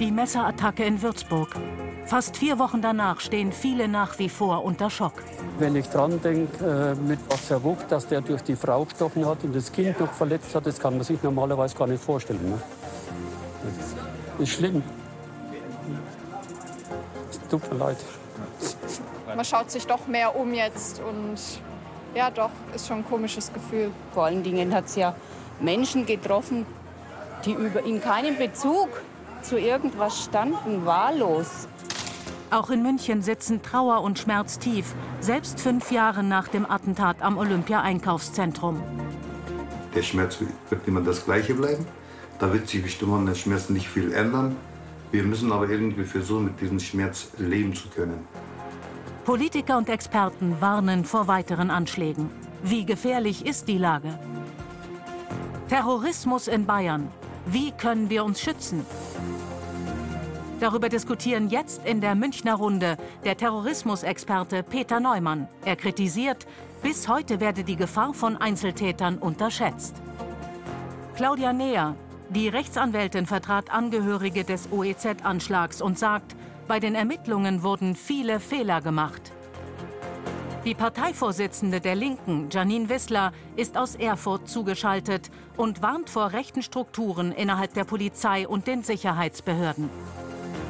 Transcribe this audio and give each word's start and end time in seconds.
Die 0.00 0.10
Messerattacke 0.10 0.82
in 0.82 1.02
Würzburg. 1.02 1.54
Fast 2.06 2.38
vier 2.38 2.58
Wochen 2.58 2.80
danach 2.80 3.20
stehen 3.20 3.52
viele 3.52 3.86
nach 3.86 4.18
wie 4.18 4.30
vor 4.30 4.64
unter 4.64 4.88
Schock. 4.88 5.22
Wenn 5.58 5.76
ich 5.76 5.90
dran 5.90 6.22
denke, 6.22 6.64
äh, 6.64 6.94
mit 7.06 7.18
was 7.28 7.50
er 7.50 7.62
wucht, 7.62 7.92
dass 7.92 8.06
der 8.06 8.22
durch 8.22 8.40
die 8.40 8.56
Frau 8.56 8.84
gestochen 8.84 9.26
hat 9.26 9.44
und 9.44 9.54
das 9.54 9.70
Kind 9.70 10.00
noch 10.00 10.10
verletzt 10.10 10.54
hat, 10.54 10.64
das 10.64 10.80
kann 10.80 10.94
man 10.94 11.04
sich 11.04 11.22
normalerweise 11.22 11.76
gar 11.76 11.86
nicht 11.86 12.02
vorstellen. 12.02 12.40
Ne? 12.48 12.58
Das 14.38 14.42
ist 14.42 14.54
schlimm. 14.54 14.82
Es 17.30 17.38
tut 17.50 17.70
mir 17.70 17.78
leid. 17.78 17.98
Man 19.26 19.44
schaut 19.44 19.70
sich 19.70 19.86
doch 19.86 20.06
mehr 20.06 20.34
um 20.34 20.54
jetzt 20.54 21.02
und 21.06 21.38
ja, 22.14 22.30
doch, 22.30 22.50
ist 22.74 22.88
schon 22.88 22.98
ein 23.00 23.04
komisches 23.06 23.52
Gefühl. 23.52 23.90
Vor 24.14 24.24
allen 24.24 24.42
Dingen 24.42 24.74
hat 24.74 24.86
es 24.86 24.96
ja 24.96 25.14
Menschen 25.60 26.06
getroffen, 26.06 26.64
die 27.44 27.52
über 27.52 27.84
in 27.84 28.00
keinem 28.00 28.38
Bezug 28.38 28.88
zu 29.42 29.58
irgendwas 29.58 30.24
standen, 30.24 30.86
wahllos. 30.86 31.68
Auch 32.50 32.70
in 32.70 32.82
München 32.82 33.22
sitzen 33.22 33.62
Trauer 33.62 34.02
und 34.02 34.18
Schmerz 34.18 34.58
tief, 34.58 34.94
selbst 35.20 35.60
fünf 35.60 35.92
Jahre 35.92 36.22
nach 36.24 36.48
dem 36.48 36.68
Attentat 36.68 37.22
am 37.22 37.38
Olympia-Einkaufszentrum. 37.38 38.82
Der 39.94 40.02
Schmerz 40.02 40.38
wird 40.68 40.88
immer 40.88 41.00
das 41.00 41.24
Gleiche 41.24 41.54
bleiben. 41.54 41.86
Da 42.38 42.52
wird 42.52 42.68
sich 42.68 42.82
bestimmt 42.82 43.12
an 43.12 43.26
den 43.26 43.34
Schmerzen 43.34 43.74
nicht 43.74 43.88
viel 43.88 44.12
ändern. 44.12 44.56
Wir 45.12 45.22
müssen 45.22 45.52
aber 45.52 45.68
irgendwie 45.68 46.04
versuchen, 46.04 46.46
mit 46.46 46.60
diesem 46.60 46.80
Schmerz 46.80 47.28
leben 47.38 47.74
zu 47.74 47.88
können. 47.88 48.26
Politiker 49.24 49.76
und 49.76 49.88
Experten 49.88 50.60
warnen 50.60 51.04
vor 51.04 51.28
weiteren 51.28 51.70
Anschlägen. 51.70 52.30
Wie 52.62 52.84
gefährlich 52.84 53.46
ist 53.46 53.68
die 53.68 53.78
Lage? 53.78 54.18
Terrorismus 55.68 56.48
in 56.48 56.66
Bayern. 56.66 57.08
Wie 57.46 57.72
können 57.72 58.10
wir 58.10 58.24
uns 58.24 58.40
schützen? 58.40 58.84
Darüber 60.60 60.90
diskutieren 60.90 61.48
jetzt 61.48 61.86
in 61.86 62.02
der 62.02 62.14
Münchner 62.14 62.54
Runde 62.54 62.98
der 63.24 63.36
Terrorismusexperte 63.36 64.62
Peter 64.62 65.00
Neumann. 65.00 65.48
Er 65.64 65.76
kritisiert, 65.76 66.46
bis 66.82 67.08
heute 67.08 67.40
werde 67.40 67.64
die 67.64 67.76
Gefahr 67.76 68.12
von 68.12 68.36
Einzeltätern 68.36 69.16
unterschätzt. 69.16 69.96
Claudia 71.16 71.52
Neher, 71.52 71.94
die 72.28 72.48
Rechtsanwältin, 72.48 73.26
vertrat 73.26 73.70
Angehörige 73.70 74.44
des 74.44 74.70
OEZ-Anschlags 74.70 75.80
und 75.80 75.98
sagt, 75.98 76.36
bei 76.68 76.78
den 76.78 76.94
Ermittlungen 76.94 77.62
wurden 77.62 77.96
viele 77.96 78.38
Fehler 78.38 78.82
gemacht. 78.82 79.32
Die 80.66 80.74
Parteivorsitzende 80.74 81.80
der 81.80 81.94
Linken, 81.94 82.48
Janine 82.50 82.90
Wissler, 82.90 83.32
ist 83.56 83.78
aus 83.78 83.94
Erfurt 83.94 84.46
zugeschaltet 84.46 85.30
und 85.56 85.80
warnt 85.80 86.10
vor 86.10 86.32
rechten 86.32 86.62
Strukturen 86.62 87.32
innerhalb 87.32 87.72
der 87.72 87.84
Polizei 87.84 88.46
und 88.46 88.66
den 88.66 88.82
Sicherheitsbehörden. 88.82 89.88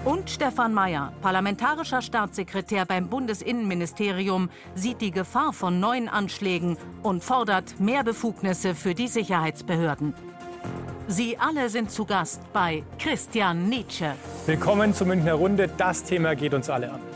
Und 0.04 0.30
Stefan 0.30 0.72
Mayer, 0.74 1.12
parlamentarischer 1.22 2.02
Staatssekretär 2.02 2.86
beim 2.86 3.08
Bundesinnenministerium, 3.08 4.48
sieht 4.76 5.00
die 5.00 5.10
Gefahr 5.10 5.52
von 5.52 5.80
neuen 5.80 6.08
Anschlägen 6.08 6.76
und 7.02 7.24
fordert 7.24 7.80
mehr 7.80 8.04
Befugnisse 8.04 8.76
für 8.76 8.94
die 8.94 9.08
Sicherheitsbehörden. 9.08 10.14
Sie 11.08 11.36
alle 11.36 11.68
sind 11.68 11.90
zu 11.90 12.04
Gast 12.04 12.40
bei 12.52 12.84
Christian 13.00 13.68
Nietzsche. 13.68 14.14
Willkommen 14.46 14.94
zur 14.94 15.08
Münchner 15.08 15.34
Runde. 15.34 15.68
Das 15.76 16.04
Thema 16.04 16.36
geht 16.36 16.54
uns 16.54 16.70
alle 16.70 16.92
an. 16.92 17.09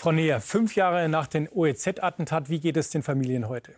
Frau 0.00 0.12
Neher, 0.12 0.40
fünf 0.40 0.76
Jahre 0.76 1.10
nach 1.10 1.26
dem 1.26 1.46
OEZ-Attentat, 1.52 2.48
wie 2.48 2.58
geht 2.58 2.78
es 2.78 2.88
den 2.88 3.02
Familien 3.02 3.50
heute? 3.50 3.74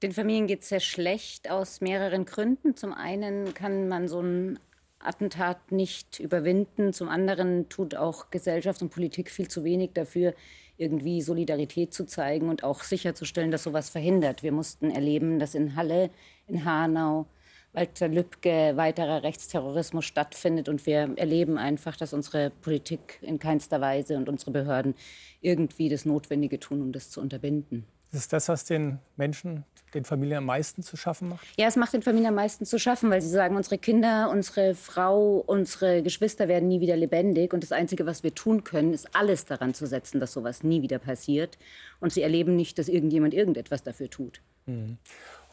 Den 0.00 0.12
Familien 0.12 0.46
geht 0.46 0.62
es 0.62 0.68
sehr 0.68 0.78
schlecht 0.78 1.50
aus 1.50 1.80
mehreren 1.80 2.26
Gründen. 2.26 2.76
Zum 2.76 2.92
einen 2.92 3.52
kann 3.52 3.88
man 3.88 4.06
so 4.06 4.20
ein 4.20 4.60
Attentat 5.00 5.72
nicht 5.72 6.20
überwinden. 6.20 6.92
Zum 6.92 7.08
anderen 7.08 7.68
tut 7.68 7.96
auch 7.96 8.30
Gesellschaft 8.30 8.82
und 8.82 8.90
Politik 8.90 9.32
viel 9.32 9.48
zu 9.48 9.64
wenig 9.64 9.90
dafür, 9.94 10.32
irgendwie 10.76 11.20
Solidarität 11.20 11.92
zu 11.92 12.06
zeigen 12.06 12.48
und 12.48 12.62
auch 12.62 12.84
sicherzustellen, 12.84 13.50
dass 13.50 13.64
sowas 13.64 13.90
verhindert. 13.90 14.44
Wir 14.44 14.52
mussten 14.52 14.92
erleben, 14.92 15.40
dass 15.40 15.56
in 15.56 15.74
Halle, 15.74 16.10
in 16.46 16.64
Hanau, 16.64 17.26
Walter 17.72 18.08
Lübcke 18.08 18.76
weiterer 18.76 19.22
Rechtsterrorismus 19.22 20.04
stattfindet. 20.04 20.68
Und 20.68 20.84
wir 20.86 21.14
erleben 21.16 21.56
einfach, 21.58 21.96
dass 21.96 22.12
unsere 22.12 22.50
Politik 22.50 23.18
in 23.22 23.38
keinster 23.38 23.80
Weise 23.80 24.16
und 24.16 24.28
unsere 24.28 24.50
Behörden 24.50 24.94
irgendwie 25.40 25.88
das 25.88 26.04
Notwendige 26.04 26.60
tun, 26.60 26.82
um 26.82 26.92
das 26.92 27.10
zu 27.10 27.20
unterbinden. 27.20 27.86
Ist 28.12 28.30
das, 28.34 28.50
was 28.50 28.66
den 28.66 28.98
Menschen, 29.16 29.64
den 29.94 30.04
Familien 30.04 30.38
am 30.38 30.44
meisten 30.44 30.82
zu 30.82 30.98
schaffen 30.98 31.30
macht? 31.30 31.46
Ja, 31.56 31.66
es 31.66 31.76
macht 31.76 31.94
den 31.94 32.02
Familien 32.02 32.28
am 32.28 32.34
meisten 32.34 32.66
zu 32.66 32.78
schaffen, 32.78 33.08
weil 33.08 33.22
sie 33.22 33.30
sagen, 33.30 33.56
unsere 33.56 33.78
Kinder, 33.78 34.28
unsere 34.30 34.74
Frau, 34.74 35.38
unsere 35.38 36.02
Geschwister 36.02 36.46
werden 36.46 36.68
nie 36.68 36.80
wieder 36.80 36.96
lebendig. 36.96 37.54
Und 37.54 37.62
das 37.62 37.72
Einzige, 37.72 38.04
was 38.04 38.22
wir 38.22 38.34
tun 38.34 38.64
können, 38.64 38.92
ist 38.92 39.16
alles 39.16 39.46
daran 39.46 39.72
zu 39.72 39.86
setzen, 39.86 40.20
dass 40.20 40.32
sowas 40.34 40.62
nie 40.62 40.82
wieder 40.82 40.98
passiert. 40.98 41.56
Und 42.00 42.12
sie 42.12 42.20
erleben 42.20 42.54
nicht, 42.54 42.78
dass 42.78 42.88
irgendjemand 42.88 43.32
irgendetwas 43.32 43.82
dafür 43.82 44.10
tut. 44.10 44.42
Mhm. 44.66 44.98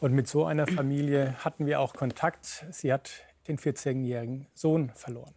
Und 0.00 0.12
mit 0.14 0.28
so 0.28 0.46
einer 0.46 0.66
Familie 0.66 1.34
hatten 1.44 1.66
wir 1.66 1.80
auch 1.80 1.94
Kontakt. 1.94 2.64
Sie 2.70 2.92
hat 2.92 3.10
den 3.48 3.58
14-jährigen 3.58 4.46
Sohn 4.54 4.90
verloren. 4.94 5.34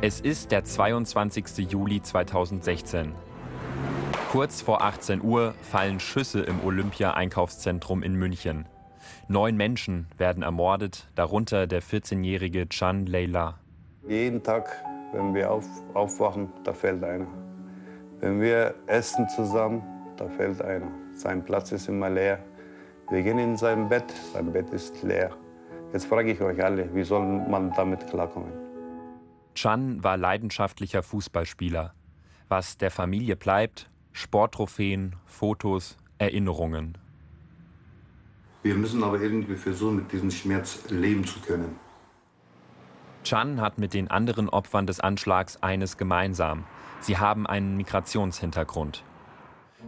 Es 0.00 0.20
ist 0.20 0.52
der 0.52 0.64
22. 0.64 1.70
Juli 1.70 2.02
2016. 2.02 3.14
Kurz 4.30 4.60
vor 4.60 4.82
18 4.82 5.22
Uhr 5.22 5.54
fallen 5.62 5.98
Schüsse 6.00 6.40
im 6.42 6.62
Olympia-Einkaufszentrum 6.62 8.02
in 8.02 8.14
München. 8.14 8.68
Neun 9.28 9.56
Menschen 9.56 10.06
werden 10.18 10.42
ermordet, 10.42 11.08
darunter 11.14 11.66
der 11.66 11.82
14-jährige 11.82 12.68
Chan 12.68 13.06
Leila. 13.06 13.58
Jeden 14.06 14.42
Tag, 14.42 14.84
wenn 15.12 15.34
wir 15.34 15.50
auf, 15.50 15.66
aufwachen, 15.94 16.52
da 16.64 16.74
fällt 16.74 17.02
einer. 17.02 17.26
Wenn 18.20 18.40
wir 18.40 18.74
essen 18.86 19.28
zusammen, 19.28 19.82
da 20.16 20.28
fällt 20.28 20.62
einer. 20.62 20.90
Sein 21.14 21.44
Platz 21.44 21.72
ist 21.72 21.88
immer 21.88 22.10
leer. 22.10 22.38
Wir 23.10 23.22
gehen 23.22 23.38
in 23.38 23.56
sein 23.56 23.88
Bett, 23.88 24.10
sein 24.32 24.52
Bett 24.52 24.70
ist 24.70 25.02
leer. 25.02 25.36
Jetzt 25.92 26.06
frage 26.06 26.32
ich 26.32 26.40
euch 26.40 26.62
alle, 26.62 26.92
wie 26.94 27.04
soll 27.04 27.24
man 27.24 27.72
damit 27.76 28.06
klarkommen? 28.08 28.52
Chan 29.54 30.02
war 30.02 30.16
leidenschaftlicher 30.16 31.02
Fußballspieler. 31.02 31.94
Was 32.48 32.76
der 32.76 32.90
Familie 32.90 33.36
bleibt, 33.36 33.90
Sporttrophäen, 34.12 35.16
Fotos, 35.26 35.96
Erinnerungen. 36.18 36.98
Wir 38.62 38.74
müssen 38.74 39.04
aber 39.04 39.20
irgendwie 39.20 39.56
versuchen, 39.56 39.96
mit 39.96 40.12
diesem 40.12 40.30
Schmerz 40.30 40.88
leben 40.88 41.24
zu 41.24 41.40
können. 41.40 41.78
Chan 43.22 43.60
hat 43.60 43.78
mit 43.78 43.94
den 43.94 44.10
anderen 44.10 44.48
Opfern 44.48 44.86
des 44.86 45.00
Anschlags 45.00 45.62
eines 45.62 45.96
gemeinsam. 45.96 46.64
Sie 47.00 47.18
haben 47.18 47.46
einen 47.46 47.76
Migrationshintergrund. 47.76 49.04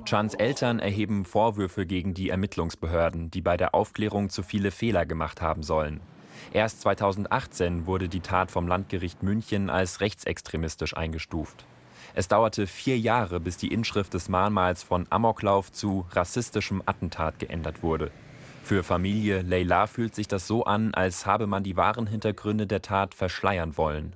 Chans 0.04 0.34
Eltern 0.34 0.78
erheben 0.78 1.24
Vorwürfe 1.24 1.86
gegen 1.86 2.14
die 2.14 2.30
Ermittlungsbehörden, 2.30 3.30
die 3.30 3.40
bei 3.40 3.56
der 3.56 3.74
Aufklärung 3.74 4.30
zu 4.30 4.42
viele 4.42 4.70
Fehler 4.70 5.06
gemacht 5.06 5.40
haben 5.40 5.62
sollen. 5.62 6.00
Erst 6.52 6.82
2018 6.82 7.86
wurde 7.86 8.08
die 8.08 8.20
Tat 8.20 8.50
vom 8.50 8.68
Landgericht 8.68 9.22
München 9.22 9.70
als 9.70 10.00
rechtsextremistisch 10.00 10.96
eingestuft. 10.96 11.66
Es 12.14 12.28
dauerte 12.28 12.66
vier 12.66 12.98
Jahre, 12.98 13.40
bis 13.40 13.56
die 13.56 13.72
Inschrift 13.72 14.14
des 14.14 14.28
Mahnmals 14.28 14.82
von 14.82 15.06
Amoklauf 15.10 15.72
zu 15.72 16.06
rassistischem 16.12 16.82
Attentat 16.86 17.38
geändert 17.38 17.82
wurde. 17.82 18.10
Für 18.62 18.82
Familie 18.82 19.42
Leila 19.42 19.86
fühlt 19.86 20.14
sich 20.14 20.26
das 20.26 20.46
so 20.46 20.64
an, 20.64 20.94
als 20.94 21.26
habe 21.26 21.46
man 21.46 21.62
die 21.62 21.76
wahren 21.76 22.06
Hintergründe 22.06 22.66
der 22.66 22.82
Tat 22.82 23.14
verschleiern 23.14 23.76
wollen. 23.76 24.14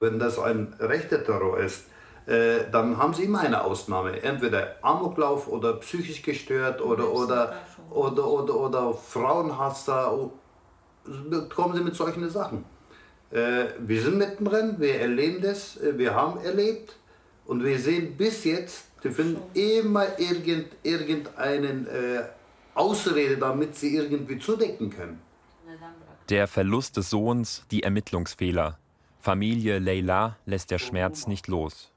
Wenn 0.00 0.18
das 0.18 0.38
ein 0.38 0.74
rechter 0.78 1.24
Terror 1.24 1.58
ist, 1.58 1.86
äh, 2.28 2.70
dann 2.70 2.98
haben 2.98 3.14
sie 3.14 3.24
immer 3.24 3.40
eine 3.40 3.64
Ausnahme. 3.64 4.22
Entweder 4.22 4.76
Amoklauf 4.82 5.48
oder 5.48 5.72
psychisch 5.74 6.20
gestört 6.20 6.82
oder, 6.82 7.10
oder, 7.10 7.54
oder, 7.90 8.26
oder, 8.26 8.54
oder 8.54 8.92
Frauenhasser. 8.92 10.30
Kommen 11.48 11.74
sie 11.74 11.82
mit 11.82 11.94
solchen 11.94 12.28
Sachen. 12.28 12.66
Äh, 13.30 13.66
wir 13.78 14.02
sind 14.02 14.18
mittendrin, 14.18 14.76
wir 14.78 15.00
erleben 15.00 15.40
das, 15.40 15.78
äh, 15.78 15.96
wir 15.96 16.14
haben 16.14 16.38
erlebt 16.40 16.96
und 17.46 17.64
wir 17.64 17.78
sehen 17.78 18.16
bis 18.16 18.44
jetzt, 18.44 18.84
die 19.02 19.10
finden 19.10 19.40
immer 19.54 20.18
irgend, 20.18 20.66
irgendeinen 20.82 21.86
äh, 21.86 22.24
Ausrede, 22.74 23.38
damit 23.38 23.74
sie 23.74 23.96
irgendwie 23.96 24.38
zudecken 24.38 24.90
können. 24.90 25.20
Der 26.28 26.46
Verlust 26.46 26.98
des 26.98 27.08
Sohns, 27.08 27.64
die 27.70 27.84
Ermittlungsfehler. 27.84 28.78
Familie 29.18 29.78
Leila 29.78 30.36
lässt 30.44 30.70
der 30.70 30.78
Schmerz 30.78 31.26
nicht 31.26 31.48
los. 31.48 31.90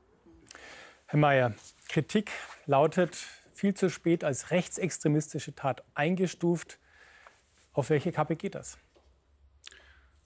Herr 1.12 1.20
Mayer, 1.20 1.54
Kritik 1.90 2.32
lautet 2.68 3.18
viel 3.52 3.74
zu 3.74 3.90
spät 3.90 4.24
als 4.24 4.50
rechtsextremistische 4.50 5.54
Tat 5.54 5.84
eingestuft. 5.94 6.80
Auf 7.74 7.90
welche 7.90 8.14
Kappe 8.14 8.38
geht 8.38 8.56
das? 8.56 8.78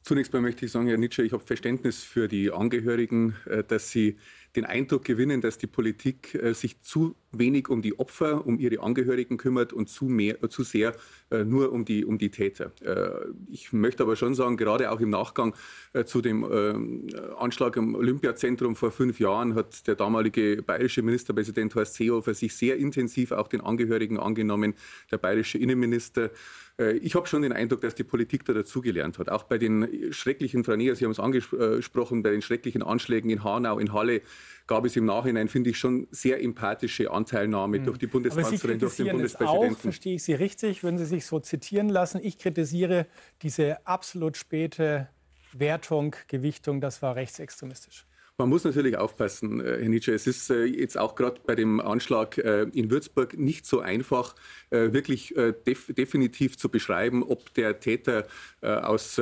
Zunächst 0.03 0.31
mal 0.31 0.43
möchte 0.43 0.63
ich 0.67 0.71
sagen, 0.71 0.85
Herr 0.85 0.97
Nietzsche, 0.97 1.23
ich 1.23 1.33
habe 1.33 1.43
Verständnis 1.43 2.03
für 2.03 2.27
die 2.27 2.51
Angehörigen, 2.51 3.35
äh, 3.47 3.63
dass 3.63 3.89
sie 3.89 4.19
den 4.55 4.65
Eindruck 4.65 5.03
gewinnen, 5.03 5.41
dass 5.41 5.57
die 5.57 5.67
Politik 5.67 6.35
äh, 6.35 6.53
sich 6.53 6.81
zu 6.81 7.15
wenig 7.31 7.69
um 7.69 7.81
die 7.81 7.99
Opfer, 7.99 8.45
um 8.45 8.59
ihre 8.59 8.81
Angehörigen 8.81 9.37
kümmert 9.37 9.73
und 9.73 9.89
zu, 9.89 10.05
mehr, 10.05 10.41
äh, 10.43 10.49
zu 10.49 10.63
sehr 10.63 10.95
äh, 11.31 11.43
nur 11.43 11.71
um 11.71 11.85
die, 11.85 12.05
um 12.05 12.17
die 12.17 12.29
Täter. 12.29 12.71
Äh, 12.81 13.27
ich 13.49 13.73
möchte 13.73 14.03
aber 14.03 14.15
schon 14.15 14.35
sagen, 14.35 14.57
gerade 14.57 14.91
auch 14.91 14.99
im 14.99 15.09
Nachgang 15.09 15.55
äh, 15.93 16.05
zu 16.05 16.21
dem 16.21 16.43
äh, 16.43 17.13
Anschlag 17.37 17.75
im 17.77 17.95
Olympiazentrum 17.95 18.75
vor 18.75 18.91
fünf 18.91 19.19
Jahren 19.19 19.55
hat 19.55 19.87
der 19.87 19.95
damalige 19.95 20.61
bayerische 20.61 21.01
Ministerpräsident 21.01 21.75
Horst 21.75 21.95
Seehofer 21.95 22.33
sich 22.33 22.55
sehr 22.55 22.77
intensiv 22.77 23.31
auch 23.31 23.47
den 23.47 23.61
Angehörigen 23.61 24.19
angenommen, 24.19 24.73
der 25.11 25.17
bayerische 25.17 25.57
Innenminister. 25.57 26.31
Äh, 26.79 26.97
ich 26.97 27.15
habe 27.15 27.27
schon 27.27 27.41
den 27.41 27.51
Eindruck, 27.51 27.81
dass 27.81 27.95
die 27.95 28.03
Politik 28.03 28.45
da 28.45 28.53
dazugelernt 28.53 29.19
hat. 29.19 29.29
Auch 29.29 29.43
bei 29.43 29.57
den 29.57 30.13
schrecklichen, 30.13 30.63
Frau 30.63 30.75
Neher, 30.75 30.95
Sie 30.95 31.05
haben 31.05 31.11
es 31.11 31.19
angesprochen, 31.19 32.23
bei 32.23 32.31
den 32.31 32.41
schrecklichen 32.41 32.83
Anschlägen 32.83 33.29
in 33.29 33.43
Hanau, 33.43 33.79
in 33.79 33.93
Halle 33.93 34.21
gab 34.67 34.85
es 34.85 34.95
im 34.95 35.05
Nachhinein, 35.05 35.47
finde 35.47 35.69
ich, 35.69 35.77
schon 35.77 36.07
sehr 36.11 36.41
empathische 36.41 37.11
Anteilnahme 37.11 37.79
mhm. 37.79 37.85
durch 37.85 37.97
die 37.97 38.07
Bundeskanzlerin, 38.07 38.79
durch 38.79 38.95
den 38.95 39.09
Bundespräsidenten. 39.09 39.75
Auch, 39.75 39.79
verstehe 39.79 40.15
ich 40.15 40.23
Sie 40.23 40.33
richtig, 40.33 40.83
wenn 40.83 40.97
Sie 40.97 41.05
sich 41.05 41.25
so 41.25 41.39
zitieren 41.39 41.89
lassen. 41.89 42.19
Ich 42.23 42.37
kritisiere 42.37 43.07
diese 43.41 43.85
absolut 43.85 44.37
späte 44.37 45.09
Wertung, 45.53 46.15
Gewichtung, 46.27 46.81
das 46.81 47.01
war 47.01 47.15
rechtsextremistisch. 47.15 48.05
Man 48.37 48.49
muss 48.49 48.65
natürlich 48.65 48.97
aufpassen, 48.97 49.61
äh, 49.61 49.77
Herr 49.79 49.87
Nietzsche. 49.87 50.13
Es 50.13 50.27
ist 50.27 50.49
äh, 50.49 50.65
jetzt 50.65 50.97
auch 50.97 51.15
gerade 51.15 51.39
bei 51.45 51.55
dem 51.55 51.79
Anschlag 51.79 52.37
äh, 52.37 52.63
in 52.73 52.91
Würzburg 52.91 53.37
nicht 53.37 53.65
so 53.65 53.79
einfach, 53.79 54.35
wirklich 54.71 55.33
def 55.65 55.93
definitiv 55.93 56.57
zu 56.57 56.69
beschreiben, 56.69 57.23
ob 57.23 57.53
der 57.53 57.79
Täter 57.79 58.25
aus 58.61 59.21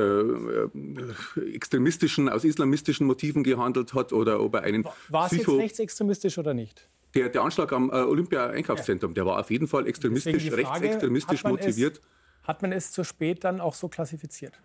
extremistischen, 1.54 2.30
aus 2.30 2.44
islamistischen 2.44 3.06
Motiven 3.06 3.44
gehandelt 3.44 3.94
hat 3.94 4.14
oder 4.14 4.40
ob 4.40 4.56
er 4.56 4.62
einen. 4.64 4.86
War 5.10 5.28
es 5.28 5.34
jetzt 5.34 5.50
rechtsextremistisch 5.50 6.38
oder 6.38 6.54
nicht? 6.54 6.88
Der, 7.14 7.30
der 7.30 7.44
Anschlag 7.44 7.72
am 7.74 7.90
Olympia-Einkaufszentrum, 7.90 9.14
der 9.14 9.26
war 9.26 9.40
auf 9.40 9.52
jeden 9.52 9.68
Fall 9.68 9.86
extremistisch, 9.86 10.50
Frage, 10.50 10.58
rechtsextremistisch 10.58 11.44
hat 11.44 11.52
motiviert. 11.52 11.98
Es, 11.98 12.48
hat 12.48 12.62
man 12.62 12.72
es 12.72 12.92
zu 12.92 13.04
spät 13.04 13.44
dann 13.44 13.60
auch 13.60 13.76
so 13.76 13.90
klassifiziert? 13.90 14.60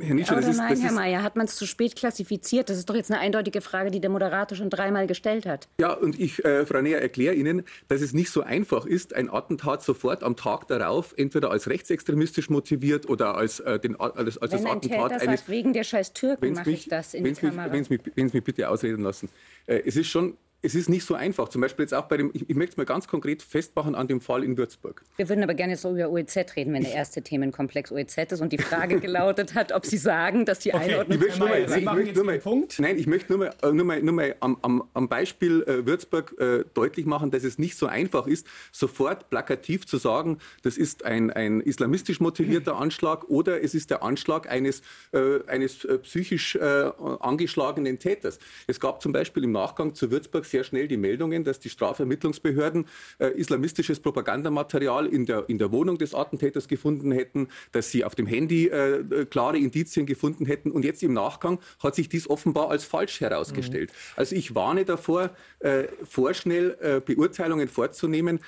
Herr 0.00 0.14
Nietzsche, 0.14 0.34
das 0.34 0.48
ist, 0.48 0.56
nein, 0.56 0.70
das 0.70 0.82
Herr 0.82 0.92
Mayer, 0.92 1.22
hat 1.22 1.36
man 1.36 1.46
es 1.46 1.54
zu 1.56 1.66
spät 1.66 1.94
klassifiziert? 1.94 2.68
Das 2.68 2.78
ist 2.78 2.88
doch 2.90 2.94
jetzt 2.94 3.10
eine 3.10 3.20
eindeutige 3.20 3.60
Frage, 3.60 3.90
die 3.90 4.00
der 4.00 4.10
Moderator 4.10 4.56
schon 4.56 4.70
dreimal 4.70 5.06
gestellt 5.06 5.46
hat. 5.46 5.68
Ja, 5.78 5.92
und 5.92 6.18
ich, 6.18 6.44
äh, 6.44 6.66
Frau 6.66 6.80
Neher, 6.80 7.00
erkläre 7.00 7.34
Ihnen, 7.34 7.62
dass 7.88 8.00
es 8.00 8.12
nicht 8.12 8.30
so 8.30 8.42
einfach 8.42 8.86
ist, 8.86 9.14
ein 9.14 9.30
Attentat 9.30 9.82
sofort 9.82 10.24
am 10.24 10.36
Tag 10.36 10.66
darauf 10.66 11.14
entweder 11.16 11.50
als 11.50 11.68
rechtsextremistisch 11.68 12.50
motiviert 12.50 13.08
oder 13.08 13.36
als, 13.36 13.60
äh, 13.60 13.78
den, 13.78 13.98
als, 13.98 14.38
als 14.38 14.50
das 14.50 14.64
Attentat 14.64 15.12
Täter 15.12 15.22
eines... 15.22 15.40
Sagt, 15.40 15.48
wegen 15.48 15.72
der 15.72 15.84
scheiß 15.84 16.12
Türken 16.12 16.54
mache 16.54 16.70
ich 16.70 16.88
das 16.88 17.14
in 17.14 17.24
die 17.24 17.32
Kamera. 17.32 17.72
Wenn 17.72 17.84
Sie 17.84 18.00
mich, 18.14 18.32
mich, 18.32 18.44
bitte 18.44 18.68
ausreden 18.68 19.02
lassen. 19.02 19.28
Äh, 19.66 19.82
es 19.86 19.96
ist 19.96 20.08
schon 20.08 20.36
es 20.64 20.74
ist 20.74 20.88
nicht 20.88 21.04
so 21.04 21.14
einfach. 21.14 21.48
Zum 21.48 21.60
Beispiel 21.60 21.84
jetzt 21.84 21.92
auch 21.92 22.06
bei 22.06 22.16
dem, 22.16 22.30
ich, 22.32 22.48
ich 22.48 22.56
möchte 22.56 22.72
es 22.72 22.76
mal 22.76 22.86
ganz 22.86 23.06
konkret 23.06 23.42
festmachen 23.42 23.94
an 23.94 24.08
dem 24.08 24.20
Fall 24.20 24.42
in 24.42 24.56
Würzburg. 24.56 25.02
Wir 25.16 25.28
würden 25.28 25.44
aber 25.44 25.54
gerne 25.54 25.76
so 25.76 25.92
über 25.92 26.10
OEZ 26.10 26.56
reden, 26.56 26.72
wenn 26.72 26.82
der 26.82 26.94
erste 26.94 27.22
Themenkomplex 27.22 27.92
OEZ 27.92 28.16
ist 28.32 28.40
und 28.40 28.52
die 28.52 28.58
Frage 28.58 28.98
gelautet 29.00 29.54
hat, 29.54 29.72
ob 29.72 29.84
Sie 29.84 29.98
sagen, 29.98 30.46
dass 30.46 30.60
die 30.60 30.72
okay, 30.72 30.92
Einordnung... 30.92 31.18
Ich 31.18 31.24
möchte 31.24 31.38
nur 31.38 31.48
mal, 31.48 31.66
nein, 31.66 31.78
ich 31.78 31.92
möchte 31.92 32.14
nur 32.14 32.24
mal, 32.24 32.38
Punkt. 32.38 32.78
Nein, 32.78 32.98
ich 32.98 33.06
möchte 33.06 33.32
nur 33.32 33.38
mal, 33.38 33.54
äh, 33.62 33.72
nur 33.72 33.84
mal, 33.84 34.02
nur 34.02 34.14
mal 34.14 34.36
am, 34.40 34.58
am, 34.62 34.84
am 34.94 35.08
Beispiel 35.08 35.62
äh, 35.64 35.86
Würzburg 35.86 36.34
äh, 36.38 36.64
deutlich 36.72 37.04
machen, 37.04 37.30
dass 37.30 37.44
es 37.44 37.58
nicht 37.58 37.76
so 37.76 37.86
einfach 37.86 38.26
ist, 38.26 38.46
sofort 38.72 39.28
plakativ 39.28 39.86
zu 39.86 39.98
sagen, 39.98 40.38
das 40.62 40.78
ist 40.78 41.04
ein, 41.04 41.30
ein 41.30 41.60
islamistisch 41.60 42.20
motivierter 42.20 42.76
Anschlag 42.76 43.24
oder 43.28 43.62
es 43.62 43.74
ist 43.74 43.90
der 43.90 44.02
Anschlag 44.02 44.50
eines, 44.50 44.80
äh, 45.12 45.40
eines 45.46 45.84
äh, 45.84 45.98
psychisch 45.98 46.56
äh, 46.56 46.90
angeschlagenen 47.20 47.98
Täters. 47.98 48.38
Es 48.66 48.80
gab 48.80 49.02
zum 49.02 49.12
Beispiel 49.12 49.44
im 49.44 49.52
Nachgang 49.52 49.94
zu 49.94 50.10
Würzburg 50.10 50.46
sehr 50.54 50.62
schnell 50.62 50.86
die 50.86 50.96
Meldungen, 50.96 51.42
dass 51.42 51.58
die 51.58 51.68
Strafvermittlungsbehörden 51.68 52.86
äh, 53.18 53.26
islamistisches 53.30 53.98
Propagandamaterial 53.98 55.06
in 55.06 55.26
der, 55.26 55.48
in 55.48 55.58
der 55.58 55.72
Wohnung 55.72 55.98
des 55.98 56.14
Attentäters 56.14 56.68
gefunden 56.68 57.10
hätten, 57.10 57.48
dass 57.72 57.90
sie 57.90 58.04
auf 58.04 58.14
dem 58.14 58.28
Handy 58.28 58.68
äh, 58.68 59.26
klare 59.28 59.58
Indizien 59.58 60.06
gefunden 60.06 60.46
hätten. 60.46 60.70
Und 60.70 60.84
jetzt 60.84 61.02
im 61.02 61.12
Nachgang 61.12 61.58
hat 61.82 61.96
sich 61.96 62.08
dies 62.08 62.30
offenbar 62.30 62.70
als 62.70 62.84
falsch 62.84 63.20
herausgestellt. 63.20 63.90
Mhm. 63.90 64.12
Also 64.14 64.36
ich 64.36 64.54
warne 64.54 64.84
davor, 64.84 65.30
äh, 65.58 65.84
vorschnell 66.04 66.76
äh, 66.80 67.00
Beurteilungen 67.00 67.66
vorzunehmen. 67.66 68.38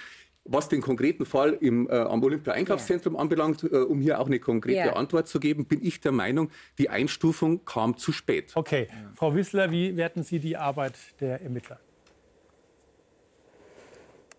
Was 0.48 0.68
den 0.68 0.80
konkreten 0.80 1.26
Fall 1.26 1.58
im, 1.60 1.88
äh, 1.88 1.94
am 1.94 2.22
Olympia-Einkaufszentrum 2.22 3.14
ja. 3.14 3.20
anbelangt, 3.20 3.64
äh, 3.64 3.78
um 3.78 4.00
hier 4.00 4.20
auch 4.20 4.26
eine 4.26 4.38
konkrete 4.38 4.78
ja. 4.78 4.92
Antwort 4.92 5.26
zu 5.26 5.40
geben, 5.40 5.64
bin 5.64 5.84
ich 5.84 6.00
der 6.00 6.12
Meinung, 6.12 6.50
die 6.78 6.88
Einstufung 6.88 7.64
kam 7.64 7.96
zu 7.96 8.12
spät. 8.12 8.52
Okay. 8.54 8.86
Ja. 8.88 9.10
Frau 9.16 9.34
Wissler, 9.34 9.72
wie 9.72 9.96
werten 9.96 10.22
Sie 10.22 10.38
die 10.38 10.56
Arbeit 10.56 10.94
der 11.18 11.42
Ermittler? 11.42 11.80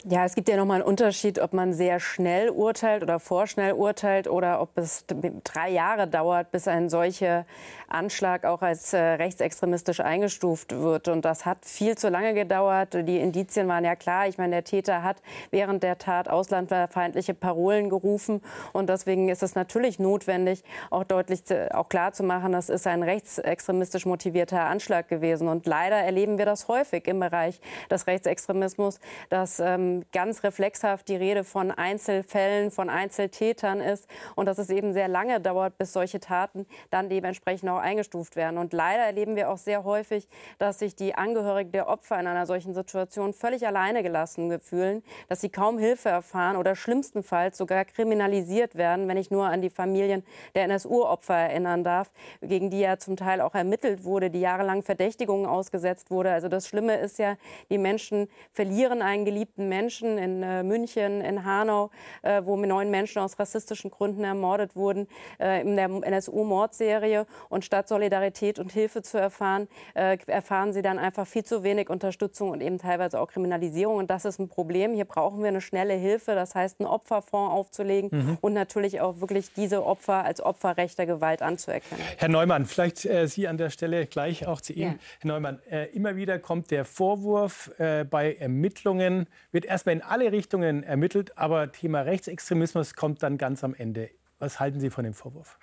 Ja, 0.04 0.26
es 0.26 0.36
gibt 0.36 0.48
ja 0.48 0.58
nochmal 0.58 0.82
einen 0.82 0.88
Unterschied, 0.88 1.40
ob 1.40 1.54
man 1.54 1.74
sehr 1.74 2.00
schnell 2.00 2.52
urteilt 2.52 3.02
oder 3.02 3.20
vorschnell 3.20 3.74
urteilt 3.74 4.28
oder 4.28 4.62
ob 4.62 4.78
es 4.78 5.06
drei 5.44 5.72
Jahre 5.72 6.08
dauert, 6.08 6.52
bis 6.52 6.68
ein 6.68 6.88
solcher 6.88 7.48
Anschlag 7.88 8.46
auch 8.46 8.62
als 8.62 8.94
äh, 8.94 9.00
rechtsextremistisch 9.00 10.00
eingestuft 10.00 10.72
wird. 10.80 11.08
Und 11.08 11.26
das 11.26 11.48
hat 11.48 11.66
viel 11.66 11.98
zu 11.98 12.10
lange 12.10 12.36
gedauert. 12.36 12.94
Die 12.94 13.18
Indizien 13.18 13.68
waren 13.68 13.84
ja 13.84 13.96
klar. 13.96 14.28
Ich 14.28 14.38
meine, 14.38 14.52
der 14.52 14.64
Täter 14.64 15.02
hat 15.02 15.18
während 15.50 15.82
der 15.82 15.98
Tat 15.98 16.30
auslandfeindliche 16.30 17.34
Parolen 17.34 17.90
gerufen. 17.90 18.42
Und 18.74 18.90
deswegen 18.90 19.30
ist 19.30 19.42
es 19.42 19.56
natürlich 19.56 19.98
notwendig, 19.98 20.64
auch 20.92 21.06
deutlich, 21.06 21.42
auch 21.72 21.90
klar 21.90 22.14
zu 22.14 22.22
machen, 22.22 22.52
das 22.52 22.70
ist 22.70 22.86
ein 22.86 23.02
rechtsextremistisch 23.02 24.06
motivierter 24.06 24.62
Anschlag 24.66 25.08
gewesen. 25.08 25.48
Und 25.48 25.66
leider 25.66 25.98
erleben 25.98 26.38
wir 26.38 26.46
das 26.46 26.68
häufig 26.68 27.08
im 27.08 27.20
Bereich 27.20 27.60
des 27.90 28.06
Rechtsextremismus, 28.06 29.00
dass 29.30 29.60
ähm, 29.60 29.97
ganz 30.12 30.44
reflexhaft 30.44 31.08
die 31.08 31.16
Rede 31.16 31.44
von 31.44 31.72
Einzelfällen, 31.72 32.72
von 32.72 32.90
Einzeltätern 32.90 33.82
ist 33.82 34.08
und 34.36 34.46
dass 34.46 34.58
es 34.58 34.70
eben 34.70 34.94
sehr 34.94 35.08
lange 35.08 35.40
dauert, 35.40 35.78
bis 35.78 35.94
solche 35.94 36.20
Taten 36.20 36.66
dann 36.90 37.10
dementsprechend 37.10 37.70
auch 37.70 37.80
eingestuft 37.80 38.36
werden. 38.36 38.58
Und 38.58 38.74
leider 38.74 39.04
erleben 39.04 39.36
wir 39.36 39.50
auch 39.50 39.58
sehr 39.58 39.84
häufig, 39.84 40.28
dass 40.60 40.80
sich 40.80 40.96
die 40.96 41.16
Angehörigen 41.16 41.72
der 41.72 41.88
Opfer 41.88 42.20
in 42.20 42.28
einer 42.28 42.46
solchen 42.46 42.74
Situation 42.74 43.34
völlig 43.34 43.66
alleine 43.66 44.04
gelassen 44.04 44.60
fühlen, 44.60 45.04
dass 45.30 45.42
sie 45.42 45.50
kaum 45.50 45.78
Hilfe 45.78 46.10
erfahren 46.10 46.58
oder 46.58 46.76
schlimmstenfalls 46.76 47.58
sogar 47.58 47.86
kriminalisiert 47.86 48.76
werden, 48.76 49.08
wenn 49.08 49.18
ich 49.18 49.32
nur 49.32 49.46
an 49.46 49.62
die 49.62 49.70
Familien 49.70 50.24
der 50.56 50.66
NSU-Opfer 50.66 51.36
erinnern 51.36 51.84
darf, 51.84 52.12
gegen 52.42 52.70
die 52.70 52.80
ja 52.80 52.98
zum 52.98 53.16
Teil 53.16 53.42
auch 53.42 53.56
ermittelt 53.56 54.04
wurde, 54.04 54.30
die 54.30 54.40
jahrelang 54.40 54.84
Verdächtigungen 54.84 55.46
ausgesetzt 55.46 56.12
wurde. 56.12 56.32
Also 56.32 56.48
das 56.48 56.68
Schlimme 56.68 56.98
ist 56.98 57.20
ja, 57.20 57.38
die 57.70 57.78
Menschen 57.78 58.28
verlieren 58.52 59.02
einen 59.02 59.26
geliebten 59.26 59.70
Menschen 59.70 59.77
Menschen 59.78 60.18
in 60.18 60.42
äh, 60.42 60.64
München, 60.64 61.22
in 61.22 61.46
Hanau, 61.46 61.92
äh, 62.24 62.42
wo 62.44 62.56
neun 62.58 62.90
Menschen 62.90 63.20
aus 63.20 63.38
rassistischen 63.38 63.92
Gründen 63.92 64.24
ermordet 64.24 64.76
wurden, 64.76 65.08
äh, 65.40 65.62
in 65.62 65.76
der 65.76 65.86
NSU-Mordserie. 65.86 67.28
Und 67.50 67.64
statt 67.64 67.88
Solidarität 67.88 68.58
und 68.58 68.72
Hilfe 68.72 69.04
zu 69.04 69.20
erfahren, 69.20 69.68
äh, 69.94 70.18
erfahren 70.26 70.74
sie 70.74 70.82
dann 70.82 70.98
einfach 70.98 71.28
viel 71.28 71.44
zu 71.44 71.64
wenig 71.64 71.90
Unterstützung 71.90 72.50
und 72.50 72.62
eben 72.62 72.80
teilweise 72.80 73.20
auch 73.20 73.28
Kriminalisierung. 73.28 73.98
Und 73.98 74.10
das 74.10 74.26
ist 74.26 74.40
ein 74.40 74.50
Problem. 74.50 74.96
Hier 74.96 75.06
brauchen 75.06 75.42
wir 75.42 75.50
eine 75.50 75.62
schnelle 75.62 75.94
Hilfe, 75.94 76.34
das 76.34 76.56
heißt, 76.56 76.80
einen 76.80 76.90
Opferfonds 76.90 77.54
aufzulegen 77.54 78.10
mhm. 78.12 78.38
und 78.42 78.54
natürlich 78.54 79.00
auch 79.02 79.22
wirklich 79.22 79.54
diese 79.54 79.86
Opfer 79.86 80.26
als 80.26 80.42
Opfer 80.42 80.78
rechter 80.78 81.06
Gewalt 81.06 81.44
anzuerkennen. 81.44 82.04
Herr 82.18 82.30
Neumann, 82.30 82.66
vielleicht 82.66 83.06
äh, 83.06 83.28
Sie 83.28 83.48
an 83.48 83.58
der 83.58 83.70
Stelle 83.70 84.08
gleich 84.08 84.48
auch 84.48 84.62
zu 84.62 84.74
Ihnen. 84.74 84.94
Ja. 84.94 85.00
Herr 85.20 85.28
Neumann, 85.28 85.60
äh, 85.70 85.86
immer 85.92 86.16
wieder 86.16 86.40
kommt 86.40 86.72
der 86.72 86.86
Vorwurf, 86.86 87.72
bei 87.78 88.36
Ermittlungen 88.40 89.28
wird 89.52 89.67
erstmal 89.68 89.96
in 89.96 90.02
alle 90.02 90.32
Richtungen 90.32 90.84
ermittelt, 90.84 91.38
aber 91.38 91.72
Thema 91.72 92.02
Rechtsextremismus 92.02 92.96
kommt 92.96 93.24
dann 93.24 93.38
ganz 93.38 93.64
am 93.64 93.74
Ende. 93.74 94.10
Was 94.40 94.60
halten 94.60 94.80
Sie 94.80 94.90
von 94.90 95.04
dem 95.04 95.14
Vorwurf? 95.14 95.58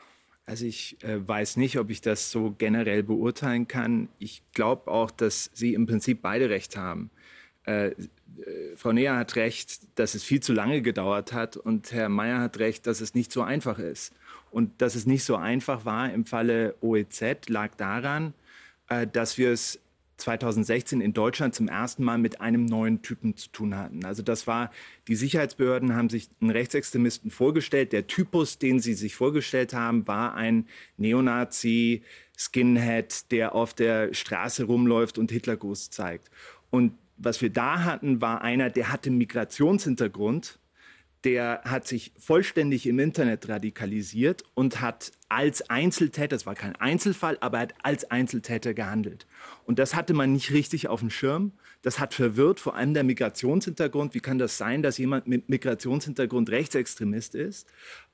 Also 0.47 0.67
ich 0.67 1.03
äh, 1.03 1.27
weiß 1.27 1.57
nicht, 1.57 1.79
ob 1.79 1.91
ich 1.91 2.01
das 2.01 2.31
so 2.31 2.55
generell 2.57 3.03
beurteilen 3.03 3.67
kann. 3.67 4.09
Ich 4.19 4.43
glaube 4.53 4.91
auch, 4.91 5.11
dass 5.11 5.51
Sie 5.55 5.75
im 5.75 5.87
Prinzip 5.87 6.21
beide 6.21 6.51
recht 6.51 6.77
haben. 6.77 7.11
Äh, 7.67 7.89
äh, 7.89 7.95
Frau 8.77 8.93
Neher 8.93 9.17
hat 9.17 9.37
recht, 9.37 9.81
dass 9.99 10.15
es 10.15 10.23
viel 10.23 10.41
zu 10.41 10.53
lange 10.53 10.83
gedauert 10.83 11.33
hat 11.33 11.57
und 11.57 11.93
Herr 11.93 12.09
Mayer 12.09 12.41
hat 12.41 12.59
recht, 12.59 12.87
dass 12.87 13.01
es 13.01 13.15
nicht 13.15 13.33
so 13.33 13.43
einfach 13.43 13.79
ist. 13.79 14.13
Und 14.51 14.83
dass 14.83 14.95
es 14.95 15.07
nicht 15.07 15.25
so 15.25 15.37
einfach 15.37 15.85
war 15.85 16.13
im 16.13 16.25
Falle 16.25 16.75
OEZ 16.81 17.49
lag 17.49 17.75
daran, 17.77 18.35
äh, 18.89 19.07
dass 19.07 19.39
wir 19.39 19.51
es 19.51 19.81
2016 20.17 21.01
in 21.01 21.13
Deutschland 21.13 21.55
zum 21.55 21.69
ersten 21.69 22.05
Mal 22.05 22.19
mit 22.19 22.41
einem 22.41 22.65
neuen 22.65 23.03
Typen 23.03 23.37
zu 23.37 23.49
tun 23.51 23.77
hatten. 23.77 24.05
Also 24.05 24.23
das 24.23 24.47
war, 24.47 24.71
die 25.09 25.17
Sicherheitsbehörden 25.17 25.95
haben 25.95 26.11
sich 26.11 26.29
einen 26.41 26.51
Rechtsextremisten 26.51 27.31
vorgestellt. 27.31 27.93
Der 27.93 28.07
Typus, 28.07 28.59
den 28.59 28.81
sie 28.81 28.95
sich 28.95 29.15
vorgestellt 29.15 29.75
haben, 29.75 30.07
war 30.07 30.35
ein 30.35 30.67
Neonazi, 30.97 32.03
Skinhead, 32.37 33.31
der 33.31 33.55
auf 33.55 33.75
der 33.75 34.13
Straße 34.15 34.65
rumläuft 34.65 35.19
und 35.19 35.31
Hitlergruß 35.31 35.91
zeigt. 35.91 36.31
Und 36.71 36.95
was 37.17 37.41
wir 37.43 37.51
da 37.51 37.85
hatten, 37.85 38.21
war 38.21 38.43
einer, 38.43 38.71
der 38.71 38.91
hatte 38.93 39.11
Migrationshintergrund, 39.11 40.59
der 41.25 41.63
hat 41.65 41.87
sich 41.89 42.13
vollständig 42.19 42.87
im 42.87 42.99
Internet 42.99 43.49
radikalisiert 43.49 44.45
und 44.55 44.81
hat 44.81 45.13
als 45.29 45.69
Einzeltäter, 45.71 46.29
das 46.29 46.47
war 46.47 46.55
kein 46.55 46.77
Einzelfall, 46.77 47.39
aber 47.41 47.59
er 47.59 47.63
hat 47.63 47.75
als 47.83 48.11
Einzeltäter 48.11 48.75
gehandelt. 48.75 49.27
Und 49.65 49.79
das 49.79 49.95
hatte 49.95 50.13
man 50.13 50.33
nicht 50.33 50.53
richtig 50.53 50.89
auf 50.89 51.01
dem 51.01 51.11
Schirm. 51.11 51.53
Das 51.83 51.99
hat 51.99 52.15
verwirrt, 52.15 52.61
vor 52.61 52.77
allem 52.77 52.95
der 52.95 53.05
Migrationshintergrund. 53.05 54.15
Wie 54.15 54.21
kann 54.21 54.39
das 54.39 54.59
sein, 54.59 54.83
dass 54.83 54.99
jemand 54.99 55.27
mit 55.27 55.49
Migrationshintergrund 55.49 56.51
Rechtsextremist 56.51 57.35
ist? 57.35 57.69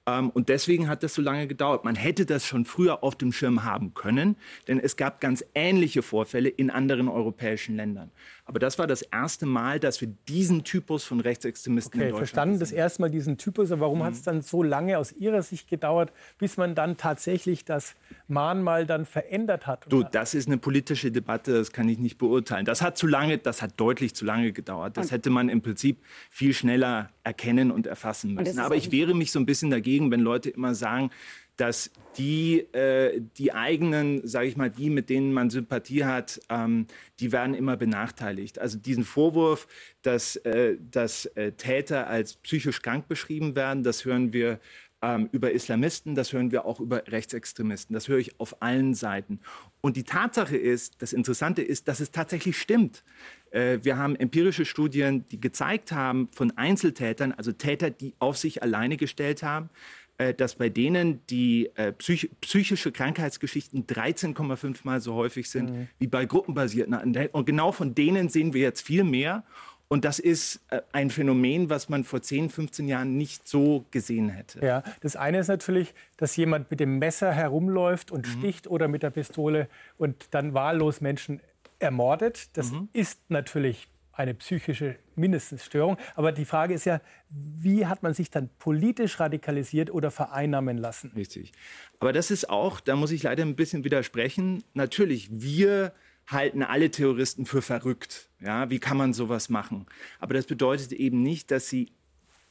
Ähm, 0.06 0.30
und 0.30 0.48
deswegen 0.48 0.88
hat 0.88 1.02
das 1.02 1.14
so 1.14 1.22
lange 1.22 1.46
gedauert. 1.46 1.84
Man 1.84 1.94
hätte 1.94 2.24
das 2.26 2.46
schon 2.46 2.64
früher 2.64 3.04
auf 3.04 3.16
dem 3.16 3.32
Schirm 3.32 3.64
haben 3.64 3.92
können, 3.94 4.36
denn 4.66 4.80
es 4.80 4.96
gab 4.96 5.20
ganz 5.20 5.44
ähnliche 5.54 6.02
Vorfälle 6.02 6.48
in 6.48 6.70
anderen 6.70 7.08
europäischen 7.08 7.76
Ländern. 7.76 8.10
Aber 8.46 8.58
das 8.58 8.78
war 8.78 8.86
das 8.86 9.02
erste 9.02 9.46
Mal, 9.46 9.78
dass 9.78 10.00
wir 10.00 10.08
diesen 10.28 10.64
Typus 10.64 11.04
von 11.04 11.20
Rechtsextremisten 11.20 12.00
okay, 12.00 12.08
in 12.08 12.10
Deutschland 12.10 12.28
verstanden, 12.28 12.58
das 12.60 12.72
erste 12.72 13.02
Mal 13.02 13.10
diesen 13.10 13.38
Typus. 13.38 13.70
Aber 13.70 13.82
warum 13.82 13.98
Mhm. 13.98 14.04
hat 14.04 14.14
es 14.14 14.22
dann 14.22 14.40
so 14.40 14.62
lange 14.62 14.98
aus 14.98 15.12
Ihrer 15.12 15.42
Sicht 15.42 15.68
gedauert, 15.68 16.12
bis 16.38 16.56
man 16.56 16.74
dann 16.74 16.96
tatsächlich 16.96 17.64
das 17.64 17.94
Mahnmal 18.30 18.86
dann 18.86 19.04
verändert 19.04 19.66
hat? 19.66 19.86
Du, 19.88 20.02
das 20.02 20.34
ist 20.34 20.46
eine 20.46 20.58
politische 20.58 21.10
Debatte, 21.10 21.52
das 21.52 21.72
kann 21.72 21.88
ich 21.88 21.98
nicht 21.98 22.16
beurteilen. 22.18 22.64
Das 22.64 22.80
hat 22.82 22.96
zu 22.96 23.06
lange, 23.06 23.38
das 23.38 23.60
hat 23.62 23.78
deutlich 23.78 24.14
zu 24.14 24.24
lange 24.24 24.52
gedauert. 24.52 24.96
Das 24.96 25.06
Und- 25.06 25.12
hätte 25.12 25.30
man 25.30 25.48
im 25.48 25.60
Prinzip 25.62 25.98
viel 26.30 26.54
schneller 26.54 27.10
erkennen 27.24 27.70
und 27.70 27.86
erfassen 27.86 28.30
Und 28.30 28.34
müssen. 28.44 28.50
ist 28.52 28.58
Aber 28.58 28.76
ich 28.76 28.90
wehre 28.92 29.14
mich 29.14 29.32
so 29.32 29.38
ein 29.38 29.46
bisschen 29.46 29.70
dagegen, 29.70 30.10
wenn 30.10 30.20
Leute 30.20 30.50
immer 30.50 30.74
sagen, 30.74 31.10
dass 31.56 31.90
die, 32.16 32.60
äh, 32.72 33.20
die 33.36 33.52
eigenen, 33.52 34.26
sage 34.26 34.46
ich 34.48 34.56
mal, 34.56 34.70
die, 34.70 34.88
mit 34.88 35.10
denen 35.10 35.34
man 35.34 35.50
Sympathie 35.50 36.04
hat, 36.06 36.40
ähm, 36.48 36.86
die 37.20 37.32
werden 37.32 37.54
immer 37.54 37.76
benachteiligt. 37.76 38.58
Also 38.58 38.78
diesen 38.78 39.04
Vorwurf, 39.04 39.68
dass, 40.00 40.36
äh, 40.36 40.76
dass 40.90 41.26
äh, 41.26 41.52
Täter 41.52 42.06
als 42.06 42.36
psychisch 42.36 42.80
krank 42.80 43.08
beschrieben 43.08 43.56
werden, 43.56 43.82
das 43.82 44.06
hören 44.06 44.32
wir 44.32 44.58
ähm, 45.02 45.28
über 45.32 45.52
Islamisten, 45.52 46.14
das 46.14 46.32
hören 46.32 46.50
wir 46.50 46.64
auch 46.64 46.80
über 46.80 47.06
Rechtsextremisten. 47.06 47.94
Das 47.94 48.08
höre 48.08 48.18
ich 48.18 48.38
auf 48.38 48.60
allen 48.62 48.94
Seiten. 48.94 49.40
Und 49.80 49.96
die 49.96 50.04
Tatsache 50.04 50.56
ist, 50.56 51.00
das 51.00 51.12
Interessante 51.12 51.62
ist, 51.62 51.88
dass 51.88 52.00
es 52.00 52.10
tatsächlich 52.10 52.58
stimmt. 52.58 53.02
Äh, 53.50 53.78
wir 53.82 53.96
haben 53.96 54.14
empirische 54.16 54.64
Studien, 54.64 55.26
die 55.30 55.40
gezeigt 55.40 55.92
haben 55.92 56.28
von 56.34 56.56
Einzeltätern, 56.56 57.32
also 57.32 57.52
Täter, 57.52 57.90
die 57.90 58.14
auf 58.18 58.36
sich 58.36 58.62
alleine 58.62 58.96
gestellt 58.96 59.42
haben, 59.42 59.70
äh, 60.18 60.34
dass 60.34 60.56
bei 60.56 60.68
denen 60.68 61.24
die 61.28 61.70
äh, 61.76 61.92
psych 61.92 62.30
psychische 62.42 62.92
Krankheitsgeschichten 62.92 63.86
13,5 63.86 64.80
Mal 64.84 65.00
so 65.00 65.14
häufig 65.14 65.48
sind 65.48 65.70
Mhm. 65.70 65.88
wie 65.98 66.08
bei 66.08 66.26
gruppenbasierten. 66.26 66.94
Und 67.32 67.46
genau 67.46 67.72
von 67.72 67.94
denen 67.94 68.28
sehen 68.28 68.52
wir 68.52 68.60
jetzt 68.60 68.82
viel 68.82 69.04
mehr. 69.04 69.44
Und 69.92 70.04
das 70.04 70.20
ist 70.20 70.60
äh, 70.70 70.82
ein 70.92 71.10
Phänomen, 71.10 71.68
was 71.68 71.88
man 71.88 72.04
vor 72.04 72.22
10, 72.22 72.48
15 72.48 72.86
Jahren 72.86 73.16
nicht 73.16 73.48
so 73.48 73.84
gesehen 73.90 74.28
hätte. 74.28 74.64
Ja, 74.64 74.84
das 75.00 75.16
eine 75.16 75.40
ist 75.40 75.48
natürlich, 75.48 75.94
dass 76.16 76.36
jemand 76.36 76.70
mit 76.70 76.78
dem 76.78 77.00
Messer 77.00 77.32
herumläuft 77.32 78.10
Mhm. 78.10 78.16
und 78.16 78.26
sticht 78.28 78.68
oder 78.68 78.86
mit 78.86 79.02
der 79.02 79.10
Pistole 79.10 79.68
und 79.98 80.28
dann 80.30 80.54
wahllos 80.54 81.00
Menschen 81.00 81.40
ermordet. 81.80 82.56
Das 82.56 82.70
Mhm. 82.70 82.88
ist 82.92 83.18
natürlich 83.30 83.88
eine 84.12 84.34
psychische 84.34 84.94
mindestens 85.16 85.64
Störung. 85.64 85.96
Aber 86.14 86.30
die 86.30 86.44
Frage 86.44 86.72
ist 86.74 86.84
ja, 86.84 87.00
wie 87.28 87.86
hat 87.86 88.04
man 88.04 88.14
sich 88.14 88.30
dann 88.30 88.48
politisch 88.60 89.18
radikalisiert 89.18 89.90
oder 89.90 90.12
vereinnahmen 90.12 90.78
lassen? 90.78 91.10
Richtig. 91.16 91.50
Aber 91.98 92.12
das 92.12 92.30
ist 92.30 92.48
auch, 92.48 92.78
da 92.78 92.94
muss 92.94 93.10
ich 93.10 93.24
leider 93.24 93.42
ein 93.44 93.56
bisschen 93.56 93.82
widersprechen. 93.82 94.62
Natürlich, 94.74 95.28
wir 95.32 95.92
halten 96.30 96.62
alle 96.62 96.90
Terroristen 96.90 97.46
für 97.46 97.62
verrückt. 97.62 98.28
Ja, 98.40 98.70
wie 98.70 98.78
kann 98.78 98.96
man 98.96 99.12
sowas 99.12 99.48
machen? 99.48 99.86
Aber 100.18 100.34
das 100.34 100.46
bedeutet 100.46 100.92
eben 100.92 101.22
nicht, 101.22 101.50
dass 101.50 101.68
sie 101.68 101.92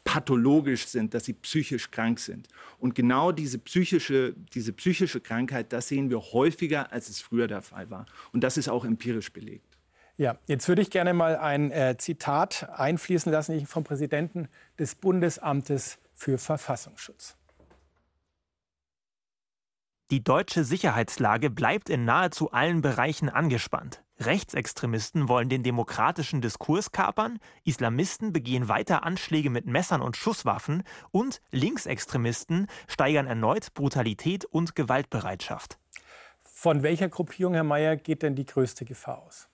pathologisch 0.04 0.88
sind, 0.88 1.14
dass 1.14 1.26
sie 1.26 1.34
psychisch 1.34 1.92
krank 1.92 2.20
sind. 2.20 2.48
Und 2.80 2.96
genau 2.96 3.32
diese 3.32 3.60
psychische, 3.60 4.34
diese 4.54 4.74
psychische 4.74 5.20
Krankheit, 5.20 5.72
das 5.72 5.88
sehen 5.88 6.10
wir 6.10 6.20
häufiger, 6.20 6.92
als 6.92 7.10
es 7.10 7.22
früher 7.22 7.48
der 7.48 7.62
Fall 7.62 7.90
war. 7.90 8.06
Und 8.32 8.44
das 8.44 8.58
ist 8.58 8.70
auch 8.70 8.86
empirisch 8.86 9.32
belegt. 9.32 9.78
Ja, 10.18 10.38
jetzt 10.48 10.68
würde 10.68 10.82
ich 10.82 10.90
gerne 10.90 11.14
mal 11.14 11.38
ein 11.38 11.72
äh, 11.72 11.96
Zitat 11.98 12.70
einfließen 12.74 13.32
lassen 13.32 13.66
vom 13.66 13.84
Präsidenten 13.84 14.50
des 14.78 14.96
Bundesamtes 14.96 15.98
für 16.14 16.38
Verfassungsschutz. 16.38 17.38
Die 20.12 20.24
deutsche 20.24 20.63
Sicherheitslage 20.63 21.51
bleibt 21.51 21.88
in 21.88 22.04
nahezu 22.04 22.51
allen 22.51 22.82
Bereichen 22.82 23.30
angespannt. 23.30 24.01
Rechtsextremisten 24.20 25.30
wollen 25.30 25.50
den 25.50 25.62
demokratischen 25.62 26.42
Diskurs 26.42 26.92
kapern, 26.92 27.38
Islamisten 27.63 28.34
begehen 28.34 28.68
weiter 28.68 29.04
Anschläge 29.04 29.51
mit 29.51 29.68
Messern 29.68 30.01
und 30.01 30.18
Schusswaffen 30.18 30.82
und 31.12 31.42
Linksextremisten 31.51 32.66
steigern 32.88 33.28
erneut 33.28 33.75
Brutalität 33.75 34.46
und 34.46 34.75
Gewaltbereitschaft. 34.75 35.78
Von 36.44 36.82
welcher 36.82 37.10
Gruppierung, 37.10 37.54
Herr 37.54 37.63
Mayer, 37.63 37.96
geht 37.96 38.24
denn 38.24 38.34
die 38.34 38.48
größte 38.48 38.86
Gefahr 38.86 39.22
aus? 39.22 39.48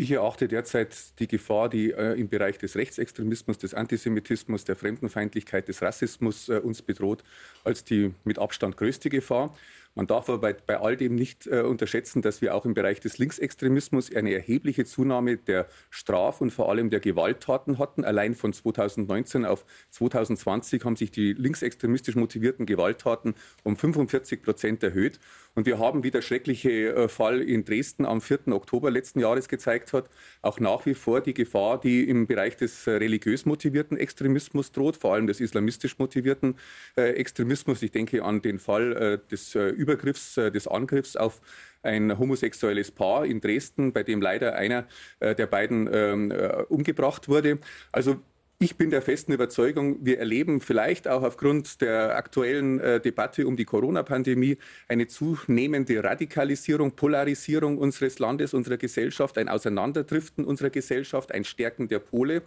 Ich 0.00 0.10
erachte 0.12 0.48
derzeit 0.48 0.96
die 1.18 1.28
Gefahr, 1.28 1.68
die 1.68 1.90
äh, 1.90 2.18
im 2.18 2.30
Bereich 2.30 2.56
des 2.56 2.74
Rechtsextremismus, 2.74 3.58
des 3.58 3.74
Antisemitismus, 3.74 4.64
der 4.64 4.74
Fremdenfeindlichkeit, 4.74 5.68
des 5.68 5.82
Rassismus 5.82 6.48
äh, 6.48 6.54
uns 6.54 6.80
bedroht, 6.80 7.22
als 7.64 7.84
die 7.84 8.14
mit 8.24 8.38
Abstand 8.38 8.78
größte 8.78 9.10
Gefahr. 9.10 9.54
Man 9.96 10.06
darf 10.06 10.28
aber 10.28 10.38
bei, 10.38 10.52
bei 10.52 10.78
all 10.78 10.96
dem 10.96 11.16
nicht 11.16 11.48
äh, 11.48 11.62
unterschätzen, 11.62 12.22
dass 12.22 12.40
wir 12.40 12.54
auch 12.54 12.64
im 12.64 12.74
Bereich 12.74 13.00
des 13.00 13.18
Linksextremismus 13.18 14.14
eine 14.14 14.32
erhebliche 14.32 14.84
Zunahme 14.84 15.36
der 15.36 15.66
Straf- 15.90 16.40
und 16.40 16.52
vor 16.52 16.70
allem 16.70 16.90
der 16.90 17.00
Gewalttaten 17.00 17.78
hatten. 17.78 18.04
Allein 18.04 18.36
von 18.36 18.52
2019 18.52 19.44
auf 19.44 19.64
2020 19.90 20.84
haben 20.84 20.94
sich 20.94 21.10
die 21.10 21.32
linksextremistisch 21.32 22.14
motivierten 22.14 22.66
Gewalttaten 22.66 23.34
um 23.64 23.76
45 23.76 24.42
Prozent 24.42 24.82
erhöht. 24.84 25.18
Und 25.56 25.66
wir 25.66 25.80
haben, 25.80 26.04
wie 26.04 26.12
der 26.12 26.22
schreckliche 26.22 26.94
äh, 26.94 27.08
Fall 27.08 27.40
in 27.40 27.64
Dresden 27.64 28.06
am 28.06 28.20
4. 28.20 28.48
Oktober 28.48 28.92
letzten 28.92 29.18
Jahres 29.18 29.48
gezeigt 29.48 29.92
hat, 29.92 30.08
auch 30.42 30.60
nach 30.60 30.86
wie 30.86 30.94
vor 30.94 31.20
die 31.20 31.34
Gefahr, 31.34 31.80
die 31.80 32.08
im 32.08 32.28
Bereich 32.28 32.56
des 32.56 32.86
äh, 32.86 32.92
religiös 32.92 33.44
motivierten 33.44 33.96
Extremismus 33.96 34.70
droht, 34.70 34.96
vor 34.96 35.14
allem 35.14 35.26
des 35.26 35.40
islamistisch 35.40 35.98
motivierten 35.98 36.54
äh, 36.96 37.10
Extremismus. 37.14 37.82
Ich 37.82 37.90
denke 37.90 38.22
an 38.22 38.40
den 38.40 38.60
Fall 38.60 39.20
des 39.30 39.54
Übergriffs, 39.80 40.36
äh, 40.36 40.50
des 40.50 40.68
Angriffs 40.68 41.16
auf 41.16 41.40
ein 41.82 42.18
homosexuelles 42.18 42.90
Paar 42.90 43.24
in 43.24 43.40
Dresden, 43.40 43.92
bei 43.92 44.02
dem 44.02 44.20
leider 44.20 44.54
einer 44.54 44.86
äh, 45.20 45.34
der 45.34 45.46
beiden 45.46 45.88
ähm, 45.92 46.30
äh, 46.30 46.64
umgebracht 46.68 47.28
wurde. 47.28 47.58
Also 47.90 48.20
ich 48.62 48.76
bin 48.76 48.90
der 48.90 49.00
festen 49.00 49.32
Überzeugung, 49.32 50.04
wir 50.04 50.18
erleben 50.18 50.60
vielleicht 50.60 51.08
auch 51.08 51.22
aufgrund 51.22 51.80
der 51.80 52.14
aktuellen 52.14 52.78
äh, 52.78 53.00
Debatte 53.00 53.46
um 53.46 53.56
die 53.56 53.64
Corona-Pandemie 53.64 54.58
eine 54.86 55.06
zunehmende 55.06 56.04
Radikalisierung, 56.04 56.94
Polarisierung 56.94 57.78
unseres 57.78 58.18
Landes, 58.18 58.52
unserer 58.52 58.76
Gesellschaft, 58.76 59.38
ein 59.38 59.48
Auseinanderdriften 59.48 60.44
unserer 60.44 60.68
Gesellschaft, 60.68 61.32
ein 61.32 61.44
Stärken 61.44 61.88
der 61.88 62.00
Pole. 62.00 62.42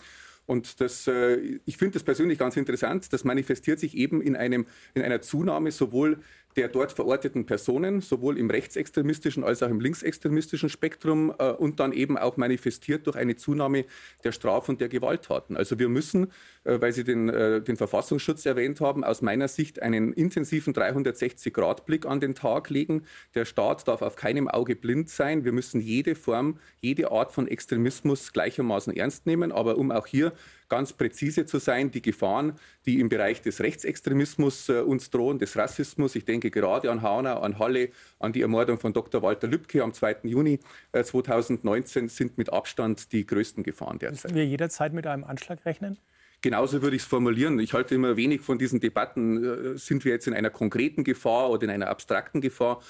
Und 0.46 0.82
das, 0.82 1.08
äh, 1.08 1.60
ich 1.66 1.78
finde 1.78 1.94
das 1.94 2.04
persönlich 2.04 2.38
ganz 2.38 2.58
interessant. 2.58 3.12
Das 3.12 3.24
manifestiert 3.24 3.80
sich 3.80 3.98
eben 3.98 4.22
in, 4.22 4.36
einem, 4.36 4.68
in 4.94 5.02
einer 5.02 5.22
Zunahme 5.22 5.72
sowohl 5.72 6.20
der 6.56 6.68
dort 6.68 6.92
verorteten 6.92 7.46
Personen, 7.46 8.02
sowohl 8.02 8.38
im 8.38 8.50
rechtsextremistischen 8.50 9.44
als 9.44 9.64
auch 9.64 9.70
im 9.70 9.80
linksextremistischen 9.80 10.70
Spektrum 10.70 11.34
äh, 11.38 11.52
und 11.52 11.80
dann 11.80 11.92
eben 11.94 12.18
auch 12.18 12.38
manifestiert 12.38 13.08
durch 13.08 13.16
eine 13.16 13.36
Zunahme 13.36 13.86
der 14.24 14.32
Straf- 14.32 14.70
und 14.70 14.82
der 14.82 14.90
Gewalttaten. 14.90 15.58
Also 15.58 15.80
wir 15.80 15.90
müssen, 15.90 16.32
äh, 16.64 16.80
weil 16.80 16.94
Sie 16.94 17.04
den, 17.04 17.30
äh, 17.30 17.62
den 17.62 17.78
Verfassungsschutz 17.78 18.46
erwähnt 18.46 18.82
haben, 18.82 19.04
aus 19.04 19.22
meiner 19.22 19.48
Sicht 19.48 19.82
einen 19.82 20.14
intensiven 20.14 20.74
360-Grad-Blick 20.74 22.06
an 22.06 22.20
den 22.20 22.36
Tag 22.36 22.70
legen. 22.70 23.04
Der 23.36 23.46
Staat 23.46 23.88
darf 23.88 24.02
auf 24.02 24.16
keinem 24.16 24.48
Auge 24.48 24.76
blind 24.76 25.10
sein. 25.10 25.46
Wir 25.46 25.52
müssen 25.52 25.82
jede 25.82 26.16
Form, 26.16 26.60
jede 26.80 27.12
Art 27.12 27.32
von 27.32 27.48
Extremismus 27.48 28.34
gleichermaßen 28.34 28.96
ernst 28.96 29.26
nehmen. 29.26 29.52
Aber 29.52 29.78
um 29.78 29.92
auch 29.92 30.08
hier 30.08 30.34
ganz 30.70 30.94
präzise 30.94 31.46
zu 31.46 31.60
sein, 31.60 31.92
die 31.92 32.02
Gefahren, 32.02 32.54
die 32.86 33.00
im 33.00 33.10
Bereich 33.10 33.42
des 33.42 33.60
Rechtsextremismus 33.60 34.70
äh, 34.70 34.80
uns 34.80 35.10
drohen, 35.10 35.40
des 35.40 35.56
Rassismus, 35.56 36.16
ich 36.16 36.26
denke 36.26 36.52
gerade 36.52 36.92
an 36.92 37.02
Hanau, 37.02 37.40
an 37.40 37.60
Halle, 37.60 37.90
an 38.20 38.34
die 38.34 38.42
Ermordung 38.42 38.80
von 38.80 38.94
Dr. 38.94 39.22
Walter 39.22 39.48
Lübcke 39.48 39.84
am 39.84 39.94
2. 39.94 40.18
Juni 40.24 40.60
äh, 40.92 41.04
2019, 41.04 42.10
sind 42.10 42.38
mit 42.38 42.52
Abstand 42.52 43.12
die 43.12 43.26
größten 43.26 43.64
Gefahren 43.64 44.00
derzeit. 44.00 44.26
Müssen 44.26 44.36
wir 44.36 44.46
jederzeit 44.46 44.94
mit 44.94 45.08
einem 45.08 45.24
Anschlag 45.24 45.66
rechnen? 45.66 45.98
Genauso 46.44 46.82
würde 46.82 46.98
ich 46.98 47.04
es 47.04 47.08
formulieren. 47.08 47.58
Ich 47.60 47.74
halte 47.74 47.96
immer 47.96 48.18
wenig 48.18 48.42
von 48.42 48.58
diesen 48.58 48.82
Debatten. 48.82 49.74
Äh, 49.74 49.78
Sind 49.78 50.04
wir 50.04 50.12
jetzt 50.12 50.28
in 50.28 50.34
einer 50.34 50.50
konkreten 50.50 51.06
Gefahr 51.06 51.50
oder 51.50 51.64
in 51.64 51.70
einer 51.70 51.88
abstrakten 51.88 52.42
Gefahr? 52.42 52.82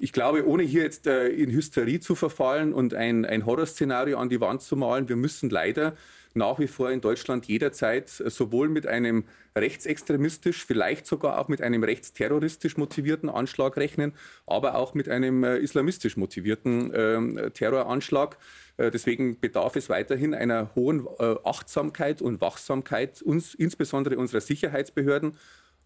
Ich 0.00 0.12
glaube, 0.12 0.46
ohne 0.46 0.62
hier 0.62 0.84
jetzt 0.84 1.06
äh, 1.06 1.28
in 1.28 1.50
Hysterie 1.50 2.00
zu 2.00 2.14
verfallen 2.14 2.72
und 2.72 2.94
ein, 2.94 3.26
ein 3.26 3.44
Horrorszenario 3.44 4.16
an 4.16 4.30
die 4.30 4.40
Wand 4.40 4.62
zu 4.62 4.74
malen, 4.74 5.08
wir 5.08 5.16
müssen 5.16 5.50
leider 5.50 5.96
nach 6.38 6.58
wie 6.58 6.66
vor 6.66 6.90
in 6.90 7.02
Deutschland 7.02 7.46
jederzeit 7.46 8.08
sowohl 8.08 8.68
mit 8.68 8.86
einem 8.86 9.24
rechtsextremistisch, 9.54 10.64
vielleicht 10.64 11.06
sogar 11.06 11.38
auch 11.38 11.48
mit 11.48 11.60
einem 11.60 11.84
rechtsterroristisch 11.84 12.76
motivierten 12.76 13.28
Anschlag 13.28 13.76
rechnen, 13.76 14.14
aber 14.46 14.76
auch 14.76 14.94
mit 14.94 15.08
einem 15.08 15.44
äh, 15.44 15.58
islamistisch 15.58 16.16
motivierten 16.16 16.92
äh, 16.92 17.50
Terroranschlag. 17.50 18.38
Äh, 18.76 18.90
deswegen 18.90 19.38
bedarf 19.40 19.76
es 19.76 19.88
weiterhin 19.88 20.34
einer 20.34 20.74
hohen 20.74 21.06
äh, 21.18 21.34
Achtsamkeit 21.44 22.22
und 22.22 22.40
Wachsamkeit, 22.40 23.20
uns, 23.22 23.54
insbesondere 23.54 24.16
unserer 24.16 24.40
Sicherheitsbehörden. 24.40 25.36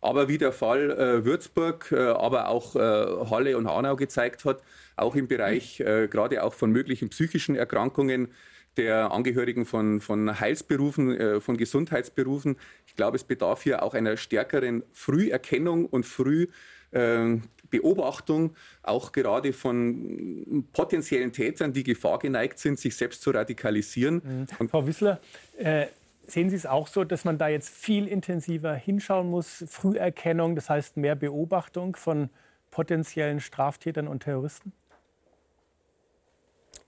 Aber 0.00 0.28
wie 0.28 0.38
der 0.38 0.52
Fall 0.52 0.90
äh, 0.90 1.25
Würzburg, 1.25 1.92
äh, 1.92 1.97
aber 1.97 2.49
auch 2.49 2.75
Halle 2.75 3.56
und 3.56 3.68
Hanau 3.68 3.97
gezeigt 3.97 4.44
hat, 4.44 4.62
auch 4.97 5.14
im 5.14 5.26
Bereich 5.26 5.78
gerade 5.78 6.42
auch 6.42 6.52
von 6.52 6.71
möglichen 6.71 7.09
psychischen 7.09 7.56
Erkrankungen 7.56 8.28
der 8.76 9.12
Angehörigen 9.12 9.64
von, 9.66 10.00
von 10.00 10.40
Heilsberufen, 10.40 11.18
äh, 11.18 11.40
von 11.40 11.56
Gesundheitsberufen. 11.56 12.56
Ich 12.86 12.96
glaube, 12.96 13.16
es 13.16 13.24
bedarf 13.24 13.62
hier 13.62 13.82
auch 13.82 13.94
einer 13.94 14.16
stärkeren 14.16 14.84
Früherkennung 14.92 15.86
und 15.86 16.06
Frühbeobachtung, 16.06 18.50
äh, 18.50 18.54
auch 18.82 19.12
gerade 19.12 19.52
von 19.52 20.66
potenziellen 20.72 21.32
Tätern, 21.32 21.72
die 21.72 21.84
Gefahr 21.84 22.18
geneigt 22.18 22.58
sind, 22.58 22.78
sich 22.78 22.96
selbst 22.96 23.22
zu 23.22 23.30
radikalisieren. 23.30 24.46
Mhm. 24.60 24.68
Frau 24.68 24.86
Wissler, 24.86 25.20
äh, 25.58 25.86
sehen 26.26 26.50
Sie 26.50 26.56
es 26.56 26.66
auch 26.66 26.88
so, 26.88 27.04
dass 27.04 27.24
man 27.24 27.38
da 27.38 27.48
jetzt 27.48 27.68
viel 27.68 28.06
intensiver 28.06 28.74
hinschauen 28.74 29.28
muss? 29.28 29.64
Früherkennung, 29.68 30.54
das 30.54 30.70
heißt 30.70 30.96
mehr 30.96 31.14
Beobachtung 31.14 31.96
von 31.96 32.30
potenziellen 32.70 33.40
Straftätern 33.40 34.08
und 34.08 34.22
Terroristen? 34.22 34.72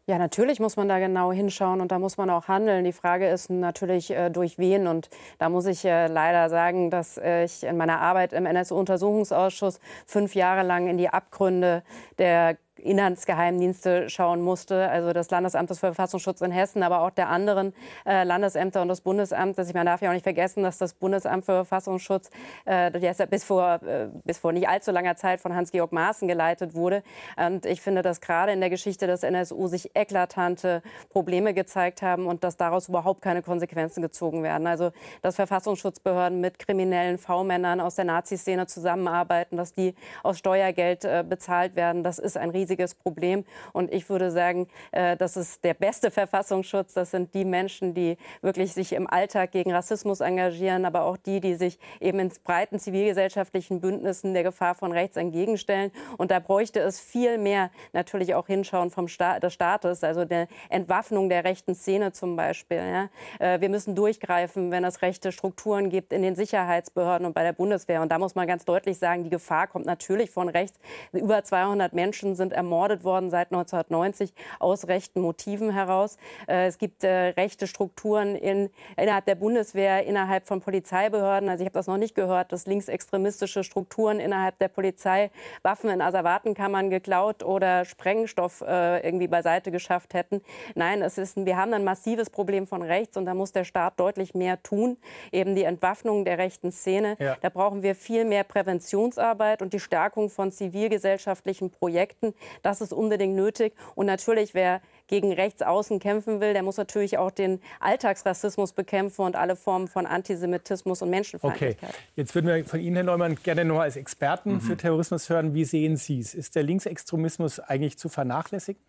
Ja, 0.06 0.18
natürlich 0.18 0.60
muss 0.60 0.76
man 0.76 0.86
da 0.86 0.98
genau 0.98 1.32
hinschauen 1.32 1.80
und 1.80 1.90
da 1.90 1.98
muss 1.98 2.18
man 2.18 2.28
auch 2.28 2.46
handeln. 2.46 2.84
Die 2.84 2.92
Frage 2.92 3.26
ist 3.26 3.48
natürlich, 3.48 4.10
äh, 4.10 4.28
durch 4.28 4.58
wen. 4.58 4.86
Und 4.86 5.08
da 5.38 5.48
muss 5.48 5.64
ich 5.64 5.82
äh, 5.86 6.08
leider 6.08 6.50
sagen, 6.50 6.90
dass 6.90 7.16
äh, 7.16 7.44
ich 7.44 7.62
in 7.64 7.78
meiner 7.78 8.02
Arbeit 8.02 8.34
im 8.34 8.44
NSU-Untersuchungsausschuss 8.44 9.80
fünf 10.04 10.34
Jahre 10.34 10.62
lang 10.62 10.88
in 10.88 10.98
die 10.98 11.08
Abgründe 11.08 11.82
der 12.18 12.58
Inlandsgeheimdienste 12.78 14.08
schauen 14.10 14.42
musste, 14.42 14.88
also 14.88 15.12
des 15.12 15.30
Landesamtes 15.30 15.78
für 15.78 15.86
Verfassungsschutz 15.86 16.40
in 16.40 16.50
Hessen, 16.50 16.82
aber 16.82 17.00
auch 17.00 17.10
der 17.10 17.28
anderen 17.28 17.72
äh, 18.04 18.24
Landesämter 18.24 18.82
und 18.82 18.88
des 18.88 19.00
Bundesamtes. 19.00 19.68
Ich 19.68 19.74
meine, 19.74 19.90
darf 19.90 20.02
ja 20.02 20.10
auch 20.10 20.14
nicht 20.14 20.24
vergessen, 20.24 20.62
dass 20.62 20.78
das 20.78 20.94
Bundesamt 20.94 21.44
für 21.44 21.52
Verfassungsschutz 21.52 22.30
äh, 22.64 22.90
bis, 23.30 23.44
vor, 23.44 23.80
äh, 23.82 24.08
bis 24.24 24.38
vor 24.38 24.52
nicht 24.52 24.68
allzu 24.68 24.90
langer 24.90 25.16
Zeit 25.16 25.40
von 25.40 25.54
Hans-Georg 25.54 25.92
Maaßen 25.92 26.26
geleitet 26.28 26.74
wurde. 26.74 27.02
Und 27.36 27.64
ich 27.64 27.80
finde, 27.80 28.02
dass 28.02 28.20
gerade 28.20 28.52
in 28.52 28.60
der 28.60 28.70
Geschichte 28.70 29.06
des 29.06 29.22
NSU 29.22 29.68
sich 29.68 29.94
eklatante 29.94 30.82
Probleme 31.10 31.54
gezeigt 31.54 32.02
haben 32.02 32.26
und 32.26 32.44
dass 32.44 32.56
daraus 32.56 32.88
überhaupt 32.88 33.22
keine 33.22 33.42
Konsequenzen 33.42 34.02
gezogen 34.02 34.42
werden. 34.42 34.66
Also, 34.66 34.90
dass 35.22 35.36
Verfassungsschutzbehörden 35.36 36.40
mit 36.40 36.58
kriminellen 36.58 37.18
V-Männern 37.18 37.80
aus 37.80 37.94
der 37.94 38.04
Nazi-Szene 38.04 38.66
zusammenarbeiten, 38.66 39.56
dass 39.56 39.72
die 39.72 39.94
aus 40.22 40.38
Steuergeld 40.38 41.04
äh, 41.04 41.24
bezahlt 41.26 41.76
werden, 41.76 42.02
das 42.02 42.18
ist 42.18 42.36
ein 42.36 42.50
riesiges 42.50 42.63
riesiges 42.64 42.94
Problem. 42.94 43.44
Und 43.72 43.92
ich 43.92 44.08
würde 44.08 44.30
sagen, 44.30 44.68
äh, 44.92 45.16
das 45.16 45.36
ist 45.36 45.62
der 45.64 45.74
beste 45.74 46.10
Verfassungsschutz. 46.10 46.94
Das 46.94 47.10
sind 47.10 47.34
die 47.34 47.44
Menschen, 47.44 47.94
die 47.94 48.16
wirklich 48.40 48.72
sich 48.72 48.92
im 48.92 49.08
Alltag 49.08 49.52
gegen 49.52 49.72
Rassismus 49.72 50.20
engagieren, 50.20 50.84
aber 50.86 51.02
auch 51.02 51.16
die, 51.16 51.40
die 51.40 51.54
sich 51.54 51.78
eben 52.00 52.18
in 52.18 52.32
breiten 52.42 52.78
zivilgesellschaftlichen 52.78 53.80
Bündnissen 53.80 54.32
der 54.32 54.42
Gefahr 54.42 54.74
von 54.74 54.92
rechts 54.92 55.16
entgegenstellen. 55.16 55.92
Und 56.16 56.30
da 56.30 56.38
bräuchte 56.38 56.80
es 56.80 57.00
viel 57.00 57.38
mehr 57.38 57.70
natürlich 57.92 58.34
auch 58.34 58.46
Hinschauen 58.46 58.90
vom 58.90 59.08
Sta 59.08 59.38
des 59.40 59.52
Staates, 59.52 60.02
also 60.02 60.24
der 60.24 60.48
Entwaffnung 60.70 61.28
der 61.28 61.44
rechten 61.44 61.74
Szene 61.74 62.12
zum 62.12 62.36
Beispiel. 62.36 62.78
Ja. 62.78 63.08
Äh, 63.38 63.60
wir 63.60 63.68
müssen 63.68 63.94
durchgreifen, 63.94 64.70
wenn 64.70 64.84
es 64.84 65.02
rechte 65.02 65.32
Strukturen 65.32 65.90
gibt 65.90 66.12
in 66.12 66.22
den 66.22 66.34
Sicherheitsbehörden 66.34 67.26
und 67.26 67.34
bei 67.34 67.42
der 67.42 67.52
Bundeswehr. 67.52 68.00
Und 68.00 68.10
da 68.10 68.18
muss 68.18 68.34
man 68.34 68.46
ganz 68.46 68.64
deutlich 68.64 68.98
sagen, 68.98 69.24
die 69.24 69.30
Gefahr 69.30 69.66
kommt 69.66 69.84
natürlich 69.84 70.30
von 70.30 70.48
rechts. 70.48 70.78
Über 71.12 71.44
200 71.44 71.92
Menschen 71.92 72.34
sind 72.34 72.53
ermordet 72.54 73.04
worden 73.04 73.30
seit 73.30 73.52
1990 73.52 74.32
aus 74.58 74.88
rechten 74.88 75.20
Motiven 75.20 75.70
heraus. 75.70 76.16
Äh, 76.46 76.66
es 76.66 76.78
gibt 76.78 77.04
äh, 77.04 77.28
rechte 77.30 77.66
Strukturen 77.66 78.36
in, 78.36 78.70
innerhalb 78.96 79.26
der 79.26 79.34
Bundeswehr, 79.34 80.04
innerhalb 80.04 80.46
von 80.46 80.60
Polizeibehörden. 80.60 81.48
Also 81.48 81.62
ich 81.62 81.66
habe 81.66 81.74
das 81.74 81.86
noch 81.86 81.96
nicht 81.96 82.14
gehört, 82.14 82.52
dass 82.52 82.66
linksextremistische 82.66 83.64
Strukturen 83.64 84.20
innerhalb 84.20 84.58
der 84.58 84.68
Polizei 84.68 85.30
Waffen 85.62 85.90
in 85.90 86.00
Asservatenkammern 86.00 86.90
geklaut 86.90 87.42
oder 87.42 87.84
Sprengstoff 87.84 88.62
äh, 88.62 89.04
irgendwie 89.06 89.28
beiseite 89.28 89.70
geschafft 89.70 90.14
hätten. 90.14 90.42
Nein, 90.74 91.02
es 91.02 91.18
ist, 91.18 91.36
wir 91.36 91.56
haben 91.56 91.72
ein 91.74 91.84
massives 91.84 92.30
Problem 92.30 92.66
von 92.66 92.82
rechts 92.82 93.16
und 93.16 93.26
da 93.26 93.34
muss 93.34 93.52
der 93.52 93.64
Staat 93.64 93.98
deutlich 93.98 94.34
mehr 94.34 94.62
tun. 94.62 94.96
Eben 95.32 95.54
die 95.54 95.64
Entwaffnung 95.64 96.24
der 96.24 96.38
rechten 96.38 96.72
Szene. 96.72 97.16
Ja. 97.18 97.36
Da 97.40 97.48
brauchen 97.48 97.82
wir 97.82 97.94
viel 97.94 98.24
mehr 98.24 98.44
Präventionsarbeit 98.44 99.62
und 99.62 99.72
die 99.72 99.80
Stärkung 99.80 100.30
von 100.30 100.52
zivilgesellschaftlichen 100.52 101.70
Projekten, 101.70 102.34
das 102.62 102.80
ist 102.80 102.92
unbedingt 102.92 103.34
nötig. 103.34 103.74
Und 103.94 104.06
natürlich, 104.06 104.54
wer 104.54 104.80
gegen 105.06 105.32
Rechtsaußen 105.32 105.98
kämpfen 105.98 106.40
will, 106.40 106.52
der 106.52 106.62
muss 106.62 106.76
natürlich 106.76 107.18
auch 107.18 107.30
den 107.30 107.60
Alltagsrassismus 107.80 108.72
bekämpfen 108.72 109.22
und 109.22 109.36
alle 109.36 109.56
Formen 109.56 109.88
von 109.88 110.06
Antisemitismus 110.06 111.02
und 111.02 111.10
Menschenfeindlichkeit. 111.10 111.90
Okay, 111.90 112.02
jetzt 112.16 112.34
würden 112.34 112.46
wir 112.46 112.64
von 112.64 112.80
Ihnen, 112.80 112.96
Herr 112.96 113.04
Neumann, 113.04 113.36
gerne 113.42 113.64
noch 113.64 113.80
als 113.80 113.96
Experten 113.96 114.54
mhm. 114.54 114.60
für 114.60 114.76
Terrorismus 114.76 115.28
hören. 115.28 115.54
Wie 115.54 115.64
sehen 115.64 115.96
Sie 115.96 116.18
es? 116.18 116.34
Ist 116.34 116.56
der 116.56 116.62
Linksextremismus 116.62 117.60
eigentlich 117.60 117.98
zu 117.98 118.08
vernachlässigen? 118.08 118.80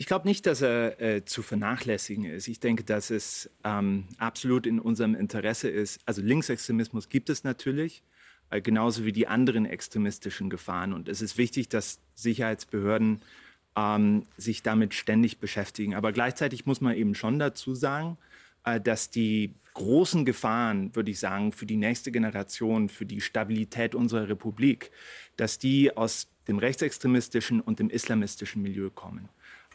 Ich 0.00 0.06
glaube 0.06 0.28
nicht, 0.28 0.46
dass 0.46 0.62
er 0.62 1.00
äh, 1.00 1.24
zu 1.24 1.42
vernachlässigen 1.42 2.24
ist. 2.24 2.46
Ich 2.46 2.60
denke, 2.60 2.84
dass 2.84 3.10
es 3.10 3.50
ähm, 3.64 4.06
absolut 4.18 4.64
in 4.64 4.78
unserem 4.78 5.16
Interesse 5.16 5.68
ist. 5.68 6.00
Also 6.06 6.22
Linksextremismus 6.22 7.08
gibt 7.08 7.30
es 7.30 7.42
natürlich. 7.42 8.04
Äh, 8.50 8.60
genauso 8.60 9.04
wie 9.04 9.12
die 9.12 9.26
anderen 9.26 9.66
extremistischen 9.66 10.50
Gefahren. 10.50 10.92
Und 10.92 11.08
es 11.08 11.20
ist 11.20 11.36
wichtig, 11.36 11.68
dass 11.68 12.00
Sicherheitsbehörden 12.14 13.20
ähm, 13.76 14.24
sich 14.36 14.62
damit 14.62 14.94
ständig 14.94 15.38
beschäftigen. 15.38 15.94
Aber 15.94 16.12
gleichzeitig 16.12 16.66
muss 16.66 16.80
man 16.80 16.96
eben 16.96 17.14
schon 17.14 17.38
dazu 17.38 17.74
sagen, 17.74 18.16
äh, 18.64 18.80
dass 18.80 19.10
die 19.10 19.54
großen 19.74 20.24
Gefahren, 20.24 20.94
würde 20.96 21.10
ich 21.10 21.20
sagen, 21.20 21.52
für 21.52 21.66
die 21.66 21.76
nächste 21.76 22.10
Generation, 22.10 22.88
für 22.88 23.06
die 23.06 23.20
Stabilität 23.20 23.94
unserer 23.94 24.28
Republik, 24.28 24.90
dass 25.36 25.58
die 25.58 25.96
aus 25.96 26.28
dem 26.48 26.58
rechtsextremistischen 26.58 27.60
und 27.60 27.78
dem 27.78 27.90
islamistischen 27.90 28.62
Milieu 28.62 28.90
kommen. 28.90 29.28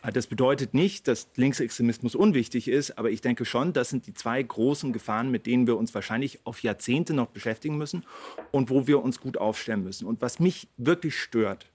Äh, 0.04 0.12
das 0.12 0.28
bedeutet 0.28 0.74
nicht, 0.74 1.08
dass 1.08 1.30
Linksextremismus 1.36 2.16
unwichtig 2.16 2.68
ist, 2.68 2.98
aber 2.98 3.10
ich 3.10 3.22
denke 3.22 3.46
schon, 3.46 3.74
das 3.74 3.89
sind 3.89 4.06
die 4.06 4.13
zwei 4.13 4.44
großen 4.44 4.94
Gefahren, 4.94 5.32
mit 5.32 5.48
denen 5.48 5.66
wir 5.66 5.78
uns 5.78 5.96
wahrscheinlich 5.96 6.46
auf 6.46 6.62
Jahrzehnte 6.62 7.13
noch 7.13 7.28
beschäftigen 7.28 7.78
müssen 7.78 8.06
und 8.52 8.70
wo 8.70 8.88
wir 8.88 9.02
uns 9.02 9.20
gut 9.20 9.38
aufstellen 9.38 9.84
müssen. 9.84 10.06
Und 10.06 10.22
was 10.22 10.39
mich 10.39 10.68
wirklich 10.78 11.18
stört, 11.18 11.72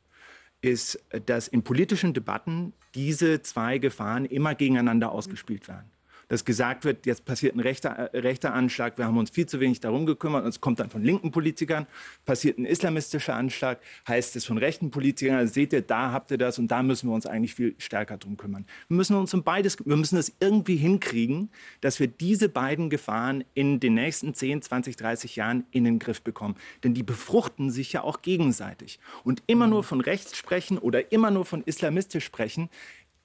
ist, 0.60 1.00
dass 1.26 1.48
in 1.48 1.62
politischen 1.62 2.14
Debatten 2.14 2.72
diese 2.94 3.42
zwei 3.42 3.78
Gefahren 3.78 4.24
immer 4.24 4.54
gegeneinander 4.54 5.12
ausgespielt 5.12 5.68
werden 5.68 5.90
dass 6.28 6.44
gesagt 6.44 6.84
wird, 6.84 7.06
jetzt 7.06 7.24
passiert 7.24 7.56
ein 7.56 7.60
rechter, 7.60 7.90
äh, 7.90 8.18
rechter 8.18 8.54
Anschlag, 8.54 8.98
wir 8.98 9.06
haben 9.06 9.18
uns 9.18 9.30
viel 9.30 9.46
zu 9.46 9.60
wenig 9.60 9.80
darum 9.80 10.06
gekümmert 10.06 10.44
und 10.44 10.50
es 10.50 10.60
kommt 10.60 10.80
dann 10.80 10.90
von 10.90 11.02
linken 11.02 11.30
Politikern, 11.30 11.86
passiert 12.24 12.58
ein 12.58 12.64
islamistischer 12.64 13.34
Anschlag, 13.34 13.80
heißt 14.06 14.36
es 14.36 14.44
von 14.44 14.58
rechten 14.58 14.90
Politikern, 14.90 15.36
also 15.36 15.52
seht 15.52 15.72
ihr, 15.72 15.82
da 15.82 16.12
habt 16.12 16.30
ihr 16.30 16.38
das 16.38 16.58
und 16.58 16.68
da 16.68 16.82
müssen 16.82 17.08
wir 17.08 17.14
uns 17.14 17.26
eigentlich 17.26 17.54
viel 17.54 17.74
stärker 17.78 18.18
drum 18.18 18.36
kümmern. 18.36 18.66
Wir 18.88 18.96
müssen 18.96 19.16
uns 19.16 19.32
um 19.34 19.42
beides, 19.42 19.78
wir 19.84 19.96
müssen 19.96 20.16
das 20.16 20.32
irgendwie 20.40 20.76
hinkriegen, 20.76 21.50
dass 21.80 22.00
wir 22.00 22.06
diese 22.06 22.48
beiden 22.48 22.90
Gefahren 22.90 23.44
in 23.54 23.80
den 23.80 23.94
nächsten 23.94 24.34
10, 24.34 24.62
20, 24.62 24.96
30 24.96 25.36
Jahren 25.36 25.64
in 25.70 25.84
den 25.84 25.98
Griff 25.98 26.22
bekommen. 26.22 26.56
Denn 26.84 26.94
die 26.94 27.02
befruchten 27.02 27.70
sich 27.70 27.92
ja 27.92 28.02
auch 28.02 28.22
gegenseitig. 28.22 28.98
Und 29.24 29.42
immer 29.46 29.66
nur 29.66 29.84
von 29.84 30.00
rechts 30.00 30.36
sprechen 30.36 30.78
oder 30.78 31.12
immer 31.12 31.30
nur 31.30 31.44
von 31.44 31.62
islamistisch 31.64 32.24
sprechen, 32.24 32.68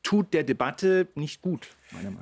tut 0.04 0.34
der 0.34 0.44
Debatte 0.44 1.08
nicht 1.16 1.42
gut. 1.42 1.70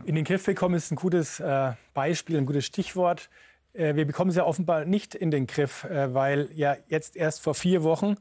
In 0.06 0.16
den 0.16 0.24
Griff 0.24 0.46
bekommen 0.46 0.76
ist 0.76 0.92
ein 0.92 0.96
gutes 0.96 1.40
äh, 1.40 1.74
Beispiel, 1.94 2.38
ein 2.38 2.46
gutes 2.46 2.66
Stichwort. 2.66 3.30
Äh, 3.74 3.96
wir 3.96 4.06
bekommen 4.06 4.30
es 4.30 4.36
ja 4.36 4.46
offenbar 4.46 4.86
nicht 4.86 5.16
in 5.16 5.32
den 5.32 5.48
Griff, 5.48 5.84
äh, 5.86 6.14
weil 6.14 6.50
ja 6.54 6.78
jetzt 6.88 7.16
erst 7.16 7.42
vor 7.42 7.56
vier 7.56 7.84
Wochen 7.84 8.16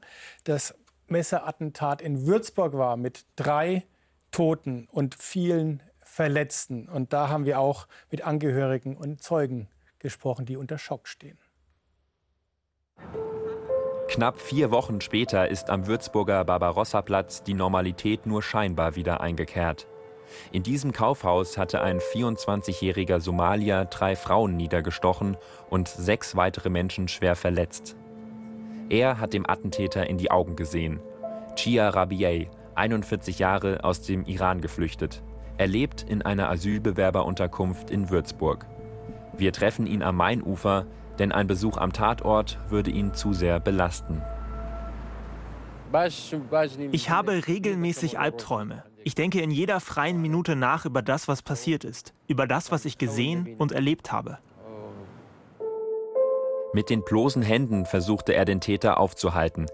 das 0.45 0.75
Messerattentat 1.09 2.01
in 2.03 2.27
Würzburg 2.27 2.73
war 2.75 2.97
mit 2.97 3.27
drei 3.37 3.85
Toten 4.31 4.87
und 4.91 5.15
vielen 5.15 5.83
Verletzten. 5.99 6.89
Und 6.89 7.13
da 7.13 7.29
haben 7.29 7.45
wir 7.45 7.59
auch 7.59 7.87
mit 8.11 8.23
Angehörigen 8.23 8.97
und 8.97 9.23
Zeugen 9.23 9.69
gesprochen, 9.99 10.47
die 10.47 10.57
unter 10.57 10.79
Schock 10.79 11.07
stehen. 11.09 11.39
Knapp 14.11 14.41
vier 14.41 14.73
Wochen 14.73 15.01
später 15.01 15.47
ist 15.47 15.71
am 15.71 15.87
Würzburger 15.87 16.45
Barbarossa-Platz 16.45 17.45
die 17.45 17.55
Normalität 17.55 18.27
nur 18.27 18.43
scheinbar 18.43 18.97
wieder 18.97 19.21
eingekehrt. 19.21 19.87
In 20.51 20.65
diesem 20.65 20.91
Kaufhaus 20.91 21.57
hatte 21.57 21.81
ein 21.81 22.01
24-jähriger 22.01 23.21
Somalier 23.21 23.85
drei 23.85 24.17
Frauen 24.17 24.57
niedergestochen 24.57 25.37
und 25.69 25.87
sechs 25.87 26.35
weitere 26.35 26.71
Menschen 26.71 27.07
schwer 27.07 27.37
verletzt. 27.37 27.95
Er 28.89 29.21
hat 29.21 29.33
dem 29.33 29.49
Attentäter 29.49 30.11
in 30.11 30.19
die 30.19 30.33
Augen 30.33 30.57
gesehen. 30.57 30.99
Chia 31.55 31.89
Rabiei, 31.89 32.51
41 32.75 33.39
Jahre, 33.39 33.85
aus 33.85 34.03
dem 34.03 34.25
Iran 34.25 34.61
geflüchtet. 34.61 35.23
Er 35.57 35.69
lebt 35.69 36.03
in 36.03 36.23
einer 36.23 36.51
Asylbewerberunterkunft 36.51 37.91
in 37.93 38.11
Würzburg. 38.11 38.67
Wir 39.37 39.53
treffen 39.53 39.87
ihn 39.87 40.03
am 40.03 40.17
Mainufer, 40.17 40.87
denn 41.21 41.33
ein 41.33 41.47
Besuch 41.47 41.77
am 41.77 41.93
Tatort 41.93 42.59
würde 42.71 42.91
ihn 42.91 43.13
zu 43.13 43.35
sehr 43.35 43.61
belasten. 43.61 44.23
Ich 46.93 47.11
habe 47.11 47.47
regelmäßig 47.47 48.19
Albträume. 48.19 48.85
Ich 49.05 49.15
denke 49.15 49.41
in 49.41 49.51
jeder 49.51 49.81
freien 49.81 50.21
Minute 50.23 50.57
nach 50.57 50.87
über 50.87 51.03
das, 51.03 51.29
was 51.29 51.43
passiert 51.43 51.85
ist, 51.85 52.15
über 52.27 52.47
das, 52.47 52.73
was 52.73 52.87
ich 52.87 52.97
gesehen 52.97 53.57
und 53.59 53.73
erlebt 53.73 54.13
habe. 54.13 54.39
Mit 56.73 56.89
den 56.89 57.03
bloßen 57.05 57.43
Händen 57.43 57.85
versuchte 57.85 58.33
er 58.33 58.45
den 58.45 58.61
Täter 58.61 58.99
aufzuhalten. 58.99 59.67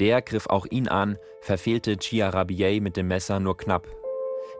Der 0.00 0.20
griff 0.20 0.48
auch 0.48 0.66
ihn 0.66 0.88
an, 0.88 1.16
verfehlte 1.40 1.96
Chiarabier 1.98 2.82
mit 2.82 2.96
dem 2.96 3.08
Messer 3.08 3.40
nur 3.40 3.56
knapp. 3.56 3.86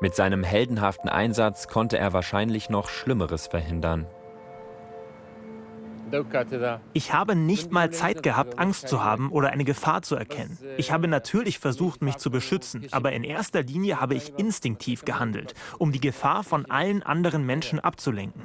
Mit 0.01 0.15
seinem 0.15 0.45
heldenhaften 0.45 1.11
Einsatz 1.11 1.69
konnte 1.69 1.99
er 1.99 2.13
wahrscheinlich 2.13 2.71
noch 2.71 2.89
Schlimmeres 2.89 3.49
verhindern. 3.49 4.07
Ich 6.93 7.13
habe 7.13 7.35
nicht 7.35 7.73
mal 7.73 7.91
Zeit 7.91 8.23
gehabt, 8.23 8.59
Angst 8.59 8.89
zu 8.89 9.05
haben 9.05 9.31
oder 9.31 9.51
eine 9.51 9.65
Gefahr 9.65 10.03
zu 10.03 10.17
erkennen. 10.17 10.59
Ich 10.77 10.93
habe 10.93 11.09
natürlich 11.09 11.59
versucht, 11.59 12.03
mich 12.03 12.17
zu 12.17 12.31
beschützen, 12.31 12.87
aber 12.91 13.13
in 13.13 13.25
erster 13.25 13.63
Linie 13.63 14.01
habe 14.01 14.15
ich 14.15 14.39
instinktiv 14.39 15.05
gehandelt, 15.05 15.55
um 15.79 15.93
die 15.93 16.01
Gefahr 16.01 16.45
von 16.45 16.67
allen 16.67 17.03
anderen 17.03 17.45
Menschen 17.45 17.81
abzulenken. 17.81 18.43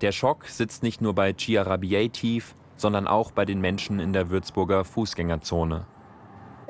Der 0.00 0.12
Schock 0.12 0.46
sitzt 0.46 0.82
nicht 0.82 1.00
nur 1.00 1.14
bei 1.14 1.34
Chiarabier 1.34 2.10
tief, 2.10 2.54
sondern 2.76 3.06
auch 3.06 3.30
bei 3.32 3.44
den 3.44 3.60
Menschen 3.60 4.00
in 4.00 4.12
der 4.12 4.30
Würzburger 4.30 4.84
Fußgängerzone. 4.84 5.86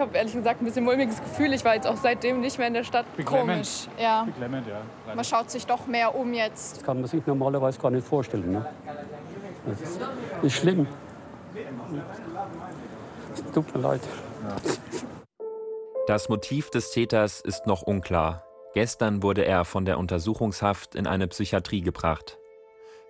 Ich 0.01 0.07
habe 0.07 0.17
ehrlich 0.17 0.33
gesagt 0.33 0.63
ein 0.63 0.65
bisschen 0.65 0.87
mulmiges 0.87 1.21
Gefühl. 1.21 1.53
Ich 1.53 1.63
war 1.63 1.75
jetzt 1.75 1.87
auch 1.87 1.99
seitdem 1.99 2.41
nicht 2.41 2.57
mehr 2.57 2.69
in 2.69 2.73
der 2.73 2.85
Stadt. 2.85 3.05
Komisch. 3.23 3.87
Ja. 4.01 4.23
Beklemmend, 4.23 4.67
ja. 4.67 4.81
Man 5.15 5.23
schaut 5.27 5.51
sich 5.51 5.67
doch 5.67 5.87
mehr 5.87 6.15
um 6.15 6.33
jetzt. 6.33 6.79
Das 6.79 6.85
kann 6.85 7.03
man 7.03 7.07
sich 7.07 7.27
normalerweise 7.27 7.79
gar 7.79 7.91
nicht 7.91 8.07
vorstellen. 8.07 8.51
Ne? 8.51 8.67
Das 9.67 9.79
ist, 9.79 10.01
ist 10.41 10.55
schlimm. 10.55 10.87
Es 13.35 13.45
tut 13.53 13.75
mir 13.75 13.83
leid. 13.83 14.01
Das 16.07 16.31
Motiv 16.31 16.71
des 16.71 16.93
Täters 16.93 17.43
ist 17.43 17.67
noch 17.67 17.83
unklar. 17.83 18.43
Gestern 18.73 19.23
wurde 19.23 19.45
er 19.45 19.67
von 19.67 19.85
der 19.85 19.99
Untersuchungshaft 19.99 20.95
in 20.95 21.07
eine 21.07 21.29
Psychiatrie 21.29 21.83
gebracht. 21.83 22.39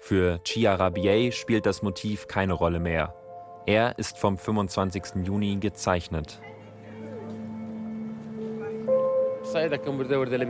Für 0.00 0.40
Chiarabier 0.42 1.31
spielt 1.31 1.66
das 1.66 1.83
Motiv 1.83 2.26
keine 2.26 2.55
Rolle 2.55 2.81
mehr. 2.81 3.14
Er 3.64 3.96
ist 3.96 4.18
vom 4.18 4.37
25. 4.37 5.24
Juni 5.24 5.59
gezeichnet. 5.61 6.40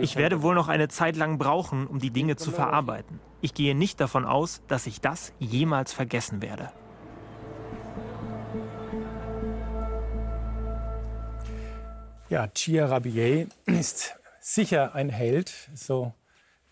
Ich 0.01 0.17
werde 0.17 0.43
wohl 0.43 0.55
noch 0.55 0.69
eine 0.69 0.89
Zeit 0.89 1.17
lang 1.17 1.39
brauchen, 1.39 1.87
um 1.87 1.99
die 1.99 2.11
Dinge 2.11 2.37
zu 2.37 2.51
verarbeiten. 2.51 3.19
Ich 3.41 3.55
gehe 3.55 3.75
nicht 3.75 4.01
davon 4.01 4.25
aus, 4.25 4.63
dass 4.69 4.87
ich 4.87 5.01
das 5.01 5.33
jemals 5.39 5.93
vergessen 5.93 6.43
werde. 6.43 6.71
Ja, 12.29 12.47
Chia 12.47 12.87
Rabier 12.87 13.49
ist 13.67 14.15
sicher 14.41 14.95
ein 14.95 15.09
Held, 15.09 15.53
so 15.75 16.13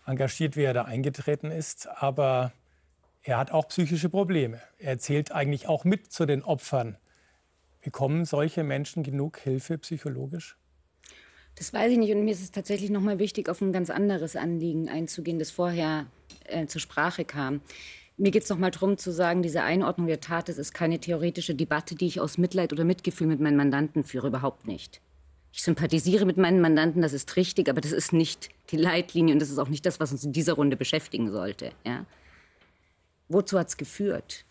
engagiert 0.05 0.55
wie 0.55 0.63
er 0.63 0.73
da 0.73 0.83
eingetreten 0.83 1.51
ist, 1.51 1.87
aber 1.87 2.53
er 3.23 3.37
hat 3.37 3.51
auch 3.51 3.67
psychische 3.67 4.09
Probleme. 4.09 4.61
Er 4.77 4.99
zählt 4.99 5.31
eigentlich 5.31 5.67
auch 5.67 5.83
mit 5.83 6.11
zu 6.11 6.25
den 6.25 6.43
Opfern. 6.43 6.97
Bekommen 7.81 8.25
solche 8.25 8.63
Menschen 8.63 9.03
genug 9.03 9.39
Hilfe 9.39 9.77
psychologisch? 9.77 10.58
Das 11.55 11.73
weiß 11.73 11.91
ich 11.91 11.97
nicht. 11.97 12.13
Und 12.13 12.23
mir 12.23 12.31
ist 12.31 12.41
es 12.41 12.51
tatsächlich 12.51 12.89
noch 12.89 13.01
mal 13.01 13.19
wichtig, 13.19 13.49
auf 13.49 13.61
ein 13.61 13.73
ganz 13.73 13.89
anderes 13.89 14.35
Anliegen 14.35 14.89
einzugehen, 14.89 15.39
das 15.39 15.51
vorher 15.51 16.05
äh, 16.45 16.65
zur 16.67 16.81
Sprache 16.81 17.25
kam. 17.25 17.61
Mir 18.17 18.31
geht 18.31 18.43
es 18.43 18.49
noch 18.49 18.57
mal 18.57 18.71
darum 18.71 18.97
zu 18.97 19.11
sagen, 19.11 19.41
diese 19.41 19.63
Einordnung 19.63 20.07
der 20.07 20.19
Tat, 20.19 20.49
das 20.49 20.57
ist 20.57 20.73
keine 20.73 20.99
theoretische 20.99 21.55
Debatte, 21.55 21.95
die 21.95 22.07
ich 22.07 22.19
aus 22.19 22.37
Mitleid 22.37 22.73
oder 22.73 22.83
Mitgefühl 22.83 23.27
mit 23.27 23.39
meinen 23.39 23.55
Mandanten 23.55 24.03
führe, 24.03 24.27
überhaupt 24.27 24.67
nicht. 24.67 24.99
Ich 25.53 25.63
sympathisiere 25.63 26.25
mit 26.25 26.37
meinen 26.37 26.61
Mandanten, 26.61 27.01
das 27.01 27.13
ist 27.13 27.35
richtig, 27.37 27.69
aber 27.69 27.81
das 27.81 27.91
ist 27.91 28.13
nicht 28.13 28.49
die 28.71 28.77
Leitlinie 28.77 29.33
und 29.33 29.39
das 29.39 29.49
ist 29.49 29.57
auch 29.57 29.69
nicht 29.69 29.85
das, 29.85 29.99
was 29.99 30.11
uns 30.11 30.23
in 30.23 30.33
dieser 30.33 30.53
Runde 30.53 30.75
beschäftigen 30.75 31.31
sollte. 31.31 31.71
Ja? 31.85 32.05
Wozu 33.29 33.57
hat 33.57 33.69
es 33.69 33.77
geführt? 33.77 34.45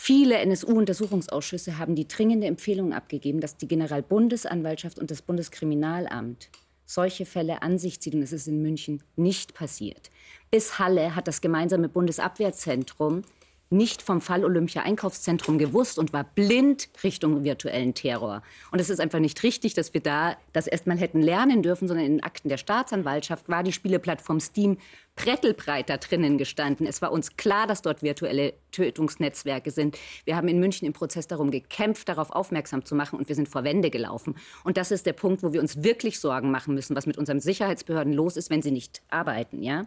Viele 0.00 0.36
NSU-Untersuchungsausschüsse 0.38 1.76
haben 1.76 1.96
die 1.96 2.06
dringende 2.06 2.46
Empfehlung 2.46 2.94
abgegeben, 2.94 3.40
dass 3.40 3.56
die 3.56 3.66
Generalbundesanwaltschaft 3.66 5.00
und 5.00 5.10
das 5.10 5.22
Bundeskriminalamt 5.22 6.50
solche 6.86 7.26
Fälle 7.26 7.62
an 7.62 7.78
sich 7.78 8.00
ziehen. 8.00 8.14
Und 8.14 8.22
es 8.22 8.32
ist 8.32 8.46
in 8.46 8.62
München 8.62 9.02
nicht 9.16 9.54
passiert. 9.54 10.10
Bis 10.52 10.78
Halle 10.78 11.16
hat 11.16 11.26
das 11.26 11.40
gemeinsame 11.40 11.88
Bundesabwehrzentrum 11.88 13.22
nicht 13.70 14.00
vom 14.00 14.20
Fall 14.20 14.44
Olympia 14.44 14.82
Einkaufszentrum 14.82 15.58
gewusst 15.58 15.98
und 15.98 16.12
war 16.12 16.24
blind 16.24 16.88
Richtung 17.02 17.44
virtuellen 17.44 17.92
Terror. 17.92 18.42
Und 18.70 18.80
es 18.80 18.90
ist 18.90 19.00
einfach 19.00 19.18
nicht 19.18 19.42
richtig, 19.42 19.74
dass 19.74 19.92
wir 19.92 20.00
da 20.00 20.36
das 20.52 20.68
erstmal 20.68 20.96
hätten 20.96 21.20
lernen 21.20 21.62
dürfen, 21.62 21.88
sondern 21.88 22.06
in 22.06 22.12
den 22.12 22.22
Akten 22.22 22.48
der 22.48 22.56
Staatsanwaltschaft 22.56 23.48
war 23.48 23.64
die 23.64 23.72
Spieleplattform 23.72 24.40
Steam 24.40 24.78
brettelbreit 25.18 25.90
da 25.90 25.96
drinnen 25.96 26.38
gestanden. 26.38 26.86
Es 26.86 27.02
war 27.02 27.10
uns 27.10 27.36
klar, 27.36 27.66
dass 27.66 27.82
dort 27.82 28.02
virtuelle 28.04 28.54
Tötungsnetzwerke 28.70 29.72
sind. 29.72 29.98
Wir 30.24 30.36
haben 30.36 30.46
in 30.46 30.60
München 30.60 30.86
im 30.86 30.92
Prozess 30.92 31.26
darum 31.26 31.50
gekämpft, 31.50 32.08
darauf 32.08 32.30
aufmerksam 32.30 32.84
zu 32.84 32.94
machen 32.94 33.18
und 33.18 33.28
wir 33.28 33.34
sind 33.34 33.48
vor 33.48 33.64
Wände 33.64 33.90
gelaufen. 33.90 34.36
Und 34.62 34.76
das 34.76 34.92
ist 34.92 35.06
der 35.06 35.14
Punkt, 35.14 35.42
wo 35.42 35.52
wir 35.52 35.60
uns 35.60 35.82
wirklich 35.82 36.20
Sorgen 36.20 36.52
machen 36.52 36.72
müssen, 36.72 36.94
was 36.94 37.06
mit 37.06 37.18
unseren 37.18 37.40
Sicherheitsbehörden 37.40 38.12
los 38.12 38.36
ist, 38.36 38.48
wenn 38.48 38.62
sie 38.62 38.70
nicht 38.70 39.02
arbeiten. 39.10 39.60
Ja? 39.60 39.86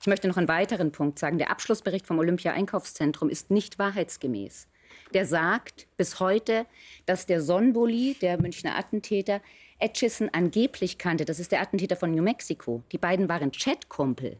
Ich 0.00 0.06
möchte 0.06 0.28
noch 0.28 0.36
einen 0.36 0.46
weiteren 0.46 0.92
Punkt 0.92 1.18
sagen. 1.18 1.38
Der 1.38 1.50
Abschlussbericht 1.50 2.06
vom 2.06 2.20
Olympia-Einkaufszentrum 2.20 3.30
ist 3.30 3.50
nicht 3.50 3.80
wahrheitsgemäß. 3.80 4.68
Der 5.12 5.26
sagt 5.26 5.88
bis 5.96 6.20
heute, 6.20 6.66
dass 7.04 7.26
der 7.26 7.42
Sonboli, 7.42 8.16
der 8.20 8.40
Münchner 8.40 8.78
Attentäter, 8.78 9.40
Etchison 9.80 10.28
angeblich 10.32 10.98
kannte. 10.98 11.24
Das 11.24 11.40
ist 11.40 11.50
der 11.50 11.62
Attentäter 11.62 11.96
von 11.96 12.12
New 12.12 12.22
Mexico. 12.22 12.84
Die 12.92 12.98
beiden 12.98 13.28
waren 13.28 13.50
Chatkumpel. 13.50 14.38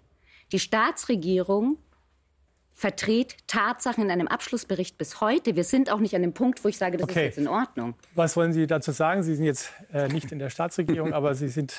Die 0.53 0.59
Staatsregierung 0.59 1.79
verdreht 2.73 3.37
Tatsachen 3.49 4.05
in 4.05 4.11
einem 4.11 4.29
Abschlussbericht 4.29 4.99
bis 4.99 5.21
heute. 5.21 5.57
Wir 5.57 5.65
sind 5.65 5.91
auch 5.91 5.99
nicht 5.99 6.15
an 6.15 6.23
dem 6.23 6.33
Punkt, 6.33 6.63
wo 6.65 6.69
ich 6.69 6.79
sage, 6.79 6.97
das 6.97 7.09
okay. 7.09 7.27
ist 7.27 7.37
jetzt 7.37 7.39
in 7.39 7.49
Ordnung. 7.49 7.95
Was 8.15 8.37
wollen 8.37 8.53
Sie 8.53 8.69
dazu 8.69 8.93
sagen? 8.93 9.25
Sie 9.25 9.35
sind 9.35 9.45
jetzt 9.45 9.73
äh, 9.93 10.07
nicht 10.09 10.31
in 10.31 10.39
der 10.39 10.49
Staatsregierung, 10.49 11.13
aber 11.13 11.35
Sie 11.35 11.49
sind 11.49 11.75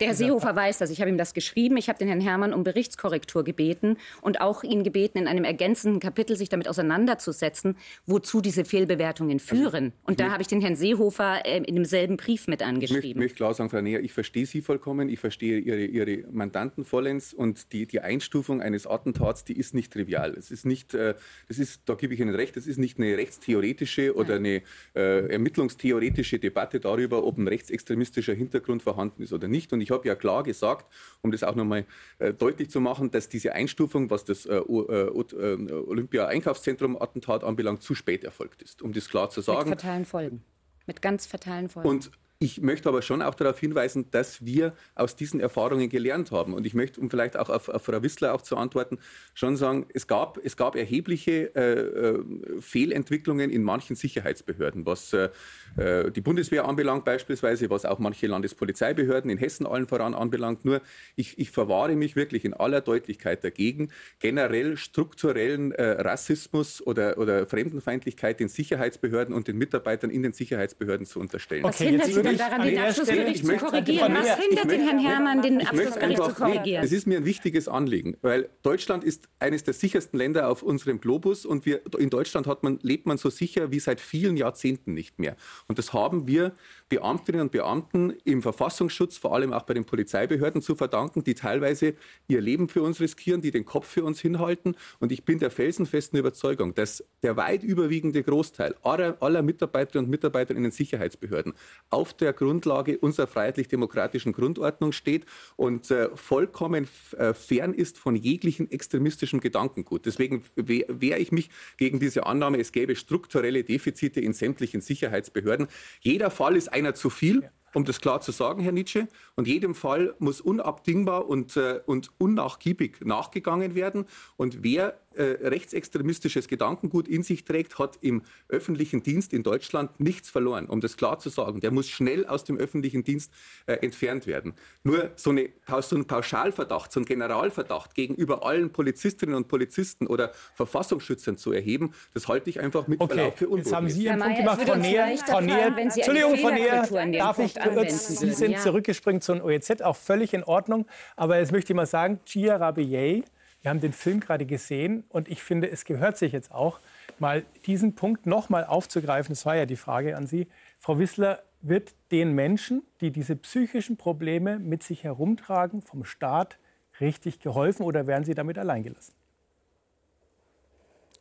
der 0.00 0.08
Herr 0.08 0.14
Seehofer 0.14 0.54
weiß 0.56 0.78
das. 0.78 0.90
Ich 0.90 1.00
habe 1.00 1.10
ihm 1.10 1.18
das 1.18 1.34
geschrieben. 1.34 1.76
Ich 1.76 1.88
habe 1.88 1.98
den 1.98 2.08
Herrn 2.08 2.20
Herrmann 2.20 2.52
um 2.52 2.64
Berichtskorrektur 2.64 3.44
gebeten 3.44 3.96
und 4.20 4.40
auch 4.40 4.62
ihn 4.62 4.84
gebeten, 4.84 5.18
in 5.18 5.28
einem 5.28 5.44
ergänzenden 5.44 6.00
Kapitel 6.00 6.36
sich 6.36 6.48
damit 6.48 6.68
auseinanderzusetzen, 6.68 7.76
wozu 8.06 8.40
diese 8.40 8.64
Fehlbewertungen 8.64 9.38
also, 9.38 9.54
führen. 9.54 9.92
Und 10.04 10.20
da 10.20 10.30
habe 10.30 10.42
ich 10.42 10.48
den 10.48 10.60
Herrn 10.60 10.76
Seehofer 10.76 11.44
äh, 11.44 11.58
in 11.58 11.74
demselben 11.74 12.16
Brief 12.16 12.48
mit 12.48 12.62
angeschrieben. 12.62 13.10
Ich 13.10 13.16
möchte 13.16 13.36
klar 13.36 13.54
sagen, 13.54 13.70
Frau 13.70 13.80
Neher, 13.80 14.02
ich 14.02 14.12
verstehe 14.12 14.46
Sie 14.46 14.62
vollkommen. 14.62 15.08
Ich 15.08 15.20
verstehe 15.20 15.58
Ihre, 15.58 15.84
Ihre 15.84 16.30
Mandanten 16.30 16.84
vollends. 16.84 17.34
Und 17.34 17.72
die, 17.72 17.86
die 17.86 18.00
Einstufung 18.00 18.60
eines 18.60 18.86
Attentats, 18.86 19.44
die 19.44 19.58
ist 19.58 19.74
nicht 19.74 19.92
trivial. 19.92 20.34
Es 20.36 20.50
ist 20.50 20.64
nicht, 20.64 20.94
äh, 20.94 21.14
das 21.48 21.58
ist, 21.58 21.82
da 21.86 21.94
gebe 21.94 22.14
ich 22.14 22.20
Ihnen 22.20 22.34
recht, 22.34 22.56
das 22.56 22.66
ist 22.66 22.78
nicht 22.78 22.98
eine 22.98 23.16
rechtstheoretische 23.16 24.14
oder 24.14 24.36
eine 24.36 24.62
äh, 24.94 25.28
ermittlungstheoretische 25.28 26.38
Debatte 26.38 26.80
darüber, 26.80 27.24
ob 27.24 27.38
ein 27.38 27.48
rechtsextremistischer 27.48 28.34
Hintergrund 28.34 28.82
vorhanden 28.82 29.22
ist 29.22 29.32
oder 29.32 29.48
nicht. 29.48 29.72
Und 29.72 29.80
ich 29.82 29.90
habe 29.90 30.06
ja 30.08 30.14
klar 30.14 30.42
gesagt, 30.42 30.86
um 31.20 31.30
das 31.30 31.42
auch 31.42 31.54
nochmal 31.54 31.84
äh, 32.18 32.32
deutlich 32.32 32.70
zu 32.70 32.80
machen, 32.80 33.10
dass 33.10 33.28
diese 33.28 33.52
Einstufung, 33.52 34.10
was 34.10 34.24
das 34.24 34.46
äh, 34.46 34.56
äh, 34.56 34.60
äh, 34.60 35.72
Olympia-Einkaufszentrum-Attentat 35.72 37.44
anbelangt, 37.44 37.82
zu 37.82 37.94
spät 37.94 38.24
erfolgt 38.24 38.62
ist. 38.62 38.82
Um 38.82 38.92
das 38.92 39.08
klar 39.08 39.30
zu 39.30 39.40
sagen. 39.40 39.70
Mit 39.70 39.80
fatalen 39.80 40.04
Folgen. 40.04 40.44
Mit 40.86 41.02
ganz 41.02 41.26
fatalen 41.26 41.68
Folgen. 41.68 41.88
Und 41.88 42.10
ich 42.42 42.60
möchte 42.60 42.88
aber 42.88 43.02
schon 43.02 43.22
auch 43.22 43.34
darauf 43.34 43.58
hinweisen, 43.60 44.10
dass 44.10 44.44
wir 44.44 44.74
aus 44.96 45.14
diesen 45.14 45.38
Erfahrungen 45.38 45.88
gelernt 45.88 46.32
haben. 46.32 46.54
Und 46.54 46.66
ich 46.66 46.74
möchte, 46.74 47.00
um 47.00 47.08
vielleicht 47.08 47.36
auch 47.36 47.48
auf, 47.48 47.68
auf 47.68 47.84
Frau 47.84 48.02
Wissler 48.02 48.34
auch 48.34 48.42
zu 48.42 48.56
antworten, 48.56 48.98
schon 49.32 49.56
sagen, 49.56 49.86
es 49.94 50.08
gab, 50.08 50.38
es 50.42 50.56
gab 50.56 50.74
erhebliche 50.74 51.54
äh, 51.54 51.60
äh 51.60 52.22
Fehlentwicklungen 52.60 53.50
in 53.50 53.62
manchen 53.62 53.94
Sicherheitsbehörden, 53.96 54.84
was 54.86 55.12
äh, 55.12 55.28
äh, 55.76 56.10
die 56.10 56.20
Bundeswehr 56.20 56.64
anbelangt 56.64 57.04
beispielsweise, 57.04 57.70
was 57.70 57.84
auch 57.84 57.98
manche 57.98 58.26
Landespolizeibehörden 58.26 59.30
in 59.30 59.38
Hessen 59.38 59.66
allen 59.66 59.86
voran 59.86 60.14
anbelangt. 60.14 60.64
Nur 60.64 60.80
ich, 61.14 61.38
ich 61.38 61.50
verwahre 61.50 61.94
mich 61.94 62.16
wirklich 62.16 62.44
in 62.44 62.54
aller 62.54 62.80
Deutlichkeit 62.80 63.44
dagegen, 63.44 63.90
generell 64.18 64.76
strukturellen 64.76 65.72
äh, 65.72 66.02
Rassismus 66.02 66.84
oder, 66.84 67.18
oder 67.18 67.46
Fremdenfeindlichkeit 67.46 68.40
den 68.40 68.48
Sicherheitsbehörden 68.48 69.34
und 69.34 69.46
den 69.46 69.58
Mitarbeitern 69.58 70.10
in 70.10 70.22
den 70.22 70.32
Sicherheitsbehörden 70.32 71.06
zu 71.06 71.20
unterstellen. 71.20 71.64
Okay, 71.64 71.90
jetzt 71.90 72.16
denn 72.38 72.50
daran, 72.50 72.66
den 72.66 72.78
Abschlussbericht 72.78 73.46
zu 73.46 73.56
korrigieren? 73.56 74.14
Was 74.14 74.36
hindert 74.36 74.70
den 74.70 74.80
Herrn 74.80 74.98
Herrmann, 74.98 75.42
den 75.42 75.66
Abschlussbericht 75.66 76.24
zu 76.24 76.34
korrigieren? 76.34 76.84
Es 76.84 76.92
ist 76.92 77.06
mir 77.06 77.18
ein 77.18 77.24
wichtiges 77.24 77.68
Anliegen, 77.68 78.16
weil 78.22 78.48
Deutschland 78.62 79.04
ist 79.04 79.28
eines 79.38 79.64
der 79.64 79.74
sichersten 79.74 80.18
Länder 80.18 80.48
auf 80.48 80.62
unserem 80.62 81.00
Globus 81.00 81.44
und 81.46 81.66
wir, 81.66 81.80
in 81.98 82.10
Deutschland 82.10 82.46
man, 82.62 82.78
lebt 82.82 83.06
man 83.06 83.18
so 83.18 83.30
sicher 83.30 83.70
wie 83.70 83.80
seit 83.80 84.00
vielen 84.00 84.36
Jahrzehnten 84.36 84.94
nicht 84.94 85.18
mehr. 85.18 85.36
Und 85.68 85.78
das 85.78 85.92
haben 85.92 86.26
wir 86.26 86.52
Beamtinnen 86.88 87.40
und 87.40 87.52
Beamten 87.52 88.14
im 88.24 88.42
Verfassungsschutz, 88.42 89.16
vor 89.16 89.34
allem 89.34 89.52
auch 89.52 89.62
bei 89.62 89.74
den 89.74 89.84
Polizeibehörden 89.84 90.60
zu 90.60 90.74
verdanken, 90.74 91.24
die 91.24 91.34
teilweise 91.34 91.94
ihr 92.28 92.40
Leben 92.40 92.68
für 92.68 92.82
uns 92.82 93.00
riskieren, 93.00 93.40
die 93.40 93.50
den 93.50 93.64
Kopf 93.64 93.88
für 93.88 94.04
uns 94.04 94.20
hinhalten. 94.20 94.76
Und 94.98 95.10
ich 95.10 95.24
bin 95.24 95.38
der 95.38 95.50
felsenfesten 95.50 96.18
Überzeugung, 96.18 96.74
dass 96.74 97.04
der 97.22 97.36
weit 97.36 97.62
überwiegende 97.62 98.22
Großteil 98.22 98.74
aller 98.82 99.42
Mitarbeiterinnen 99.42 100.04
und 100.04 100.10
Mitarbeiter 100.10 100.54
in 100.54 100.62
den 100.62 100.72
Sicherheitsbehörden 100.72 101.54
auf 101.90 102.12
der 102.22 102.32
Grundlage 102.32 102.98
unserer 102.98 103.26
freiheitlich-demokratischen 103.26 104.32
Grundordnung 104.32 104.92
steht 104.92 105.26
und 105.56 105.90
äh, 105.90 106.08
vollkommen 106.14 106.88
äh, 107.16 107.32
fern 107.32 107.74
ist 107.74 107.98
von 107.98 108.16
jeglichen 108.16 108.70
extremistischem 108.70 109.40
Gedankengut. 109.40 110.06
Deswegen 110.06 110.44
wehre 110.56 111.18
ich 111.18 111.32
mich 111.32 111.50
gegen 111.78 112.00
diese 112.00 112.26
Annahme, 112.26 112.58
es 112.58 112.72
gäbe 112.72 112.96
strukturelle 112.96 113.64
Defizite 113.64 114.20
in 114.20 114.34
sämtlichen 114.34 114.80
Sicherheitsbehörden. 114.80 115.68
Jeder 116.00 116.30
Fall 116.30 116.56
ist 116.56 116.72
ein 116.72 116.82
einer 116.82 116.94
zu 116.94 117.10
viel, 117.10 117.48
um 117.74 117.84
das 117.84 118.00
klar 118.00 118.20
zu 118.20 118.32
sagen, 118.32 118.60
Herr 118.62 118.72
Nietzsche. 118.72 119.08
Und 119.36 119.46
jedem 119.46 119.74
Fall 119.74 120.14
muss 120.18 120.40
unabdingbar 120.40 121.28
und, 121.28 121.56
äh, 121.56 121.80
und 121.86 122.10
unnachgiebig 122.18 123.00
nachgegangen 123.04 123.74
werden. 123.74 124.04
Und 124.36 124.62
wer 124.62 125.00
rechtsextremistisches 125.20 126.48
Gedankengut 126.48 127.08
in 127.08 127.22
sich 127.22 127.44
trägt, 127.44 127.78
hat 127.78 127.98
im 128.00 128.22
öffentlichen 128.48 129.02
Dienst 129.02 129.32
in 129.32 129.42
Deutschland 129.42 129.98
nichts 130.00 130.30
verloren, 130.30 130.66
um 130.66 130.80
das 130.80 130.96
klar 130.96 131.18
zu 131.18 131.28
sagen. 131.28 131.60
Der 131.60 131.70
muss 131.70 131.88
schnell 131.88 132.26
aus 132.26 132.44
dem 132.44 132.56
öffentlichen 132.56 133.04
Dienst 133.04 133.32
äh, 133.66 133.74
entfernt 133.74 134.26
werden. 134.26 134.54
Nur 134.82 135.10
so, 135.16 135.30
eine, 135.30 135.50
so 135.82 135.96
ein 135.96 136.06
Pauschalverdacht, 136.06 136.92
so 136.92 137.00
ein 137.00 137.04
Generalverdacht 137.04 137.94
gegenüber 137.94 138.44
allen 138.44 138.70
Polizistinnen 138.70 139.34
und 139.34 139.48
Polizisten 139.48 140.06
oder 140.06 140.32
Verfassungsschützern 140.54 141.36
zu 141.36 141.52
erheben, 141.52 141.92
das 142.14 142.28
halte 142.28 142.50
ich 142.50 142.60
einfach 142.60 142.86
mit 142.88 143.00
okay. 143.00 143.14
Verlaub 143.14 143.38
für 143.38 143.48
unbotlich. 143.48 143.66
Jetzt 143.66 143.74
haben 143.74 143.88
Sie 143.88 144.04
Ihren 144.04 144.20
Punkt 144.20 144.36
gemacht, 144.36 144.62
Frau 144.62 144.76
Näher. 144.76 145.18
Frau 145.26 145.40
Näher, 145.40 145.76
Entschuldigung, 145.76 146.36
Frau 146.36 146.50
Näher, 146.50 146.86
darf 147.18 147.38
ich 147.38 147.54
kurz, 147.54 148.08
Sie 148.08 148.32
sind 148.32 148.52
ja. 148.52 148.58
zurückgespringen 148.58 149.20
zum 149.20 149.40
OEZ, 149.40 149.82
auch 149.82 149.96
völlig 149.96 150.34
in 150.34 150.44
Ordnung. 150.44 150.86
Aber 151.16 151.38
jetzt 151.38 151.52
möchte 151.52 151.72
ich 151.72 151.76
mal 151.76 151.86
sagen, 151.86 152.20
Gia 152.24 152.56
Rabier, 152.56 153.22
wir 153.62 153.70
haben 153.70 153.80
den 153.80 153.92
Film 153.92 154.20
gerade 154.20 154.44
gesehen 154.44 155.04
und 155.08 155.28
ich 155.28 155.42
finde, 155.42 155.70
es 155.70 155.84
gehört 155.84 156.18
sich 156.18 156.32
jetzt 156.32 156.52
auch, 156.52 156.80
mal 157.18 157.44
diesen 157.66 157.94
Punkt 157.94 158.26
noch 158.26 158.48
mal 158.48 158.64
aufzugreifen. 158.64 159.32
Das 159.32 159.46
war 159.46 159.54
ja 159.54 159.66
die 159.66 159.76
Frage 159.76 160.16
an 160.16 160.26
Sie. 160.26 160.48
Frau 160.78 160.98
Wissler, 160.98 161.42
wird 161.62 161.94
den 162.10 162.32
Menschen, 162.32 162.82
die 163.00 163.10
diese 163.10 163.36
psychischen 163.36 163.96
Probleme 163.96 164.58
mit 164.58 164.82
sich 164.82 165.04
herumtragen, 165.04 165.80
vom 165.80 166.04
Staat 166.04 166.58
richtig 167.00 167.40
geholfen 167.40 167.84
oder 167.84 168.06
werden 168.06 168.24
sie 168.24 168.34
damit 168.34 168.58
alleingelassen? 168.58 169.14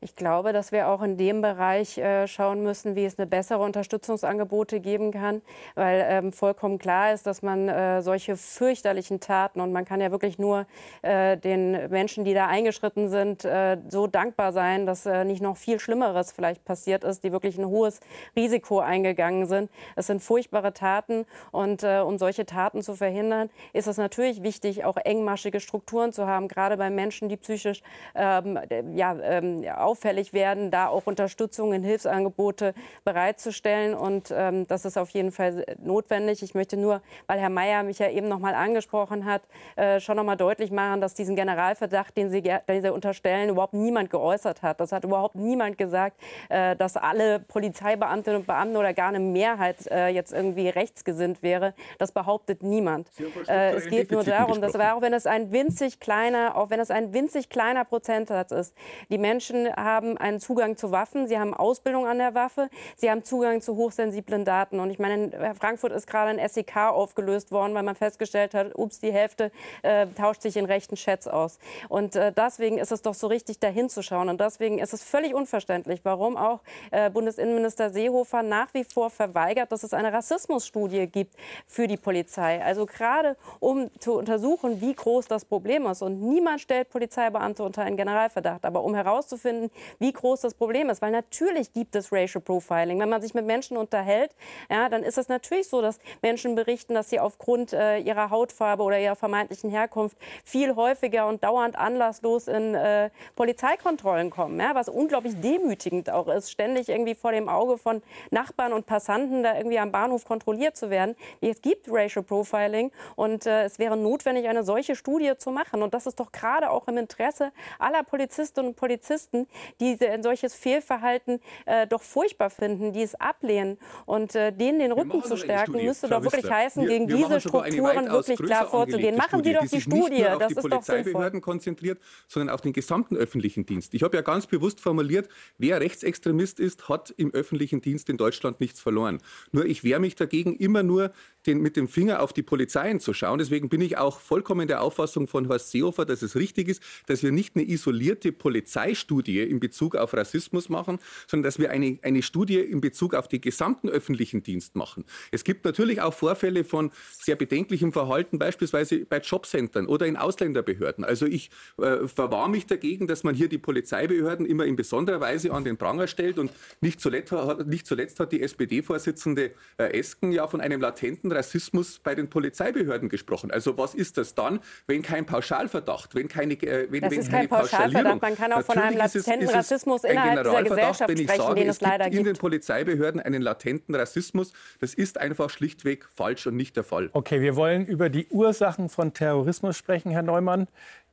Ich 0.04 0.16
glaube, 0.16 0.52
dass 0.52 0.72
wir 0.72 0.88
auch 0.88 1.04
in 1.04 1.16
dem 1.16 1.44
Bereich 1.44 2.00
äh, 2.00 2.28
schauen 2.28 2.64
müssen, 2.64 2.96
wie 2.96 3.06
es 3.06 3.20
eine 3.20 3.28
bessere 3.28 3.60
Unterstützungsangebote 3.60 4.80
geben 4.80 5.12
kann, 5.12 5.44
weil 5.76 6.04
ähm, 6.10 6.34
vollkommen 6.34 6.80
klar 6.80 7.14
ist, 7.14 7.28
dass 7.28 7.44
man 7.44 7.70
äh, 7.70 8.02
solche 8.02 8.36
fürchterlichen 8.36 9.20
Taten 9.20 9.62
und 9.62 9.72
man 9.72 9.86
kann 9.86 10.02
ja 10.02 10.10
wirklich 10.10 10.40
nur 10.40 10.66
äh, 11.04 11.38
den 11.38 11.88
Menschen, 11.92 12.26
die 12.26 12.34
da 12.34 12.48
eingeschritten 12.48 13.10
sind, 13.10 13.48
so 13.90 14.08
dankbar 14.08 14.54
sein, 14.54 14.86
dass 14.86 15.06
nicht 15.06 15.42
noch 15.42 15.58
viel 15.58 15.80
Schlimmeres 15.80 16.32
vielleicht 16.32 16.66
passiert 16.66 17.04
ist, 17.04 17.24
die 17.24 17.32
wirklich 17.32 17.58
ein 17.58 17.66
hohes 17.66 18.00
Risiko 18.36 18.80
eingegangen 18.80 19.46
sind. 19.46 19.70
Es 19.96 20.08
sind 20.08 20.22
furchtbare 20.22 20.74
Taten 20.74 21.26
und 21.52 21.84
um 21.84 22.18
solche 22.18 22.46
Taten 22.46 22.82
zu 22.82 22.96
verhindern, 22.96 23.50
ist 23.74 23.88
es 23.88 23.98
natürlich 23.98 24.44
wichtig, 24.44 24.86
auch 24.86 24.98
engmaschige 24.98 25.60
Strukturen 25.60 26.14
zu 26.14 26.28
haben, 26.28 26.48
gerade 26.48 26.78
bei 26.78 26.90
Menschen, 26.90 27.30
die 27.30 27.38
psychisch 27.38 27.82
ähm, 28.16 28.60
ja, 28.94 29.16
ähm, 29.22 29.64
auffällig 29.92 30.32
werden, 30.32 30.72
da 30.72 30.88
auch 30.88 31.06
Unterstützung 31.06 31.74
in 31.74 31.84
Hilfsangebote 31.84 32.74
bereitzustellen. 33.04 33.94
Und 33.94 34.34
ähm, 34.34 34.66
das 34.68 34.86
ist 34.86 34.98
auf 34.98 35.10
jeden 35.10 35.32
Fall 35.32 35.66
notwendig. 35.84 36.44
Ich 36.44 36.56
möchte 36.56 36.78
nur, 36.78 37.02
weil 37.28 37.40
Herr 37.40 37.50
Mayer 37.50 37.84
mich 37.84 38.00
ja 38.00 38.10
eben 38.10 38.30
noch 38.30 38.40
mal 38.40 38.56
angesprochen 38.56 39.26
hat, 39.26 39.42
äh, 39.76 40.00
schon 40.00 40.16
noch 40.16 40.24
mal 40.24 40.38
deutlich 40.38 40.72
machen, 40.72 41.02
dass 41.02 41.14
diesen 41.14 41.36
Generalverdacht, 41.36 42.16
den 42.16 42.30
Sie, 42.30 42.42
den 42.42 42.82
Sie 42.82 42.94
unterstellen, 42.94 43.50
überhaupt 43.50 43.74
niemand 43.74 44.10
geäußert 44.10 44.62
hat. 44.62 44.80
Das 44.80 44.94
hat 44.94 45.04
überhaupt 45.04 45.36
niemand 45.36 45.78
gesagt, 45.78 46.18
äh, 46.48 46.76
dass 46.78 46.96
alle 46.96 47.40
Polizeibeamtinnen 47.40 48.40
und 48.40 48.48
Beamten 48.48 48.78
oder 48.78 48.94
gar 48.94 49.10
eine 49.10 49.20
Mehrheit 49.20 49.88
äh, 49.88 50.08
jetzt 50.08 50.32
irgendwie 50.32 50.70
rechtsgesinnt 50.70 51.44
wäre. 51.44 51.74
Das 51.98 52.14
behauptet 52.14 52.64
niemand. 52.64 53.10
Äh, 53.48 53.74
es 53.74 53.88
geht 53.88 54.10
nur 54.12 54.24
darum, 54.24 54.62
dass 54.62 54.76
auch 54.76 55.02
wenn 55.02 55.14
es 55.14 55.28
ein 55.28 55.52
winzig 55.52 56.00
kleiner, 56.00 56.56
auch 56.56 56.70
wenn 56.70 56.80
es 56.80 56.92
ein 56.92 57.14
winzig 57.14 57.50
kleiner 57.50 57.86
Prozentsatz 57.86 58.52
ist, 58.52 58.74
die 59.10 59.18
Menschen 59.18 59.68
haben 59.84 60.18
einen 60.18 60.40
Zugang 60.40 60.78
zu 60.78 60.92
Waffen, 60.92 61.28
sie 61.28 61.40
haben 61.40 61.54
Ausbildung 61.54 62.08
an 62.08 62.18
der 62.18 62.36
Waffe, 62.36 62.70
sie 62.96 63.10
haben 63.10 63.24
Zugang 63.24 63.62
zu 63.62 63.76
hochsensiblen 63.76 64.46
Daten. 64.46 64.80
Und 64.80 64.90
ich 64.90 65.00
meine, 65.00 65.26
in 65.26 65.56
Frankfurt 65.56 65.92
ist 65.92 66.08
gerade 66.08 66.30
ein 66.30 66.50
SEK 66.50 66.78
aufgelöst 66.92 67.52
worden, 67.52 67.74
weil 67.74 67.84
man 67.84 67.96
festgestellt 67.96 68.54
hat, 68.54 68.78
ups, 68.78 69.00
die 69.00 69.12
Hälfte 69.12 69.52
äh, 69.82 70.08
tauscht 70.08 70.42
sich 70.42 70.58
in 70.58 70.66
rechten 70.66 70.96
Chats 70.96 71.28
aus. 71.28 71.60
Und 71.90 72.16
äh, 72.16 72.32
deswegen 72.32 72.78
ist 72.78 72.92
es 72.92 73.02
doch 73.02 73.14
so 73.14 73.28
richtig, 73.28 73.60
da 73.60 73.68
hinzuschauen. 73.68 74.30
Und 74.30 74.40
deswegen 74.40 74.80
ist 74.80 74.94
es 74.94 75.04
völlig 75.04 75.34
unverständlich, 75.34 76.02
warum 76.04 76.38
auch 76.38 76.62
äh, 76.92 77.10
Bundesinnenminister 77.10 77.90
Seehofer 77.90 78.44
nach 78.44 78.74
wie 78.74 78.84
vor 78.84 79.10
verweigert, 79.10 79.72
dass 79.72 79.84
es 79.84 79.94
eine 79.94 80.14
Rassismusstudie 80.14 81.08
gibt 81.08 81.36
für 81.68 81.88
die 81.88 81.98
Polizei. 81.98 82.62
Also 82.64 82.86
gerade 82.86 83.36
um 83.60 83.90
zu 84.00 84.14
untersuchen, 84.14 84.82
wie 84.82 84.94
groß 84.94 85.28
das 85.28 85.46
Problem 85.46 85.86
ist. 85.88 86.02
Und 86.02 86.22
niemand 86.22 86.62
stellt 86.62 86.90
Polizeibeamte 86.90 87.64
unter 87.64 87.84
einen 87.84 87.98
Generalverdacht. 87.98 88.66
Aber 88.66 88.84
um 88.84 88.96
herauszufinden, 88.96 89.71
wie 90.00 90.12
groß 90.12 90.42
das 90.42 90.54
Problem 90.54 90.90
ist. 90.90 91.02
Weil 91.02 91.12
natürlich 91.12 91.74
gibt 91.74 91.96
es 91.96 92.12
Racial 92.12 92.42
Profiling. 92.42 93.00
Wenn 93.00 93.10
man 93.10 93.22
sich 93.22 93.34
mit 93.34 93.46
Menschen 93.46 93.78
unterhält, 93.78 94.36
ja, 94.70 94.90
dann 94.90 95.04
ist 95.04 95.18
es 95.18 95.28
natürlich 95.28 95.68
so, 95.68 95.82
dass 95.82 96.00
Menschen 96.22 96.56
berichten, 96.56 96.94
dass 96.94 97.10
sie 97.10 97.20
aufgrund 97.20 97.74
äh, 97.74 98.00
ihrer 98.00 98.30
Hautfarbe 98.30 98.84
oder 98.84 99.00
ihrer 99.00 99.16
vermeintlichen 99.16 99.70
Herkunft 99.70 100.18
viel 100.44 100.76
häufiger 100.76 101.28
und 101.28 101.44
dauernd 101.44 101.76
anlasslos 101.78 102.48
in 102.48 102.76
äh, 102.76 103.10
Polizeikontrollen 103.36 104.30
kommen. 104.30 104.60
Ja, 104.60 104.76
was 104.76 104.90
unglaublich 104.90 105.40
demütigend 105.42 106.10
auch 106.10 106.28
ist, 106.28 106.52
ständig 106.52 106.90
irgendwie 106.90 107.16
vor 107.16 107.32
dem 107.32 107.50
Auge 107.50 107.78
von 107.78 108.02
Nachbarn 108.30 108.74
und 108.74 108.86
Passanten 108.86 109.44
da 109.44 109.58
irgendwie 109.58 109.80
am 109.80 109.92
Bahnhof 109.92 110.26
kontrolliert 110.26 110.78
zu 110.78 110.90
werden. 110.90 111.16
Es 111.42 111.62
gibt 111.62 111.88
Racial 111.90 112.24
Profiling 112.24 112.92
und 113.16 113.46
äh, 113.46 113.64
es 113.64 113.80
wäre 113.80 113.98
notwendig, 113.98 114.48
eine 114.48 114.64
solche 114.64 114.96
Studie 114.96 115.34
zu 115.38 115.52
machen. 115.52 115.84
Und 115.84 115.94
das 115.94 116.06
ist 116.06 116.20
doch 116.20 116.32
gerade 116.32 116.70
auch 116.70 116.88
im 116.88 116.98
Interesse 116.98 117.52
aller 117.80 118.04
Polizistinnen 118.04 118.70
und 118.70 118.76
Polizisten, 118.76 119.48
die 119.80 119.98
ein 120.06 120.24
solches 120.24 120.54
Fehlverhalten 120.54 121.40
äh, 121.66 121.88
doch 121.88 122.02
furchtbar 122.02 122.50
finden, 122.50 122.94
die 122.94 123.02
es 123.02 123.16
ablehnen. 123.16 123.78
Und 124.06 124.36
äh, 124.36 124.52
denen 124.52 124.80
den 124.80 124.92
Rücken 124.92 125.24
zu 125.24 125.38
stärken, 125.38 125.84
müsste 125.84 126.08
doch 126.08 126.24
wirklich 126.24 126.50
heißen, 126.50 126.84
wir, 126.84 126.90
gegen 126.90 127.08
wir 127.08 127.16
diese 127.16 127.42
Strukturen 127.42 128.10
wirklich 128.10 128.40
klar 128.40 128.68
vorzugehen. 128.68 129.16
Machen 129.16 129.44
Sie 129.44 129.54
doch 129.54 129.62
die, 129.62 129.70
die 129.70 129.82
Studie. 129.82 130.10
Nicht 130.10 130.22
nur 130.22 130.34
auf 130.34 130.40
das 130.40 130.48
die 130.50 130.56
ist 130.56 130.62
Polizeibehörden 130.62 131.42
konzentriert, 131.42 132.00
sondern 132.28 132.54
auf 132.54 132.62
den 132.62 132.74
gesamten 132.74 133.16
öffentlichen 133.16 133.66
Dienst. 133.66 133.94
Ich 133.94 134.04
habe 134.04 134.16
ja 134.16 134.22
ganz 134.22 134.48
bewusst 134.48 134.80
formuliert, 134.80 135.30
wer 135.58 135.80
Rechtsextremist 135.80 136.60
ist, 136.60 136.90
hat 136.90 137.14
im 137.18 137.34
öffentlichen 137.34 137.82
Dienst 137.82 138.10
in 138.10 138.18
Deutschland 138.18 138.60
nichts 138.60 138.80
verloren. 138.80 139.20
Nur 139.52 139.66
ich 139.66 139.84
wehre 139.84 140.00
mich 140.00 140.16
dagegen, 140.16 140.56
immer 140.56 140.84
nur 140.84 141.12
den, 141.46 141.62
mit 141.62 141.76
dem 141.76 141.88
Finger 141.88 142.22
auf 142.22 142.34
die 142.34 142.44
Polizeien 142.44 143.00
zu 143.00 143.14
schauen. 143.14 143.40
Deswegen 143.40 143.70
bin 143.70 143.82
ich 143.82 143.98
auch 143.98 144.20
vollkommen 144.20 144.68
der 144.68 144.82
Auffassung 144.82 145.28
von 145.28 145.48
Horst 145.50 145.72
Seehofer, 145.72 146.06
dass 146.06 146.22
es 146.22 146.36
richtig 146.36 146.68
ist, 146.68 146.84
dass 147.08 147.24
wir 147.24 147.32
nicht 147.32 147.56
eine 147.56 147.68
isolierte 147.68 148.32
Polizeistudie 148.32 149.42
in 149.52 149.60
Bezug 149.60 149.96
auf 149.96 150.14
Rassismus 150.14 150.70
machen, 150.70 151.00
sondern 151.28 151.44
dass 151.44 151.60
wir 151.60 151.70
eine, 151.70 152.00
eine 152.02 152.24
Studie 152.24 152.60
in 152.60 152.82
Bezug 152.82 153.14
auf 153.14 153.28
den 153.28 153.42
gesamten 153.42 153.90
öffentlichen 153.90 154.42
Dienst 154.44 154.76
machen. 154.76 155.06
Es 155.32 155.44
gibt 155.44 155.66
natürlich 155.66 156.02
auch 156.02 156.14
Vorfälle 156.14 156.64
von 156.64 156.92
sehr 157.12 157.36
bedenklichem 157.36 157.92
Verhalten, 157.92 158.40
beispielsweise 158.40 159.06
bei 159.06 159.20
Jobcentern 159.20 159.88
oder 159.88 160.08
in 160.08 160.18
Ausländerbehörden. 160.18 161.04
Also 161.04 161.26
ich 161.26 161.52
äh, 161.78 162.08
verwahre 162.08 162.50
mich 162.50 162.66
dagegen, 162.66 163.08
dass 163.08 163.24
man 163.24 163.36
hier 163.36 163.50
die 163.50 163.58
Polizeibehörden 163.58 164.46
immer 164.46 164.66
in 164.66 164.76
besonderer 164.76 165.20
Weise 165.20 165.52
an 165.52 165.64
den 165.64 165.78
Pranger 165.78 166.08
stellt. 166.08 166.40
Und 166.40 166.52
nicht 166.80 167.02
zuletzt, 167.02 167.34
nicht 167.66 167.86
zuletzt 167.86 168.20
hat 168.20 168.32
die 168.32 168.42
SPD-Vorsitzende 168.42 169.52
äh, 169.78 169.98
Esken 169.98 170.32
ja 170.32 170.48
von 170.48 170.62
einem 170.62 170.82
latenten 170.82 171.32
Rassismus 171.32 172.00
bei 172.00 172.16
den 172.16 172.30
Polizeibehörden 172.30 173.10
gesprochen. 173.10 173.52
Also 173.52 173.78
was 173.78 173.94
ist 173.94 174.18
das 174.18 174.36
dann, 174.36 174.60
wenn 174.88 175.02
kein 175.02 175.26
Pauschalverdacht, 175.26 176.16
wenn 176.16 176.28
keine, 176.28 176.54
äh, 176.54 176.88
wenn, 176.90 177.02
das 177.02 177.12
wenn 177.12 177.20
ist 177.20 177.32
kein 177.32 177.50
Pauschalverdacht, 177.50 178.22
man 178.22 178.36
kann 178.36 178.54
auch 178.54 178.64
von 178.64 178.78
einem 178.78 178.98
latenten 179.32 179.56
Rassismus 179.56 180.04
innerhalb 180.04 180.44
dieser 180.44 180.64
Gesellschaft 180.64 181.12
sprechen, 181.12 181.28
sage, 181.28 181.56
den 181.56 181.70
es, 181.70 181.76
es 181.78 181.82
leider 181.82 182.06
gibt. 182.06 182.18
in 182.18 182.24
den 182.26 182.36
Polizeibehörden 182.36 183.22
einen 183.22 183.42
latenten 183.42 183.96
Rassismus. 183.96 184.54
Das 184.80 184.94
ist 184.94 185.20
einfach 185.20 185.50
schlichtweg 185.50 186.08
falsch 186.14 186.48
und 186.48 186.56
nicht 186.56 186.76
der 186.76 186.84
Fall. 186.84 187.10
Okay, 187.14 187.42
wir 187.42 187.56
wollen 187.56 187.86
über 187.86 188.10
die 188.10 188.28
Ursachen 188.28 188.90
von 188.90 189.14
Terrorismus 189.14 189.78
sprechen, 189.78 190.12
Herr 190.12 190.24
Neumann. 190.24 190.68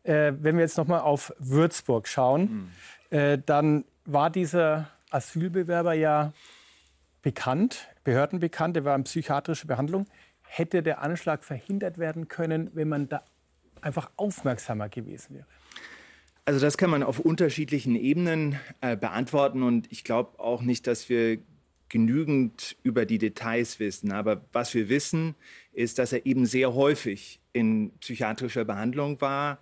Äh, 0.04 0.32
wenn 0.40 0.56
wir 0.56 0.62
jetzt 0.62 0.78
noch 0.78 0.86
mal 0.86 1.00
auf 1.00 1.32
Würzburg 1.38 2.08
schauen, 2.08 2.70
mhm. 3.10 3.16
äh, 3.16 3.38
dann 3.44 3.84
war 4.04 4.30
dieser 4.30 4.88
Asylbewerber 5.10 5.94
ja 5.94 6.32
bekannt, 7.22 7.88
Behörden 8.04 8.38
bekannt, 8.38 8.76
er 8.76 8.84
war 8.84 8.96
in 8.96 9.04
psychiatrischer 9.04 9.66
Behandlung. 9.66 10.06
Hätte 10.42 10.82
der 10.82 11.02
Anschlag 11.02 11.44
verhindert 11.44 11.98
werden 11.98 12.28
können, 12.28 12.70
wenn 12.72 12.88
man 12.88 13.08
da 13.08 13.22
einfach 13.82 14.10
aufmerksamer 14.16 14.88
gewesen 14.88 15.34
wäre? 15.34 15.46
Also 16.48 16.60
das 16.60 16.78
kann 16.78 16.88
man 16.88 17.02
auf 17.02 17.20
unterschiedlichen 17.20 17.94
Ebenen 17.94 18.58
äh, 18.80 18.96
beantworten 18.96 19.62
und 19.62 19.92
ich 19.92 20.02
glaube 20.02 20.40
auch 20.40 20.62
nicht, 20.62 20.86
dass 20.86 21.10
wir 21.10 21.40
genügend 21.90 22.74
über 22.82 23.04
die 23.04 23.18
Details 23.18 23.78
wissen. 23.80 24.12
Aber 24.12 24.46
was 24.54 24.72
wir 24.72 24.88
wissen, 24.88 25.34
ist, 25.74 25.98
dass 25.98 26.14
er 26.14 26.24
eben 26.24 26.46
sehr 26.46 26.72
häufig 26.72 27.38
in 27.52 27.90
psychiatrischer 27.98 28.64
Behandlung 28.64 29.20
war, 29.20 29.58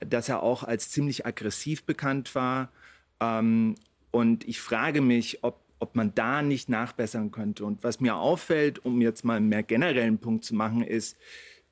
dass 0.00 0.30
er 0.30 0.42
auch 0.42 0.64
als 0.64 0.88
ziemlich 0.88 1.26
aggressiv 1.26 1.84
bekannt 1.84 2.34
war. 2.34 2.72
Ähm, 3.20 3.74
und 4.10 4.48
ich 4.48 4.62
frage 4.62 5.02
mich, 5.02 5.44
ob, 5.44 5.60
ob 5.78 5.94
man 5.94 6.14
da 6.14 6.40
nicht 6.40 6.70
nachbessern 6.70 7.32
könnte. 7.32 7.66
Und 7.66 7.84
was 7.84 8.00
mir 8.00 8.16
auffällt, 8.16 8.82
um 8.82 9.02
jetzt 9.02 9.26
mal 9.26 9.36
einen 9.36 9.50
mehr 9.50 9.62
generellen 9.62 10.16
Punkt 10.16 10.46
zu 10.46 10.54
machen, 10.54 10.80
ist, 10.80 11.18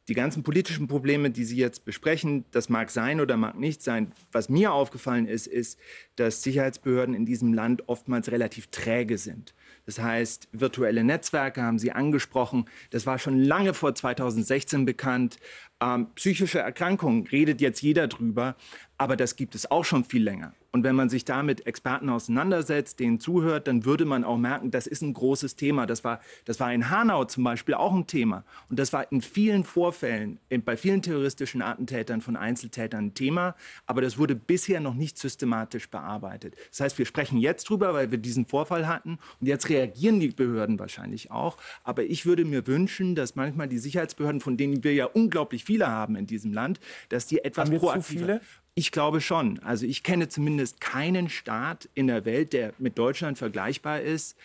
die 0.09 0.15
ganzen 0.15 0.43
politischen 0.43 0.89
Probleme, 0.89 1.31
die 1.31 1.45
Sie 1.45 1.59
jetzt 1.59 1.85
besprechen, 1.85 2.47
das 2.51 2.71
mag 2.71 2.91
sein 2.91 3.21
oder 3.21 3.37
mag 3.37 3.59
nicht 3.59 3.83
sein. 3.83 4.13
Was 4.33 4.49
mir 4.49 4.73
aufgefallen 4.73 5.27
ist, 5.27 5.47
ist, 5.47 5.79
dass 6.17 6.43
Sicherheitsbehörden 6.43 7.15
in 7.15 7.27
diesem 7.27 7.53
Land 7.53 7.89
oftmals 7.89 8.31
relativ 8.31 8.69
träge 8.69 9.19
sind. 9.19 9.55
Das 9.85 9.99
heißt, 10.01 10.49
virtuelle 10.53 11.05
Netzwerke 11.05 11.63
haben 11.63 11.79
Sie 11.79 11.93
angesprochen. 11.93 12.65
Das 12.91 13.07
war 13.07 13.19
schon 13.19 13.39
lange 13.39 13.75
vor 13.75 13.95
2016 13.95 14.87
bekannt. 14.87 15.39
Ähm, 15.81 16.09
psychische 16.15 16.59
Erkrankungen 16.59 17.27
redet 17.27 17.61
jetzt 17.61 17.83
jeder 17.83 18.09
drüber, 18.09 18.57
aber 18.99 19.17
das 19.17 19.37
gibt 19.37 19.55
es 19.55 19.71
auch 19.71 19.85
schon 19.85 20.05
viel 20.05 20.23
länger. 20.25 20.53
Und 20.71 20.85
wenn 20.85 20.97
man 20.97 21.09
sich 21.09 21.25
da 21.25 21.43
mit 21.43 21.67
Experten 21.67 22.11
auseinandersetzt, 22.11 23.01
denen 23.01 23.21
zuhört, 23.21 23.69
dann 23.69 23.85
würde 23.85 24.05
man 24.05 24.23
auch 24.23 24.37
merken, 24.37 24.71
das 24.71 24.87
ist 24.87 25.01
ein 25.03 25.15
großes 25.15 25.57
Thema. 25.57 25.87
Das 25.87 26.05
war, 26.05 26.21
das 26.45 26.61
war 26.61 26.73
in 26.73 26.91
Hanau 26.91 27.25
zum 27.25 27.43
Beispiel 27.43 27.75
auch 27.75 27.95
ein 27.95 28.07
Thema. 28.07 28.45
Und 28.69 28.79
das 28.79 28.93
war 28.93 29.11
in 29.11 29.23
vielen 29.23 29.65
Vorfällen, 29.65 30.41
bei 30.65 30.77
vielen 30.77 31.01
terroristischen 31.01 31.63
Attentätern 31.63 32.21
von 32.21 32.37
Einzeltätern 32.37 33.07
ein 33.07 33.15
Thema. 33.15 33.55
Aber 33.87 34.03
das 34.03 34.19
wurde 34.19 34.35
bisher 34.35 34.81
noch 34.81 34.95
nicht 34.95 35.17
systematisch 35.17 35.89
bearbeitet. 35.89 36.55
Das 36.71 36.81
heißt, 36.81 36.99
wir 36.99 37.07
sprechen 37.07 37.39
jetzt 37.39 37.71
drüber, 37.71 37.95
weil 37.95 38.11
wir 38.11 38.19
diesen 38.19 38.45
Vorfall 38.45 38.87
hatten. 38.87 39.19
Und 39.41 39.47
jetzt 39.47 39.71
reagieren 39.71 40.21
die 40.21 40.29
Behörden 40.29 40.79
wahrscheinlich 40.79 41.31
auch. 41.31 41.57
Aber 41.83 42.03
ich 42.03 42.27
würde 42.27 42.45
mir 42.45 42.67
wünschen, 42.67 43.15
dass 43.15 43.37
manchmal 43.37 43.69
die 43.69 43.79
Sicherheitsbehörden, 43.79 44.41
von 44.41 44.57
denen 44.57 44.85
wir 44.85 44.93
ja 44.93 45.07
unglaublich 45.07 45.65
viele 45.65 45.87
haben 45.87 46.15
in 46.15 46.27
diesem 46.27 46.53
Land, 46.53 46.79
dass 47.09 47.27
die 47.27 47.43
etwas 47.43 47.71
proaktiver 47.71 48.41
ich 48.79 48.93
glaube 48.93 49.21
schon. 49.21 49.59
Also 49.65 49.87
ich 49.87 50.05
kenne 50.05 50.29
zumindest 50.29 50.81
keinen 50.81 51.29
Staat 51.29 51.89
in 51.95 52.07
der 52.07 52.25
Welt, 52.25 52.53
der 52.53 52.73
mit 52.79 52.97
Deutschland 52.97 53.37
vergleichbar 53.37 54.01
ist, 54.01 54.37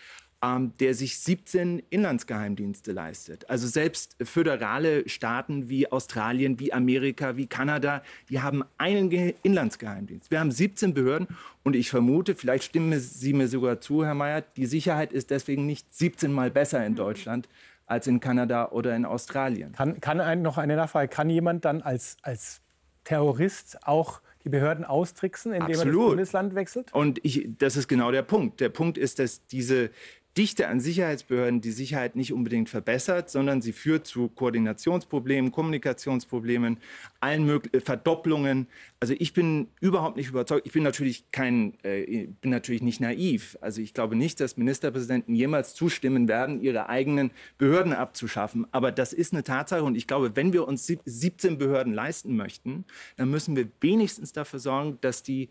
ähm, 0.42 0.72
der 0.80 0.94
sich 0.94 1.20
17 1.20 1.80
Inlandsgeheimdienste 1.88 2.90
leistet. 2.90 3.48
Also 3.48 3.68
selbst 3.68 4.16
föderale 4.20 5.08
Staaten 5.08 5.68
wie 5.68 5.90
Australien, 5.90 6.58
wie 6.58 6.72
Amerika, 6.72 7.36
wie 7.36 7.46
Kanada, 7.46 8.02
die 8.28 8.40
haben 8.40 8.64
einen 8.76 9.08
Ge 9.08 9.34
Inlandsgeheimdienst. 9.44 10.32
Wir 10.32 10.40
haben 10.40 10.50
17 10.50 10.94
Behörden 10.94 11.28
und 11.62 11.76
ich 11.76 11.88
vermute, 11.88 12.34
vielleicht 12.34 12.64
stimmen 12.64 12.98
Sie 12.98 13.34
mir 13.34 13.46
sogar 13.46 13.80
zu, 13.80 14.04
Herr 14.04 14.14
Mayer, 14.14 14.42
die 14.56 14.66
Sicherheit 14.66 15.12
ist 15.12 15.30
deswegen 15.30 15.64
nicht 15.64 15.94
17 15.94 16.32
Mal 16.32 16.50
besser 16.50 16.84
in 16.84 16.96
Deutschland 16.96 17.48
als 17.86 18.08
in 18.08 18.18
Kanada 18.18 18.70
oder 18.70 18.96
in 18.96 19.04
Australien. 19.04 19.72
Kann, 19.72 20.00
kann 20.00 20.20
ein, 20.20 20.42
noch 20.42 20.58
eine 20.58 20.74
Nachfrage, 20.74 21.06
kann 21.06 21.30
jemand 21.30 21.64
dann 21.64 21.82
als, 21.82 22.16
als 22.22 22.62
Terrorist 23.04 23.86
auch 23.86 24.20
die 24.44 24.50
Behörden 24.50 24.84
austricksen, 24.84 25.52
indem 25.52 25.66
Absolut. 25.66 25.94
er 25.94 26.00
das 26.00 26.08
Bundesland 26.08 26.54
wechselt? 26.54 26.94
Und 26.94 27.18
ich, 27.24 27.48
das 27.58 27.76
ist 27.76 27.88
genau 27.88 28.10
der 28.10 28.22
Punkt. 28.22 28.60
Der 28.60 28.68
Punkt 28.68 28.98
ist, 28.98 29.18
dass 29.18 29.46
diese 29.46 29.90
Dichte 30.36 30.66
an 30.66 30.80
Sicherheitsbehörden 30.80 31.60
die 31.60 31.70
Sicherheit 31.70 32.16
nicht 32.16 32.32
unbedingt 32.32 32.68
verbessert, 32.68 33.30
sondern 33.30 33.62
sie 33.62 33.72
führt 33.72 34.04
zu 34.06 34.28
Koordinationsproblemen, 34.28 35.52
Kommunikationsproblemen, 35.52 36.78
allen 37.20 37.46
möglichen 37.46 37.80
Verdopplungen. 37.80 38.66
Also 38.98 39.14
ich 39.16 39.32
bin 39.32 39.68
überhaupt 39.80 40.16
nicht 40.16 40.30
überzeugt. 40.30 40.66
Ich 40.66 40.72
bin 40.72 40.82
natürlich 40.82 41.30
kein, 41.30 41.74
äh, 41.84 42.26
bin 42.40 42.50
natürlich 42.50 42.82
nicht 42.82 43.00
naiv. 43.00 43.56
Also 43.60 43.80
ich 43.80 43.94
glaube 43.94 44.16
nicht, 44.16 44.40
dass 44.40 44.56
Ministerpräsidenten 44.56 45.36
jemals 45.36 45.74
zustimmen 45.74 46.26
werden, 46.26 46.60
ihre 46.60 46.88
eigenen 46.88 47.30
Behörden 47.56 47.92
abzuschaffen. 47.92 48.66
Aber 48.72 48.90
das 48.90 49.12
ist 49.12 49.32
eine 49.32 49.44
Tatsache 49.44 49.84
und 49.84 49.96
ich 49.96 50.08
glaube, 50.08 50.34
wenn 50.34 50.52
wir 50.52 50.66
uns 50.66 50.86
17 50.86 51.58
Behörden 51.58 51.92
leisten 51.92 52.34
möchten, 52.34 52.84
dann 53.16 53.30
müssen 53.30 53.54
wir 53.54 53.68
wenigstens 53.80 54.32
dafür 54.32 54.58
sorgen, 54.58 54.98
dass 55.00 55.22
die 55.22 55.48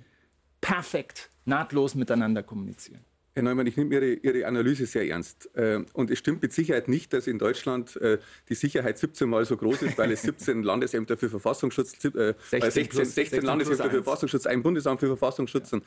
perfekt 0.60 1.30
nahtlos 1.46 1.96
miteinander 1.96 2.44
kommunizieren. 2.44 3.02
Herr 3.36 3.42
Neumann, 3.42 3.66
ich 3.66 3.76
nehme 3.78 3.96
Ihre, 3.96 4.14
Ihre 4.14 4.46
Analyse 4.46 4.86
sehr 4.86 5.08
ernst. 5.08 5.50
Äh, 5.56 5.84
und 5.94 6.12
es 6.12 6.20
stimmt 6.20 6.44
mit 6.44 6.54
Sicherheit 6.54 6.88
nicht, 6.88 7.14
dass 7.14 7.26
in 7.26 7.40
Deutschland 7.40 7.96
äh, 7.96 8.20
die 8.48 8.54
Sicherheit 8.54 9.00
17 9.00 9.28
Mal 9.28 9.44
so 9.46 9.58
groß 9.58 9.82
ist, 9.82 9.98
weil 9.98 10.12
es 10.12 10.22
17 10.22 10.62
Landesämter 10.64 11.18
für 11.18 11.30
Verfassungsschutz, 11.30 11.94
16, 11.94 12.14
16, 12.52 13.06
16 13.06 13.42
Landesämter 13.42 13.86
für 13.86 14.04
Verfassungsschutz, 14.04 14.46
ein 14.46 14.62
Bundesamt 14.62 15.00
für 15.00 15.08
Verfassungsschutz 15.08 15.72
ja. 15.72 15.80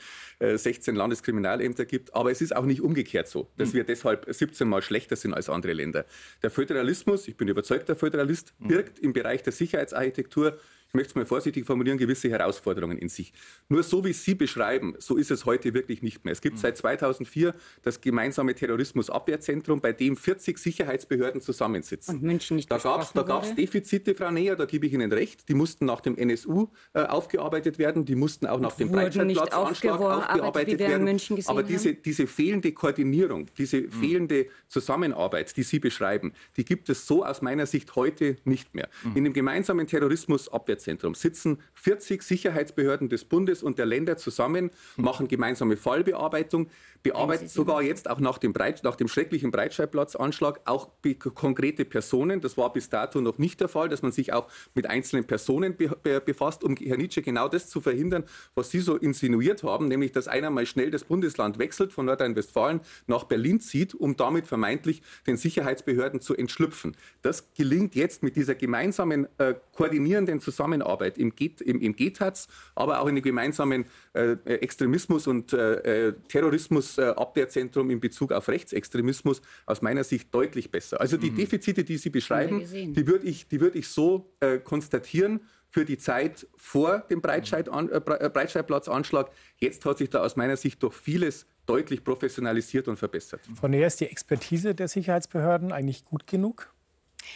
und 0.51 0.59
16 0.59 0.97
Landeskriminalämter 0.97 1.85
gibt. 1.85 2.15
Aber 2.17 2.33
es 2.33 2.41
ist 2.41 2.55
auch 2.55 2.65
nicht 2.65 2.81
umgekehrt 2.81 3.29
so, 3.29 3.49
dass 3.57 3.69
mhm. 3.69 3.75
wir 3.75 3.85
deshalb 3.85 4.27
17 4.29 4.69
Mal 4.69 4.83
schlechter 4.83 5.15
sind 5.15 5.33
als 5.33 5.49
andere 5.49 5.73
Länder. 5.73 6.05
Der 6.43 6.51
Föderalismus, 6.51 7.29
ich 7.29 7.37
bin 7.37 7.47
überzeugter 7.47 7.95
Föderalist, 7.95 8.55
birgt 8.59 8.99
im 8.99 9.13
Bereich 9.13 9.45
der 9.45 9.53
Sicherheitsarchitektur 9.53 10.59
ich 10.59 10.61
möchte 10.97 11.11
es 11.11 11.15
mal 11.15 11.27
vorsichtig 11.27 11.65
formulieren, 11.67 11.99
gewisse 11.99 12.29
Herausforderungen 12.29 12.99
in 12.99 13.09
sich. 13.09 13.33
Nur 13.69 13.83
so, 13.83 14.05
wie 14.05 14.13
Sie 14.13 14.35
beschreiben, 14.35 14.95
so 14.99 15.17
ist 15.17 15.31
es 15.31 15.47
heute 15.47 15.75
wirklich 15.75 16.03
nicht 16.03 16.25
mehr. 16.25 16.33
Es 16.33 16.41
gibt 16.41 16.57
mhm. 16.57 16.61
seit 16.61 16.77
2004 16.77 17.55
das 17.83 18.01
gemeinsame 18.01 18.55
Terrorismusabwehrzentrum, 18.55 19.81
bei 19.81 19.93
dem 19.93 20.17
40 20.17 20.59
Sicherheitsbehörden 20.59 21.41
zusammensitzen. 21.41 22.17
Und 22.17 22.23
München 22.23 22.57
nicht 22.57 22.71
Da 22.71 22.79
gab 22.79 23.03
es 23.03 23.13
da 23.13 23.23
gab's 23.23 23.55
Defizite, 23.55 24.15
Frau 24.15 24.31
Neher, 24.31 24.57
da 24.57 24.65
gebe 24.65 24.87
ich 24.87 24.93
Ihnen 24.93 25.13
recht. 25.13 25.49
Die 25.49 25.55
mussten 25.55 25.85
nach 25.85 26.01
dem 26.01 26.17
NSU 26.17 26.69
äh, 26.95 27.03
aufgearbeitet 27.03 27.79
werden, 27.79 28.05
die 28.05 28.17
mussten 28.17 28.47
auch 28.47 28.59
nach 28.59 28.77
dem 28.77 28.91
Breitscheidplatzanschlag 28.91 30.01
aufgearbeitet 30.01 30.79
werden. 30.79 31.21
Aber 31.47 31.63
diese, 31.63 31.95
diese 31.95 32.27
fehlende 32.27 32.73
Koordinierung, 32.73 33.47
diese 33.57 33.83
mhm. 33.83 33.93
fehlende 33.93 34.47
Zusammenarbeit, 34.67 35.57
die 35.57 35.63
Sie 35.63 35.79
beschreiben, 35.79 36.33
die 36.57 36.65
gibt 36.65 36.89
es 36.89 37.07
so 37.07 37.25
aus 37.25 37.43
meiner 37.43 37.67
Sicht 37.67 37.95
heute 37.97 38.37
nicht 38.45 38.75
mehr. 38.75 38.89
Mhm. 39.05 39.17
In 39.17 39.25
dem 39.25 39.33
gemeinsamen 39.33 39.87
Terrorismusabwehrzentrum 39.87 40.86
Abwehrzentrum 40.87 41.14
sitzen 41.14 41.59
40 41.75 42.22
Sicherheitsbehörden 42.22 43.09
des 43.09 43.25
Bundes 43.25 43.62
und 43.62 43.79
der 43.79 43.87
Länder 43.87 44.16
zusammen, 44.16 44.70
machen 44.96 45.29
gemeinsame 45.29 45.77
Fallbearbeitung, 45.77 46.68
bearbeiten 47.03 47.49
sogar 47.49 47.83
jetzt 47.83 48.09
auch 48.09 48.20
nach 48.20 48.38
dem, 48.38 48.53
Breit, 48.53 48.83
nach 48.83 48.96
dem 48.96 49.09
schrecklichen 49.09 49.51
Breitscheidplatzanschlag 49.51 50.61
auch 50.64 50.90
konkrete 51.35 51.85
Personen. 51.85 52.40
Das 52.40 52.57
war 52.57 52.72
bis 52.72 52.88
dato 52.88 53.20
noch 53.20 53.38
nicht 53.38 53.61
der 53.61 53.68
Fall, 53.68 53.88
dass 53.88 54.03
man 54.03 54.12
sich 54.12 54.33
auch 54.33 54.49
mit 54.75 54.88
einzelnen 54.88 55.25
Personen 55.25 55.77
be 55.77 55.88
be 56.03 56.20
befasst, 56.20 56.64
um 56.64 56.77
Herr 56.77 56.96
Nietzsche 56.96 57.22
genau 57.22 57.49
das 57.49 57.68
zu 57.68 57.81
verhindern, 57.81 58.25
was 58.55 58.70
Sie 58.70 58.81
so 58.81 58.96
insinuiert 58.96 59.62
haben, 59.62 59.88
nämlich 59.88 60.12
dass 60.12 60.29
einer 60.29 60.51
mal 60.51 60.66
schnell 60.66 60.90
das 60.90 61.05
Bundesland 61.05 61.59
wechselt, 61.59 61.92
von 61.92 62.07
Nordrhein-Westfalen 62.07 62.81
nach 63.07 63.25
Berlin 63.25 63.61
zieht, 63.61 63.94
um 63.94 64.16
damit 64.16 64.46
vermeintlich 64.46 65.03
den 65.27 65.37
Sicherheitsbehörden 65.37 66.20
zu 66.20 66.35
entschlüpfen. 66.35 66.96
Das 67.22 67.53
gelingt 67.55 67.94
jetzt 67.94 68.22
mit 68.22 68.37
dieser 68.37 68.55
gemeinsamen 68.55 69.29
äh, 69.38 69.55
koordinierenden 69.75 70.40
Zusammenarbeit 70.40 70.76
im, 70.81 71.35
Get, 71.35 71.61
im, 71.61 71.81
im 71.81 71.95
GTAZ, 71.95 72.49
aber 72.75 73.01
auch 73.01 73.07
in 73.07 73.17
den 73.17 73.25
gemeinsamen 73.25 73.87
äh, 74.12 74.37
Extremismus- 74.45 75.27
und 75.27 75.53
äh, 75.53 76.09
äh 76.09 76.15
Terrorismus 76.29 76.99
Abwehrzentrum 76.99 77.91
in 77.91 78.01
Bezug 78.01 78.33
auf 78.33 78.49
Rechtsextremismus 78.49 79.43
aus 79.67 79.83
meiner 79.83 80.05
Sicht 80.05 80.35
deutlich 80.35 80.71
besser. 80.71 81.01
Also 81.01 81.17
die 81.17 81.31
mhm. 81.31 81.37
Defizite, 81.37 81.85
die 81.85 81.97
Sie 81.97 82.11
beschreiben, 82.11 82.61
die 82.61 83.07
würde 83.07 83.27
ich, 83.27 83.47
würd 83.51 83.75
ich 83.75 83.89
so 83.89 84.33
äh, 84.41 84.59
konstatieren 84.59 85.41
für 85.69 85.85
die 85.85 85.99
Zeit 85.99 86.47
vor 86.57 87.01
dem 87.11 87.21
Breitscheid 87.21 87.69
äh, 87.69 87.97
äh, 87.97 88.01
Breitscheidplatzanschlag. 88.31 89.31
Jetzt 89.59 89.85
hat 89.85 89.99
sich 89.99 90.11
da 90.11 90.23
aus 90.23 90.37
meiner 90.37 90.57
Sicht 90.57 90.83
doch 90.83 90.93
vieles 90.93 91.47
deutlich 91.67 92.05
professionalisiert 92.05 92.89
und 92.89 92.97
verbessert. 92.97 93.41
Frau 93.55 93.69
Neher, 93.69 93.87
ist 93.87 94.01
die 94.01 94.07
Expertise 94.07 94.75
der 94.75 94.89
Sicherheitsbehörden 94.89 95.73
eigentlich 95.73 96.05
gut 96.05 96.27
genug? 96.27 96.73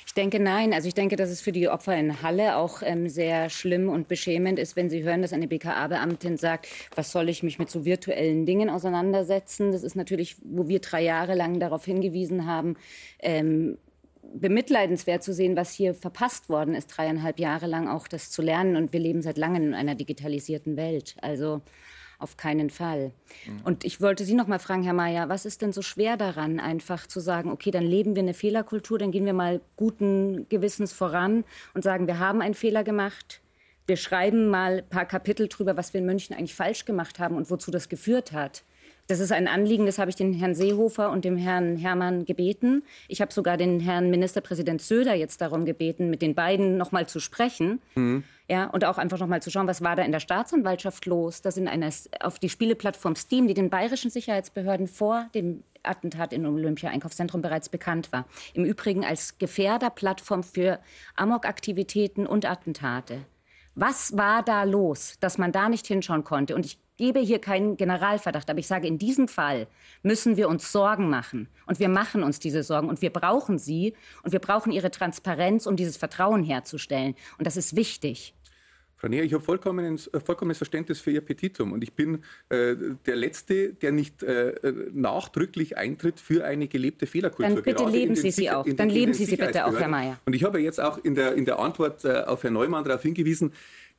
Ich 0.07 0.15
denke 0.15 0.41
nein. 0.41 0.73
Also 0.73 0.89
ich 0.89 0.95
denke, 0.95 1.17
dass 1.17 1.31
es 1.31 1.41
für 1.41 1.53
die 1.53 1.69
Opfer 1.69 1.97
in 1.97 2.23
Halle 2.23 2.57
auch 2.57 2.83
ähm, 2.83 3.09
sehr 3.09 3.51
schlimm 3.51 3.89
und 3.89 4.09
beschämend 4.09 4.59
ist, 4.59 4.77
wenn 4.77 4.91
sie 4.91 5.03
hören, 5.03 5.23
dass 5.23 5.33
eine 5.33 5.49
BKA-Beamtin 5.49 6.37
sagt, 6.37 6.69
was 6.95 7.13
soll 7.13 7.29
ich 7.29 7.43
mich 7.43 7.59
mit 7.59 7.71
so 7.71 7.85
virtuellen 7.85 8.47
Dingen 8.47 8.71
auseinandersetzen. 8.71 9.73
Das 9.73 9.83
ist 9.83 9.97
natürlich, 9.97 10.37
wo 10.43 10.69
wir 10.69 10.81
drei 10.81 11.03
Jahre 11.03 11.35
lang 11.35 11.61
darauf 11.61 11.85
hingewiesen 11.85 12.47
haben, 12.47 12.77
ähm, 13.21 13.79
bemitleidenswert 14.33 15.23
zu 15.23 15.33
sehen, 15.33 15.57
was 15.57 15.73
hier 15.73 15.95
verpasst 15.95 16.49
worden 16.49 16.75
ist, 16.75 16.87
dreieinhalb 16.89 17.39
Jahre 17.39 17.67
lang 17.67 17.89
auch 17.89 18.07
das 18.07 18.31
zu 18.31 18.43
lernen. 18.43 18.77
Und 18.77 18.93
wir 18.93 19.01
leben 19.01 19.23
seit 19.23 19.39
langem 19.39 19.65
in 19.65 19.75
einer 19.75 19.95
digitalisierten 19.95 20.77
Welt. 20.77 21.17
Also 21.21 21.63
auf 22.21 22.37
keinen 22.37 22.71
Fall. 22.71 23.13
Mhm. 23.47 23.61
Und 23.65 23.85
ich 23.85 24.01
wollte 24.01 24.25
Sie 24.25 24.35
noch 24.35 24.47
mal 24.47 24.59
fragen, 24.59 24.83
Herr 24.83 24.93
Mayer, 24.93 25.29
was 25.29 25.45
ist 25.45 25.63
denn 25.63 25.73
so 25.73 25.83
schwer 25.83 26.17
daran, 26.17 26.61
einfach 26.61 27.07
zu 27.07 27.21
sagen, 27.21 27.51
okay, 27.51 27.71
dann 27.71 27.85
leben 27.85 28.15
wir 28.15 28.23
eine 28.23 28.35
Fehlerkultur, 28.35 28.99
dann 28.99 29.11
gehen 29.11 29.27
wir 29.27 29.33
mal 29.33 29.61
guten 29.77 30.47
Gewissens 30.49 30.93
voran 30.93 31.45
und 31.75 31.83
sagen, 31.83 32.07
wir 32.07 32.19
haben 32.19 32.43
einen 32.43 32.55
Fehler 32.55 32.85
gemacht. 32.85 33.41
Wir 33.87 33.97
schreiben 33.97 34.49
mal 34.49 34.79
ein 34.79 34.89
paar 34.89 35.07
Kapitel 35.07 35.49
drüber, 35.49 35.77
was 35.77 35.93
wir 35.95 36.01
in 36.01 36.07
München 36.07 36.37
eigentlich 36.37 36.55
falsch 36.55 36.85
gemacht 36.85 37.19
haben 37.19 37.37
und 37.37 37.51
wozu 37.51 37.71
das 37.71 37.89
geführt 37.89 38.33
hat. 38.33 38.63
Das 39.11 39.19
ist 39.19 39.33
ein 39.33 39.49
Anliegen, 39.49 39.87
das 39.87 39.99
habe 39.99 40.09
ich 40.09 40.15
den 40.15 40.33
Herrn 40.33 40.55
Seehofer 40.55 41.11
und 41.11 41.25
dem 41.25 41.37
Herrn 41.37 41.77
Hermann 41.77 42.25
gebeten. 42.27 42.85
Ich 43.09 43.21
habe 43.21 43.33
sogar 43.33 43.57
den 43.57 43.81
Herrn 43.81 44.09
Ministerpräsident 44.09 44.81
Söder 44.81 45.15
jetzt 45.15 45.41
darum 45.41 45.65
gebeten, 45.65 46.11
mit 46.11 46.23
den 46.23 46.37
beiden 46.37 46.77
noch 46.77 46.93
mal 46.93 47.09
zu 47.09 47.19
sprechen. 47.19 47.81
Mhm. 47.97 48.23
Ja, 48.51 48.65
und 48.65 48.85
auch 48.85 48.99
einfach 48.99 49.21
noch 49.21 49.29
mal 49.29 49.41
zu 49.41 49.49
schauen, 49.49 49.69
was 49.69 49.81
war 49.81 49.95
da 49.95 50.03
in 50.03 50.11
der 50.11 50.19
Staatsanwaltschaft 50.19 51.07
los. 51.07 51.41
Das 51.41 51.57
in 51.57 51.69
einer, 51.69 51.89
auf 52.19 52.41
die 52.41 52.49
Spieleplattform 52.49 53.15
Steam, 53.15 53.47
die 53.47 53.55
den 53.55 53.71
bayerischen 53.71 54.11
Sicherheitsbehörden 54.11 54.89
vor 54.89 55.29
dem 55.37 55.63
Attentat 55.85 56.33
im 56.33 56.45
Olympia-Einkaufszentrum 56.45 57.43
bereits 57.43 57.69
bekannt 57.69 58.11
war. 58.11 58.27
Im 58.53 58.65
Übrigen 58.65 59.05
als 59.05 59.39
Gefährderplattform 59.39 60.43
für 60.43 60.81
Amok-Aktivitäten 61.15 62.27
und 62.27 62.45
Attentate. 62.45 63.25
Was 63.77 64.17
war 64.17 64.43
da 64.43 64.65
los, 64.65 65.15
dass 65.21 65.39
man 65.39 65.53
da 65.53 65.69
nicht 65.69 65.87
hinschauen 65.87 66.25
konnte? 66.25 66.57
Und 66.57 66.67
ich 66.67 66.81
gebe 66.97 67.21
hier 67.21 67.41
keinen 67.41 67.77
Generalverdacht, 67.77 68.51
aber 68.51 68.59
ich 68.59 68.67
sage, 68.67 68.89
in 68.89 68.99
diesem 68.99 69.29
Fall 69.29 69.69
müssen 70.03 70.37
wir 70.37 70.49
uns 70.49 70.73
Sorgen 70.73 71.09
machen. 71.09 71.49
Und 71.67 71.79
wir 71.79 71.89
machen 71.89 72.25
uns 72.25 72.41
diese 72.41 72.65
Sorgen 72.65 72.89
und 72.89 73.01
wir 73.01 73.11
brauchen 73.11 73.59
sie 73.59 73.95
und 74.25 74.33
wir 74.33 74.41
brauchen 74.41 74.73
ihre 74.73 74.91
Transparenz, 74.91 75.67
um 75.67 75.77
dieses 75.77 75.97
Vertrauen 75.97 76.43
herzustellen. 76.43 77.15
Und 77.39 77.47
das 77.47 77.57
ist 77.57 77.77
wichtig. 77.77 78.35
Frau 79.01 79.09
Neher, 79.09 79.25
ich 79.25 79.33
habe 79.33 79.43
vollkommenes, 79.43 80.09
äh, 80.09 80.21
vollkommenes 80.21 80.59
Verständnis 80.59 81.01
für 81.01 81.11
Ihr 81.11 81.23
Petitum 81.23 81.73
und 81.73 81.83
ich 81.83 81.95
bin 81.95 82.23
äh, 82.51 82.77
der 83.07 83.17
Letzte, 83.17 83.73
der 83.73 83.93
nicht 83.93 84.23
äh, 84.23 84.53
nachdrücklich 84.93 85.79
eintritt 85.79 86.21
für 86.21 86.45
eine 86.45 86.69
gelebte 86.69 87.07
Fehlerkultur. 87.07 87.55
Dann 87.55 87.65
bitte 87.65 87.89
leben 87.89 88.15
Sie 88.15 88.31
sie 88.31 88.51
auch. 88.51 88.67
Dann 88.69 88.91
leben 88.91 89.15
Sie 89.15 89.25
sie 89.25 89.37
bitte 89.37 89.65
auch, 89.65 89.79
Herr 89.79 89.89
Mayer. 89.89 90.21
Und 90.27 90.35
ich 90.35 90.45
habe 90.45 90.61
jetzt 90.61 90.81
auch 90.81 91.03
in 91.03 91.15
der, 91.15 91.35
in 91.35 91.47
der 91.47 91.59
Antwort 91.59 92.05
äh, 92.05 92.25
auf 92.27 92.43
Herrn 92.43 92.53
Neumann 92.53 92.85
darauf 92.85 93.01
hingewiesen, 93.01 93.53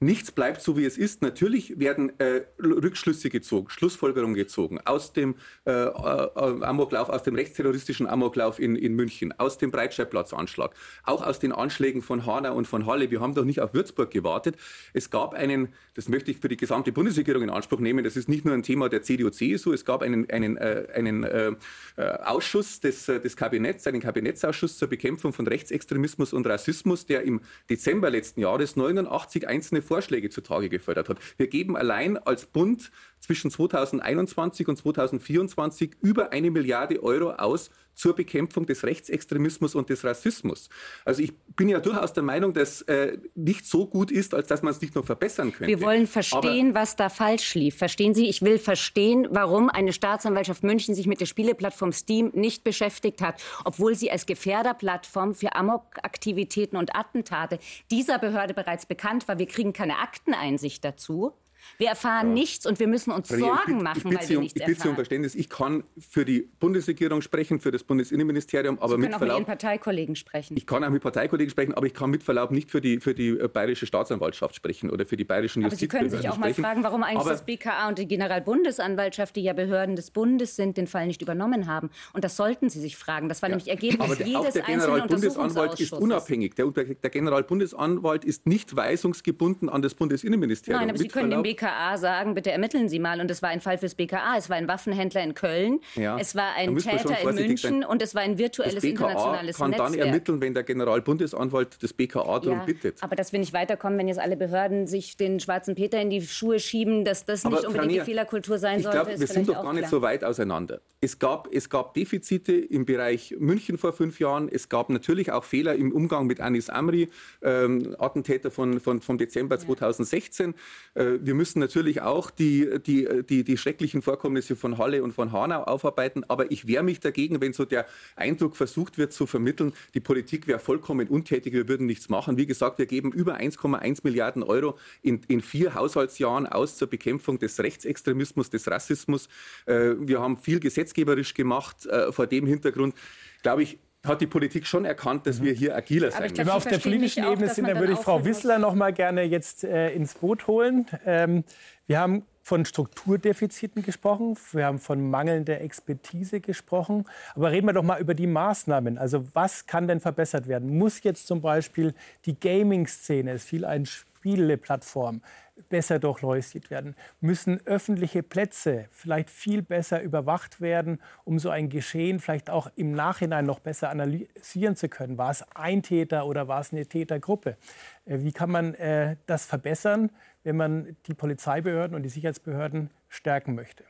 Nichts 0.03 0.31
bleibt 0.31 0.63
so, 0.63 0.75
wie 0.77 0.85
es 0.85 0.97
ist. 0.97 1.21
Natürlich 1.21 1.79
werden 1.79 2.19
äh, 2.19 2.41
Rückschlüsse 2.57 3.29
gezogen, 3.29 3.69
Schlussfolgerungen 3.69 4.33
gezogen 4.33 4.79
aus 4.83 5.13
dem 5.13 5.35
äh, 5.65 5.71
äh, 5.71 5.91
Amoklauf, 5.93 7.09
aus 7.09 7.21
dem 7.21 7.35
rechtsterroristischen 7.35 8.07
Amoklauf 8.07 8.57
in, 8.57 8.75
in 8.75 8.95
München, 8.95 9.31
aus 9.37 9.59
dem 9.59 9.69
Breitscheidplatzanschlag, 9.69 10.73
auch 11.03 11.21
aus 11.21 11.37
den 11.37 11.51
Anschlägen 11.51 12.01
von 12.01 12.25
Hanau 12.25 12.55
und 12.55 12.67
von 12.67 12.87
Halle. 12.87 13.11
Wir 13.11 13.21
haben 13.21 13.35
doch 13.35 13.45
nicht 13.45 13.61
auf 13.61 13.75
Würzburg 13.75 14.09
gewartet. 14.09 14.55
Es 14.93 15.11
gab 15.11 15.35
einen, 15.35 15.67
das 15.93 16.09
möchte 16.09 16.31
ich 16.31 16.39
für 16.39 16.49
die 16.49 16.57
gesamte 16.57 16.91
Bundesregierung 16.91 17.43
in 17.43 17.51
Anspruch 17.51 17.79
nehmen, 17.79 18.03
das 18.03 18.15
ist 18.15 18.27
nicht 18.27 18.43
nur 18.43 18.55
ein 18.55 18.63
Thema 18.63 18.89
der 18.89 19.03
CDU-CSU, 19.03 19.71
es 19.71 19.85
gab 19.85 20.01
einen, 20.01 20.27
einen, 20.31 20.57
äh, 20.57 20.87
einen 20.95 21.23
äh, 21.23 21.51
äh, 21.97 22.01
Ausschuss 22.23 22.79
des, 22.79 23.05
des 23.05 23.37
Kabinetts, 23.37 23.85
einen 23.85 24.01
Kabinettsausschuss 24.01 24.79
zur 24.79 24.87
Bekämpfung 24.87 25.31
von 25.31 25.45
Rechtsextremismus 25.45 26.33
und 26.33 26.47
Rassismus, 26.47 27.05
der 27.05 27.21
im 27.21 27.41
Dezember 27.69 28.09
letzten 28.09 28.41
Jahres 28.41 28.75
89 28.75 29.47
einzelne 29.47 29.83
Vorschläge 29.91 30.29
zutage 30.29 30.69
gefördert 30.69 31.09
hat. 31.09 31.17
Wir 31.35 31.47
geben 31.47 31.75
allein 31.75 32.17
als 32.17 32.45
Bund 32.45 32.91
zwischen 33.21 33.49
2021 33.51 34.67
und 34.67 34.77
2024 34.77 35.91
über 36.01 36.33
eine 36.33 36.51
Milliarde 36.51 37.01
Euro 37.01 37.31
aus 37.31 37.69
zur 37.93 38.15
Bekämpfung 38.15 38.65
des 38.65 38.83
Rechtsextremismus 38.83 39.75
und 39.75 39.89
des 39.89 40.03
Rassismus. 40.03 40.69
Also 41.05 41.21
ich 41.21 41.33
bin 41.55 41.69
ja 41.69 41.79
durchaus 41.79 42.13
der 42.13 42.23
Meinung, 42.23 42.53
dass 42.53 42.81
äh, 42.83 43.17
nicht 43.35 43.65
so 43.65 43.85
gut 43.85 44.11
ist, 44.11 44.33
als 44.33 44.47
dass 44.47 44.61
man 44.61 44.71
es 44.71 44.81
nicht 44.81 44.95
noch 44.95 45.05
verbessern 45.05 45.51
könnte. 45.51 45.67
Wir 45.67 45.81
wollen 45.81 46.07
verstehen, 46.07 46.69
Aber 46.69 46.81
was 46.81 46.95
da 46.95 47.09
falsch 47.09 47.53
lief. 47.53 47.77
Verstehen 47.77 48.15
Sie? 48.15 48.27
Ich 48.27 48.41
will 48.41 48.57
verstehen, 48.57 49.27
warum 49.29 49.69
eine 49.69 49.93
Staatsanwaltschaft 49.93 50.63
München 50.63 50.95
sich 50.95 51.05
mit 51.05 51.19
der 51.19 51.25
Spieleplattform 51.25 51.91
Steam 51.91 52.31
nicht 52.33 52.63
beschäftigt 52.63 53.21
hat, 53.21 53.41
obwohl 53.65 53.93
sie 53.93 54.09
als 54.09 54.25
Gefährderplattform 54.25 55.35
für 55.35 55.55
Amok-Aktivitäten 55.55 56.77
und 56.77 56.95
Attentate 56.95 57.59
dieser 57.91 58.17
Behörde 58.19 58.53
bereits 58.53 58.85
bekannt 58.85 59.27
war. 59.27 59.37
Wir 59.37 59.47
kriegen 59.47 59.73
keine 59.73 59.99
Akteneinsicht 59.99 60.83
dazu. 60.83 61.33
Wir 61.77 61.89
erfahren 61.89 62.27
ja. 62.29 62.33
nichts 62.33 62.65
und 62.65 62.79
wir 62.79 62.87
müssen 62.87 63.11
uns 63.11 63.27
Sorgen 63.27 63.51
ich, 63.67 63.67
ich, 63.67 63.83
machen, 63.83 63.97
ich 63.97 64.05
weil 64.05 64.29
wir 64.29 64.39
nichts 64.39 64.59
ich 64.59 64.65
bitte 64.65 64.89
um 64.89 64.95
Verständnis. 64.95 65.35
Ich 65.35 65.49
kann 65.49 65.83
für 65.97 66.25
die 66.25 66.49
Bundesregierung 66.59 67.21
sprechen, 67.21 67.59
für 67.59 67.71
das 67.71 67.83
Bundesinnenministerium, 67.83 68.79
aber 68.79 68.95
Sie 68.95 68.97
mit 68.97 69.11
Verlaub... 69.11 69.21
auch 69.21 69.27
mit 69.27 69.37
Ihren 69.39 69.45
Parteikollegen 69.45 70.15
sprechen. 70.15 70.57
Ich 70.57 70.65
kann 70.65 70.83
auch 70.83 70.89
mit 70.89 71.01
Parteikollegen 71.01 71.49
sprechen, 71.49 71.73
aber 71.73 71.85
ich 71.85 71.93
kann 71.93 72.09
mit 72.09 72.23
Verlaub 72.23 72.51
nicht 72.51 72.71
für 72.71 72.81
die, 72.81 72.99
für 72.99 73.13
die 73.13 73.29
äh, 73.29 73.47
bayerische 73.47 73.85
Staatsanwaltschaft 73.85 74.55
sprechen 74.55 74.89
oder 74.89 75.05
für 75.05 75.17
die 75.17 75.23
bayerischen 75.23 75.63
Justizbehörden 75.63 76.07
Aber 76.07 76.09
Sie 76.09 76.15
können 76.15 76.21
sich 76.21 76.29
auch 76.29 76.37
mal 76.37 76.53
fragen, 76.53 76.83
warum 76.83 77.03
eigentlich 77.03 77.19
aber 77.19 77.31
das 77.31 77.45
BKA 77.45 77.87
und 77.87 77.97
die 77.97 78.07
Generalbundesanwaltschaft, 78.07 79.35
die 79.35 79.43
ja 79.43 79.53
Behörden 79.53 79.95
des 79.95 80.11
Bundes 80.11 80.55
sind, 80.55 80.77
den 80.77 80.87
Fall 80.87 81.07
nicht 81.07 81.21
übernommen 81.21 81.67
haben. 81.67 81.89
Und 82.13 82.23
das 82.23 82.35
sollten 82.35 82.69
Sie 82.69 82.79
sich 82.79 82.97
fragen. 82.97 83.29
Das 83.29 83.41
war 83.41 83.49
ja. 83.49 83.55
nämlich 83.55 83.69
Ergebnis 83.69 84.01
aber 84.01 84.25
jedes 84.25 84.35
auch 84.35 84.51
der 84.51 84.63
Generalbundesanwalt 84.63 85.79
ist 85.79 85.93
unabhängig. 85.93 86.55
Der, 86.55 86.65
der 86.67 87.09
Generalbundesanwalt 87.09 88.25
ist 88.25 88.47
nicht 88.47 88.75
weisungsgebunden 88.75 89.69
an 89.69 89.81
das 89.81 89.95
Bundesinnenministerium. 89.95 90.81
Nein, 90.81 90.89
aber 90.89 90.99
Sie 90.99 91.07
können 91.07 91.31
dem 91.31 91.43
BKA 91.55 91.97
sagen, 91.97 92.33
bitte 92.33 92.51
ermitteln 92.51 92.89
Sie 92.89 92.99
mal. 92.99 93.19
Und 93.19 93.29
es 93.31 93.41
war 93.41 93.49
ein 93.49 93.61
Fall 93.61 93.77
fürs 93.77 93.95
BKA. 93.95 94.37
Es 94.37 94.49
war 94.49 94.57
ein 94.57 94.67
Waffenhändler 94.67 95.23
in 95.23 95.33
Köln. 95.33 95.79
Ja, 95.95 96.17
es 96.17 96.35
war 96.35 96.55
ein 96.55 96.75
Täter 96.77 97.19
in 97.21 97.35
München 97.35 97.83
und 97.83 98.01
es 98.01 98.15
war 98.15 98.21
ein 98.21 98.37
virtuelles 98.37 98.75
das 98.75 98.81
BKA 98.81 99.09
internationales 99.09 99.57
kann 99.57 99.71
Netzwerk. 99.71 99.91
dann 99.91 99.99
ermitteln, 99.99 100.41
wenn 100.41 100.53
der 100.53 100.63
Generalbundesanwalt 100.63 101.81
das 101.81 101.93
BKA 101.93 102.39
darum 102.39 102.59
ja, 102.59 102.65
bittet. 102.65 103.01
Aber 103.01 103.15
dass 103.15 103.31
wir 103.31 103.39
nicht 103.39 103.53
weiterkommen, 103.53 103.97
wenn 103.99 104.07
jetzt 104.07 104.19
alle 104.19 104.37
Behörden 104.37 104.87
sich 104.87 105.17
den 105.17 105.39
schwarzen 105.39 105.75
Peter 105.75 105.99
in 106.01 106.09
die 106.09 106.21
Schuhe 106.21 106.59
schieben, 106.59 107.05
dass 107.05 107.25
das 107.25 107.45
aber 107.45 107.57
nicht 107.57 107.67
unbedingt 107.67 107.91
Nier, 107.91 108.01
die 108.01 108.05
Fehlerkultur 108.05 108.57
sein 108.57 108.77
ich 108.77 108.83
sollte. 108.83 108.97
Ich 108.97 109.03
glaube, 109.05 109.19
wir 109.19 109.27
sind 109.27 109.49
doch 109.49 109.53
gar 109.55 109.63
klar. 109.63 109.73
nicht 109.73 109.89
so 109.89 110.01
weit 110.01 110.23
auseinander. 110.23 110.81
Es 111.01 111.19
gab, 111.19 111.51
es 111.51 111.69
gab 111.69 111.93
Defizite 111.93 112.53
im 112.53 112.85
Bereich 112.85 113.35
München 113.39 113.77
vor 113.77 113.93
fünf 113.93 114.19
Jahren. 114.19 114.49
Es 114.49 114.69
gab 114.69 114.89
natürlich 114.89 115.31
auch 115.31 115.43
Fehler 115.43 115.75
im 115.75 115.91
Umgang 115.91 116.27
mit 116.27 116.39
Anis 116.39 116.69
Amri, 116.69 117.09
ähm, 117.41 117.95
Attentäter 117.97 118.51
von, 118.51 118.79
von, 118.79 119.01
vom 119.01 119.17
Dezember 119.17 119.57
2016. 119.57 120.53
Ja. 120.95 121.01
Äh, 121.01 121.25
wir 121.25 121.33
müssen 121.41 121.57
natürlich 121.57 122.03
auch 122.03 122.29
die, 122.29 122.69
die 122.85 123.23
die, 123.23 123.43
die 123.43 123.57
schrecklichen 123.57 124.03
Vorkommnisse 124.03 124.55
von 124.55 124.77
Halle 124.77 125.01
und 125.01 125.11
von 125.11 125.31
Hanau 125.31 125.63
aufarbeiten. 125.63 126.23
Aber 126.27 126.51
ich 126.51 126.67
wehre 126.67 126.83
mich 126.83 126.99
dagegen, 126.99 127.41
wenn 127.41 127.51
so 127.51 127.65
der 127.65 127.87
Eindruck 128.15 128.55
versucht 128.55 128.99
wird 128.99 129.11
zu 129.11 129.25
vermitteln, 129.25 129.73
die 129.95 130.01
Politik 130.01 130.45
wäre 130.45 130.59
vollkommen 130.59 131.07
untätig, 131.07 131.53
wir 131.53 131.67
würden 131.67 131.87
nichts 131.87 132.09
machen. 132.09 132.37
Wie 132.37 132.45
gesagt, 132.45 132.77
wir 132.77 132.85
geben 132.85 133.11
über 133.11 133.37
1,1 133.37 134.01
Milliarden 134.03 134.43
Euro 134.43 134.77
in, 135.01 135.21
in 135.29 135.41
vier 135.41 135.73
Haushaltsjahren 135.73 136.45
aus 136.45 136.77
zur 136.77 136.87
Bekämpfung 136.87 137.39
des 137.39 137.59
Rechtsextremismus, 137.59 138.51
des 138.51 138.69
Rassismus. 138.69 139.27
Äh, 139.65 139.95
wir 139.97 140.19
haben 140.19 140.37
viel 140.37 140.59
gesetzgeberisch 140.59 141.33
gemacht. 141.33 141.87
Äh, 141.87 142.11
vor 142.11 142.27
dem 142.27 142.45
Hintergrund, 142.45 142.93
glaube 143.41 143.63
ich, 143.63 143.79
hat 144.05 144.21
die 144.21 144.27
Politik 144.27 144.65
schon 144.65 144.85
erkannt, 144.85 145.27
dass 145.27 145.41
wir 145.41 145.53
hier 145.53 145.75
agiler 145.75 146.11
sein 146.11 146.23
müssen. 146.23 146.37
Wenn 146.37 146.47
wir 146.47 146.55
auf 146.55 146.65
der 146.65 146.79
politischen 146.79 147.23
Ebene 147.23 147.49
sind, 147.49 147.67
dann 147.67 147.79
würde 147.79 147.93
ich 147.93 147.99
Frau 147.99 148.25
Wissler 148.25 148.57
noch 148.57 148.73
mal 148.73 148.91
gerne 148.91 149.23
jetzt 149.23 149.63
äh, 149.63 149.91
ins 149.91 150.15
Boot 150.15 150.47
holen. 150.47 150.87
Ähm, 151.05 151.43
wir 151.85 151.99
haben 151.99 152.25
von 152.43 152.65
Strukturdefiziten 152.65 153.83
gesprochen, 153.83 154.35
wir 154.53 154.65
haben 154.65 154.79
von 154.79 155.09
mangelnder 155.09 155.61
Expertise 155.61 156.39
gesprochen. 156.39 157.05
Aber 157.35 157.51
reden 157.51 157.67
wir 157.67 157.73
doch 157.73 157.83
mal 157.83 158.01
über 158.01 158.15
die 158.15 158.27
Maßnahmen. 158.27 158.97
Also 158.97 159.25
was 159.33 159.67
kann 159.67 159.87
denn 159.87 159.99
verbessert 159.99 160.47
werden? 160.47 160.77
Muss 160.77 161.03
jetzt 161.03 161.27
zum 161.27 161.41
Beispiel 161.41 161.93
die 162.25 162.39
Gaming-Szene, 162.39 163.31
es 163.31 163.43
fiel 163.43 163.65
ein 163.65 163.85
Spieleplattform, 163.85 165.21
besser 165.69 165.99
durchleuchtet 165.99 166.69
werden? 166.69 166.95
Müssen 167.19 167.65
öffentliche 167.65 168.23
Plätze 168.23 168.87
vielleicht 168.91 169.29
viel 169.29 169.61
besser 169.61 170.01
überwacht 170.01 170.61
werden, 170.61 170.99
um 171.23 171.39
so 171.39 171.49
ein 171.49 171.69
Geschehen 171.69 172.19
vielleicht 172.19 172.49
auch 172.49 172.71
im 172.75 172.91
Nachhinein 172.91 173.45
noch 173.45 173.59
besser 173.59 173.89
analysieren 173.89 174.75
zu 174.75 174.89
können? 174.89 175.17
War 175.17 175.31
es 175.31 175.43
ein 175.55 175.83
Täter 175.83 176.25
oder 176.25 176.47
war 176.47 176.61
es 176.61 176.71
eine 176.71 176.85
Tätergruppe? 176.85 177.57
Äh, 178.05 178.19
wie 178.19 178.31
kann 178.31 178.51
man 178.51 178.73
äh, 178.75 179.15
das 179.25 179.45
verbessern, 179.45 180.11
wenn 180.43 180.57
man 180.57 180.95
die 181.07 181.13
Polizeibehörden 181.13 181.95
und 181.95 182.03
die 182.03 182.09
Sicherheitsbehörden 182.09 182.89
stärken 183.09 183.55
möchte? 183.55 183.83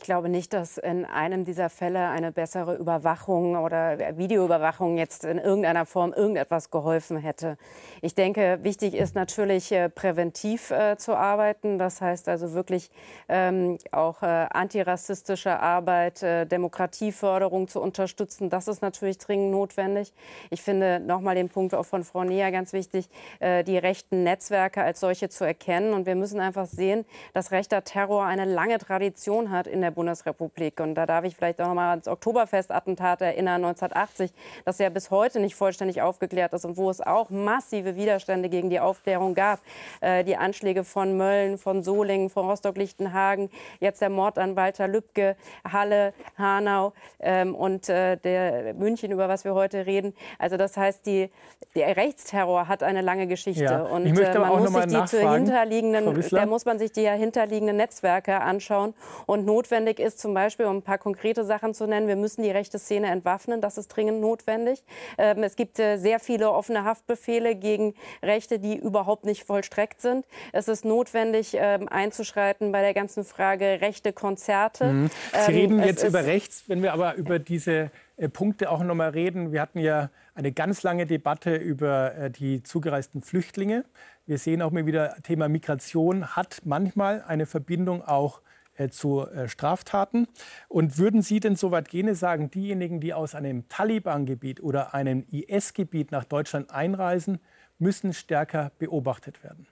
Ich 0.00 0.06
glaube 0.06 0.30
nicht, 0.30 0.54
dass 0.54 0.78
in 0.78 1.04
einem 1.04 1.44
dieser 1.44 1.68
Fälle 1.68 2.08
eine 2.08 2.32
bessere 2.32 2.74
Überwachung 2.76 3.54
oder 3.56 4.16
Videoüberwachung 4.16 4.96
jetzt 4.96 5.26
in 5.26 5.36
irgendeiner 5.36 5.84
Form 5.84 6.14
irgendetwas 6.14 6.70
geholfen 6.70 7.18
hätte. 7.18 7.58
Ich 8.00 8.14
denke, 8.14 8.60
wichtig 8.62 8.94
ist 8.94 9.14
natürlich 9.14 9.70
äh, 9.72 9.90
präventiv 9.90 10.70
äh, 10.70 10.96
zu 10.96 11.14
arbeiten. 11.14 11.78
Das 11.78 12.00
heißt 12.00 12.30
also 12.30 12.54
wirklich 12.54 12.90
ähm, 13.28 13.76
auch 13.92 14.22
äh, 14.22 14.46
antirassistische 14.50 15.60
Arbeit, 15.60 16.22
Demokratieförderung 16.22 17.68
zu 17.68 17.82
unterstützen. 17.82 18.48
Das 18.48 18.68
ist 18.68 18.80
natürlich 18.80 19.18
dringend 19.18 19.50
notwendig. 19.50 20.14
Ich 20.48 20.62
finde 20.62 20.98
nochmal 20.98 21.34
den 21.34 21.50
Punkt 21.50 21.74
auch 21.74 21.84
von 21.84 22.04
Frau 22.04 22.24
Neher 22.24 22.50
ganz 22.50 22.72
wichtig, 22.72 23.08
die 23.40 23.78
rechten 23.78 24.22
Netzwerke 24.22 24.82
als 24.82 25.00
solche 25.00 25.28
zu 25.28 25.44
erkennen. 25.44 25.92
Und 25.92 26.06
wir 26.06 26.14
müssen 26.14 26.40
einfach 26.40 26.66
sehen, 26.66 27.04
dass 27.34 27.50
rechter 27.50 27.84
Terror 27.84 28.24
eine 28.24 28.44
lange 28.44 28.78
Tradition 28.78 29.50
hat 29.50 29.66
in 29.66 29.80
der 29.80 29.89
der 29.90 29.94
Bundesrepublik. 29.94 30.80
Und 30.80 30.94
da 30.94 31.06
darf 31.06 31.24
ich 31.24 31.36
vielleicht 31.36 31.60
auch 31.60 31.68
noch 31.68 31.74
mal 31.74 31.90
ans 31.90 32.08
Oktoberfestattentat 32.08 33.20
erinnern, 33.22 33.64
1980, 33.64 34.32
das 34.64 34.78
ja 34.78 34.88
bis 34.88 35.10
heute 35.10 35.40
nicht 35.40 35.54
vollständig 35.54 36.02
aufgeklärt 36.02 36.52
ist 36.52 36.64
und 36.64 36.76
wo 36.76 36.90
es 36.90 37.00
auch 37.00 37.30
massive 37.30 37.96
Widerstände 37.96 38.48
gegen 38.48 38.70
die 38.70 38.80
Aufklärung 38.80 39.34
gab. 39.34 39.60
Äh, 40.00 40.24
die 40.24 40.36
Anschläge 40.36 40.84
von 40.84 41.16
Mölln, 41.16 41.58
von 41.58 41.82
Solingen, 41.82 42.30
von 42.30 42.48
Rostock-Lichtenhagen, 42.48 43.50
jetzt 43.80 44.00
der 44.00 44.10
Mord 44.10 44.38
an 44.38 44.56
Walter 44.56 44.88
Lübcke, 44.88 45.36
Halle, 45.70 46.12
Hanau 46.38 46.92
ähm, 47.18 47.54
und 47.54 47.88
äh, 47.88 48.16
der 48.16 48.74
München, 48.74 49.10
über 49.10 49.28
was 49.28 49.44
wir 49.44 49.54
heute 49.54 49.86
reden. 49.86 50.14
Also 50.38 50.56
das 50.56 50.76
heißt, 50.76 51.04
die, 51.06 51.30
der 51.74 51.96
Rechtsterror 51.96 52.68
hat 52.68 52.82
eine 52.82 53.00
lange 53.00 53.26
Geschichte 53.26 53.64
ja. 53.64 53.82
und 53.82 54.06
äh, 54.06 54.38
man 54.38 54.62
muss 54.62 54.72
sich 54.72 55.20
die 55.20 55.26
hinterliegenden, 55.26 56.24
da 56.30 56.46
muss 56.46 56.64
man 56.64 56.78
sich 56.78 56.92
die 56.92 57.08
hinterliegenden 57.08 57.76
Netzwerke 57.76 58.40
anschauen 58.40 58.94
und 59.26 59.44
notwendig 59.44 59.79
notwendig 59.80 59.98
ist, 59.98 60.18
zum 60.18 60.34
Beispiel, 60.34 60.66
um 60.66 60.78
ein 60.78 60.82
paar 60.82 60.98
konkrete 60.98 61.44
Sachen 61.44 61.74
zu 61.74 61.86
nennen, 61.86 62.06
wir 62.06 62.16
müssen 62.16 62.42
die 62.42 62.50
rechte 62.50 62.78
Szene 62.78 63.08
entwaffnen. 63.08 63.60
Das 63.60 63.78
ist 63.78 63.88
dringend 63.88 64.20
notwendig. 64.20 64.82
Ähm, 65.18 65.42
es 65.42 65.56
gibt 65.56 65.78
äh, 65.78 65.96
sehr 65.96 66.20
viele 66.20 66.50
offene 66.50 66.84
Haftbefehle 66.84 67.54
gegen 67.54 67.94
Rechte, 68.22 68.58
die 68.58 68.76
überhaupt 68.76 69.24
nicht 69.24 69.44
vollstreckt 69.44 70.00
sind. 70.00 70.26
Es 70.52 70.68
ist 70.68 70.84
notwendig, 70.84 71.56
ähm, 71.58 71.88
einzuschreiten 71.88 72.72
bei 72.72 72.82
der 72.82 72.94
ganzen 72.94 73.24
Frage 73.24 73.80
rechte 73.80 74.12
Konzerte. 74.12 74.84
Mhm. 74.84 75.10
Sie 75.46 75.52
reden 75.52 75.78
ähm, 75.78 75.86
jetzt 75.86 76.04
über 76.04 76.24
rechts, 76.24 76.64
wenn 76.66 76.82
wir 76.82 76.92
aber 76.92 77.14
über 77.14 77.38
diese 77.38 77.90
äh, 78.16 78.28
Punkte 78.28 78.70
auch 78.70 78.82
noch 78.82 78.94
mal 78.94 79.10
reden. 79.10 79.52
Wir 79.52 79.62
hatten 79.62 79.78
ja 79.78 80.10
eine 80.34 80.52
ganz 80.52 80.82
lange 80.82 81.06
Debatte 81.06 81.56
über 81.56 82.14
äh, 82.14 82.30
die 82.30 82.62
zugereisten 82.62 83.22
Flüchtlinge. 83.22 83.84
Wir 84.26 84.38
sehen 84.38 84.62
auch 84.62 84.70
mal 84.70 84.86
wieder, 84.86 85.16
Thema 85.22 85.48
Migration 85.48 86.36
hat 86.36 86.62
manchmal 86.64 87.22
eine 87.26 87.46
Verbindung 87.46 88.02
auch 88.02 88.42
zu 88.88 89.26
Straftaten. 89.46 90.26
Und 90.68 90.98
würden 90.98 91.22
Sie 91.22 91.40
denn 91.40 91.56
so 91.56 91.70
weit 91.70 91.88
gehen, 91.88 92.14
sagen, 92.14 92.50
diejenigen, 92.50 93.00
die 93.00 93.12
aus 93.12 93.34
einem 93.34 93.68
Taliban-Gebiet 93.68 94.62
oder 94.62 94.94
einem 94.94 95.24
IS-Gebiet 95.30 96.12
nach 96.12 96.24
Deutschland 96.24 96.70
einreisen, 96.70 97.38
müssen 97.78 98.12
stärker 98.12 98.72
beobachtet 98.78 99.44
werden? 99.44 99.66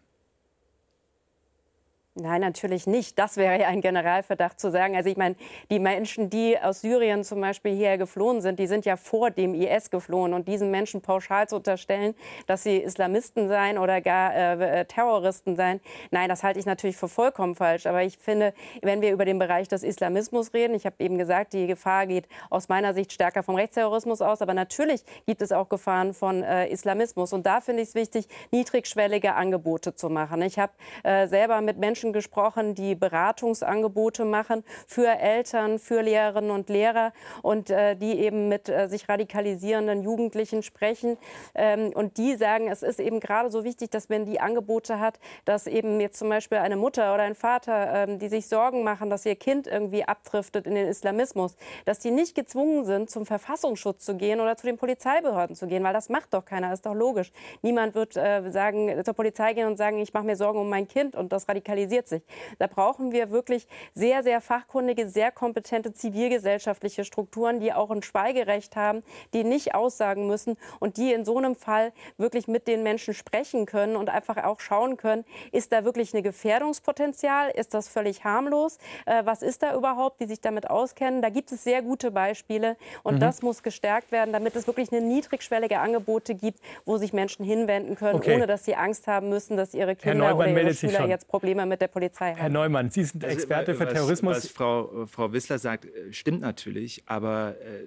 Nein, 2.20 2.40
natürlich 2.40 2.88
nicht. 2.88 3.16
Das 3.16 3.36
wäre 3.36 3.60
ja 3.60 3.68
ein 3.68 3.80
Generalverdacht 3.80 4.58
zu 4.58 4.72
sagen. 4.72 4.96
Also 4.96 5.08
ich 5.08 5.16
meine, 5.16 5.36
die 5.70 5.78
Menschen, 5.78 6.30
die 6.30 6.58
aus 6.58 6.80
Syrien 6.80 7.22
zum 7.22 7.40
Beispiel 7.40 7.76
hierher 7.76 7.96
geflohen 7.96 8.40
sind, 8.40 8.58
die 8.58 8.66
sind 8.66 8.84
ja 8.84 8.96
vor 8.96 9.30
dem 9.30 9.54
IS 9.54 9.90
geflohen. 9.90 10.34
Und 10.34 10.48
diesen 10.48 10.72
Menschen 10.72 11.00
pauschal 11.00 11.48
zu 11.48 11.56
unterstellen, 11.56 12.16
dass 12.48 12.64
sie 12.64 12.78
Islamisten 12.78 13.46
seien 13.46 13.78
oder 13.78 14.00
gar 14.00 14.34
äh, 14.34 14.80
äh, 14.80 14.84
Terroristen 14.86 15.54
seien, 15.54 15.80
nein, 16.10 16.28
das 16.28 16.42
halte 16.42 16.58
ich 16.58 16.66
natürlich 16.66 16.96
für 16.96 17.06
vollkommen 17.06 17.54
falsch. 17.54 17.86
Aber 17.86 18.02
ich 18.02 18.18
finde, 18.18 18.52
wenn 18.82 19.00
wir 19.00 19.12
über 19.12 19.24
den 19.24 19.38
Bereich 19.38 19.68
des 19.68 19.84
Islamismus 19.84 20.52
reden, 20.54 20.74
ich 20.74 20.86
habe 20.86 20.96
eben 20.98 21.18
gesagt, 21.18 21.52
die 21.52 21.68
Gefahr 21.68 22.08
geht 22.08 22.26
aus 22.50 22.68
meiner 22.68 22.94
Sicht 22.94 23.12
stärker 23.12 23.44
vom 23.44 23.54
Rechtsterrorismus 23.54 24.22
aus. 24.22 24.42
Aber 24.42 24.54
natürlich 24.54 25.04
gibt 25.26 25.40
es 25.40 25.52
auch 25.52 25.68
Gefahren 25.68 26.14
von 26.14 26.42
äh, 26.42 26.66
Islamismus. 26.66 27.32
Und 27.32 27.46
da 27.46 27.60
finde 27.60 27.82
ich 27.82 27.90
es 27.90 27.94
wichtig, 27.94 28.26
niedrigschwellige 28.50 29.34
Angebote 29.34 29.94
zu 29.94 30.10
machen. 30.10 30.42
Ich 30.42 30.58
habe 30.58 30.72
äh, 31.04 31.28
selber 31.28 31.60
mit 31.60 31.78
Menschen 31.78 32.07
Menschen 32.08 32.12
gesprochen, 32.12 32.74
die 32.74 32.94
Beratungsangebote 32.94 34.24
machen 34.24 34.64
für 34.86 35.08
Eltern, 35.08 35.78
für 35.78 36.02
Lehrerinnen 36.02 36.50
und 36.50 36.68
Lehrer 36.68 37.12
und 37.42 37.70
äh, 37.70 37.96
die 37.96 38.18
eben 38.20 38.48
mit 38.48 38.68
äh, 38.68 38.88
sich 38.88 39.08
radikalisierenden 39.08 40.02
Jugendlichen 40.02 40.62
sprechen. 40.62 41.18
Ähm, 41.54 41.92
und 41.94 42.16
die 42.16 42.36
sagen, 42.36 42.68
es 42.68 42.82
ist 42.82 43.00
eben 43.00 43.20
gerade 43.20 43.50
so 43.50 43.64
wichtig, 43.64 43.90
dass 43.90 44.08
man 44.08 44.24
die 44.24 44.40
Angebote 44.40 45.00
hat, 45.00 45.18
dass 45.44 45.66
eben 45.66 46.00
jetzt 46.00 46.18
zum 46.18 46.28
Beispiel 46.28 46.58
eine 46.58 46.76
Mutter 46.76 47.14
oder 47.14 47.24
ein 47.24 47.34
Vater, 47.34 48.08
ähm, 48.08 48.18
die 48.18 48.28
sich 48.28 48.48
Sorgen 48.48 48.82
machen, 48.82 49.10
dass 49.10 49.26
ihr 49.26 49.36
Kind 49.36 49.66
irgendwie 49.66 50.04
abdriftet 50.04 50.66
in 50.66 50.74
den 50.74 50.88
Islamismus, 50.88 51.56
dass 51.84 51.98
die 51.98 52.10
nicht 52.10 52.34
gezwungen 52.34 52.84
sind, 52.84 53.10
zum 53.10 53.26
Verfassungsschutz 53.26 54.04
zu 54.04 54.16
gehen 54.16 54.40
oder 54.40 54.56
zu 54.56 54.66
den 54.66 54.78
Polizeibehörden 54.78 55.56
zu 55.56 55.66
gehen, 55.66 55.84
weil 55.84 55.92
das 55.92 56.08
macht 56.08 56.32
doch 56.34 56.44
keiner, 56.44 56.72
ist 56.72 56.86
doch 56.86 56.94
logisch. 56.94 57.32
Niemand 57.62 57.94
wird 57.94 58.16
äh, 58.16 58.50
sagen, 58.50 59.04
zur 59.04 59.14
Polizei 59.14 59.54
gehen 59.54 59.66
und 59.66 59.76
sagen, 59.76 59.98
ich 59.98 60.12
mache 60.12 60.24
mir 60.24 60.36
Sorgen 60.36 60.58
um 60.58 60.68
mein 60.68 60.88
Kind 60.88 61.14
und 61.14 61.32
das 61.32 61.48
radikalisiert 61.48 61.97
organisiert 61.98 62.08
sich. 62.08 62.22
Da 62.58 62.66
brauchen 62.66 63.12
wir 63.12 63.30
wirklich 63.30 63.66
sehr, 63.94 64.22
sehr 64.22 64.40
fachkundige, 64.40 65.08
sehr 65.08 65.30
kompetente 65.32 65.92
zivilgesellschaftliche 65.92 67.04
Strukturen, 67.04 67.60
die 67.60 67.72
auch 67.72 67.90
ein 67.90 68.02
Schweigerecht 68.02 68.76
haben, 68.76 69.02
die 69.32 69.44
nicht 69.44 69.74
aussagen 69.74 70.26
müssen 70.26 70.56
und 70.80 70.96
die 70.96 71.12
in 71.12 71.24
so 71.24 71.36
einem 71.38 71.54
Fall 71.54 71.92
wirklich 72.16 72.48
mit 72.48 72.68
den 72.68 72.82
Menschen 72.82 73.14
sprechen 73.14 73.66
können 73.66 73.96
und 73.96 74.08
einfach 74.08 74.42
auch 74.44 74.60
schauen 74.60 74.96
können, 74.96 75.24
ist 75.52 75.72
da 75.72 75.84
wirklich 75.84 76.14
ein 76.14 76.22
Gefährdungspotenzial? 76.22 77.50
Ist 77.50 77.74
das 77.74 77.88
völlig 77.88 78.24
harmlos? 78.24 78.78
Äh, 79.06 79.24
was 79.24 79.42
ist 79.42 79.62
da 79.62 79.74
überhaupt, 79.74 80.20
die 80.20 80.26
sich 80.26 80.40
damit 80.40 80.70
auskennen? 80.70 81.22
Da 81.22 81.30
gibt 81.30 81.52
es 81.52 81.64
sehr 81.64 81.82
gute 81.82 82.10
Beispiele 82.10 82.76
und 83.02 83.16
mhm. 83.16 83.20
das 83.20 83.42
muss 83.42 83.62
gestärkt 83.62 84.12
werden, 84.12 84.32
damit 84.32 84.56
es 84.56 84.66
wirklich 84.66 84.92
eine 84.92 85.00
niedrigschwellige 85.00 85.78
Angebote 85.78 86.34
gibt, 86.34 86.60
wo 86.84 86.96
sich 86.96 87.12
Menschen 87.12 87.44
hinwenden 87.44 87.96
können, 87.96 88.18
okay. 88.18 88.36
ohne 88.36 88.46
dass 88.46 88.64
sie 88.64 88.74
Angst 88.74 89.06
haben 89.06 89.28
müssen, 89.28 89.56
dass 89.56 89.74
ihre 89.74 89.96
Kinder 89.96 90.36
oder 90.36 90.48
ihre 90.48 90.74
Schüler 90.74 91.06
jetzt 91.08 91.28
Probleme 91.28 91.66
mit 91.66 91.80
der 91.80 91.87
der 91.88 91.92
Polizei 91.92 92.30
haben. 92.30 92.38
Herr 92.38 92.48
Neumann, 92.48 92.90
Sie 92.90 93.04
sind 93.04 93.24
also, 93.24 93.34
Experte 93.34 93.72
also, 93.72 93.84
für 93.84 93.92
Terrorismus. 93.92 94.36
Was 94.36 94.48
Frau, 94.48 95.06
Frau 95.06 95.32
Wissler 95.32 95.58
sagt, 95.58 95.86
äh, 95.86 96.12
stimmt 96.12 96.40
natürlich, 96.40 97.02
aber 97.06 97.56
äh, 97.60 97.86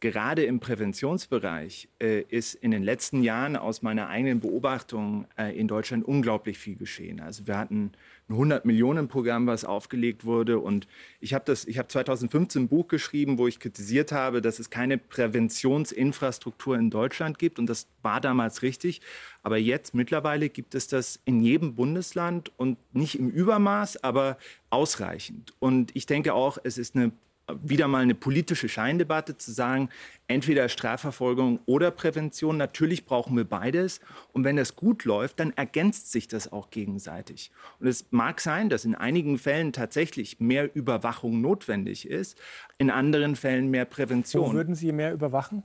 gerade 0.00 0.44
im 0.44 0.60
Präventionsbereich 0.60 1.88
äh, 2.02 2.20
ist 2.22 2.54
in 2.54 2.70
den 2.70 2.82
letzten 2.82 3.22
Jahren 3.22 3.56
aus 3.56 3.82
meiner 3.82 4.08
eigenen 4.08 4.40
Beobachtung 4.40 5.26
äh, 5.38 5.58
in 5.58 5.68
Deutschland 5.68 6.04
unglaublich 6.04 6.58
viel 6.58 6.76
geschehen. 6.76 7.20
Also 7.20 7.46
wir 7.46 7.56
hatten 7.56 7.92
ein 8.28 8.32
100 8.34 8.64
Millionen 8.64 9.08
Programm, 9.08 9.46
was 9.46 9.64
aufgelegt 9.64 10.24
wurde. 10.24 10.58
Und 10.58 10.86
ich 11.20 11.32
habe 11.32 11.44
das, 11.46 11.62
2015 11.62 12.62
ein 12.64 12.68
Buch 12.68 12.88
geschrieben, 12.88 13.38
wo 13.38 13.46
ich 13.46 13.58
kritisiert 13.58 14.12
habe, 14.12 14.42
dass 14.42 14.58
es 14.58 14.68
keine 14.68 14.98
Präventionsinfrastruktur 14.98 16.76
in 16.76 16.90
Deutschland 16.90 17.38
gibt. 17.38 17.58
Und 17.58 17.66
das 17.66 17.86
war 18.02 18.20
damals 18.20 18.62
richtig. 18.62 19.00
Aber 19.42 19.56
jetzt 19.56 19.94
mittlerweile 19.94 20.50
gibt 20.50 20.74
es 20.74 20.88
das 20.88 21.20
in 21.24 21.40
jedem 21.40 21.74
Bundesland 21.74 22.52
und 22.58 22.76
nicht 22.94 23.18
im 23.18 23.30
Übermaß, 23.30 24.02
aber 24.04 24.36
ausreichend. 24.68 25.54
Und 25.58 25.94
ich 25.94 26.04
denke 26.04 26.34
auch, 26.34 26.58
es 26.62 26.76
ist 26.76 26.96
eine 26.96 27.12
wieder 27.62 27.86
mal 27.86 28.02
eine 28.02 28.14
politische 28.14 28.68
Scheindebatte 28.68 29.36
zu 29.36 29.52
sagen, 29.52 29.88
entweder 30.26 30.68
Strafverfolgung 30.68 31.60
oder 31.66 31.90
Prävention. 31.90 32.56
Natürlich 32.56 33.04
brauchen 33.04 33.36
wir 33.36 33.44
beides. 33.44 34.00
Und 34.32 34.44
wenn 34.44 34.56
das 34.56 34.74
gut 34.74 35.04
läuft, 35.04 35.38
dann 35.38 35.52
ergänzt 35.52 36.10
sich 36.10 36.26
das 36.26 36.50
auch 36.50 36.70
gegenseitig. 36.70 37.52
Und 37.78 37.86
es 37.86 38.06
mag 38.10 38.40
sein, 38.40 38.68
dass 38.68 38.84
in 38.84 38.94
einigen 38.94 39.38
Fällen 39.38 39.72
tatsächlich 39.72 40.40
mehr 40.40 40.74
Überwachung 40.74 41.40
notwendig 41.40 42.08
ist, 42.08 42.36
in 42.78 42.90
anderen 42.90 43.36
Fällen 43.36 43.70
mehr 43.70 43.84
Prävention. 43.84 44.50
Wo 44.50 44.54
würden 44.54 44.74
Sie 44.74 44.90
mehr 44.92 45.12
überwachen? 45.12 45.62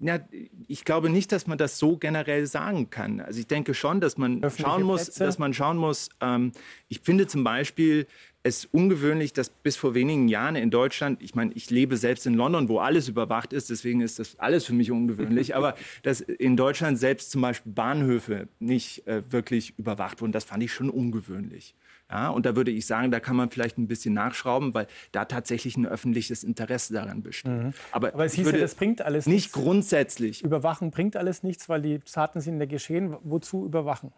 Ja, 0.00 0.18
ich 0.66 0.84
glaube 0.84 1.08
nicht, 1.08 1.30
dass 1.30 1.46
man 1.46 1.56
das 1.56 1.78
so 1.78 1.96
generell 1.96 2.46
sagen 2.46 2.90
kann. 2.90 3.20
Also 3.20 3.38
ich 3.38 3.46
denke 3.46 3.74
schon, 3.74 4.00
dass 4.00 4.18
man 4.18 4.42
schauen 4.58 4.82
muss, 4.82 5.12
dass 5.12 5.38
man 5.38 5.54
schauen 5.54 5.76
muss. 5.76 6.08
Ähm, 6.20 6.50
ich 6.88 7.00
finde 7.00 7.28
zum 7.28 7.44
Beispiel 7.44 8.08
es 8.44 8.66
ungewöhnlich, 8.66 9.32
dass 9.32 9.48
bis 9.48 9.74
vor 9.74 9.94
wenigen 9.94 10.28
Jahren 10.28 10.54
in 10.54 10.70
Deutschland, 10.70 11.22
ich 11.22 11.34
meine, 11.34 11.52
ich 11.54 11.70
lebe 11.70 11.96
selbst 11.96 12.26
in 12.26 12.34
London, 12.34 12.68
wo 12.68 12.78
alles 12.78 13.08
überwacht 13.08 13.54
ist, 13.54 13.70
deswegen 13.70 14.02
ist 14.02 14.18
das 14.18 14.38
alles 14.38 14.66
für 14.66 14.74
mich 14.74 14.90
ungewöhnlich, 14.90 15.56
aber 15.56 15.74
dass 16.02 16.20
in 16.20 16.56
Deutschland 16.56 16.98
selbst 16.98 17.30
zum 17.30 17.40
Beispiel 17.40 17.72
Bahnhöfe 17.72 18.48
nicht 18.58 19.06
äh, 19.06 19.22
wirklich 19.32 19.76
überwacht 19.78 20.20
wurden, 20.20 20.32
das 20.32 20.44
fand 20.44 20.62
ich 20.62 20.72
schon 20.72 20.90
ungewöhnlich. 20.90 21.74
Ja, 22.10 22.28
und 22.28 22.44
da 22.44 22.54
würde 22.54 22.70
ich 22.70 22.84
sagen, 22.84 23.10
da 23.10 23.18
kann 23.18 23.34
man 23.34 23.48
vielleicht 23.48 23.78
ein 23.78 23.88
bisschen 23.88 24.12
nachschrauben, 24.12 24.74
weil 24.74 24.88
da 25.12 25.24
tatsächlich 25.24 25.78
ein 25.78 25.86
öffentliches 25.86 26.44
Interesse 26.44 26.92
daran 26.92 27.22
besteht. 27.22 27.50
Mhm. 27.50 27.72
Aber, 27.92 28.12
Aber 28.12 28.26
es 28.26 28.34
hieß 28.34 28.52
ja, 28.52 28.58
das 28.58 28.74
bringt 28.74 29.00
alles 29.00 29.24
nicht 29.24 29.34
nichts. 29.34 29.52
grundsätzlich. 29.52 30.44
Überwachen 30.44 30.90
bringt 30.90 31.16
alles 31.16 31.42
nichts, 31.42 31.66
weil 31.70 31.80
die 31.80 32.00
Taten 32.00 32.42
sind 32.42 32.60
ja 32.60 32.66
geschehen. 32.66 33.16
Wozu 33.22 33.64
überwachen? 33.64 34.12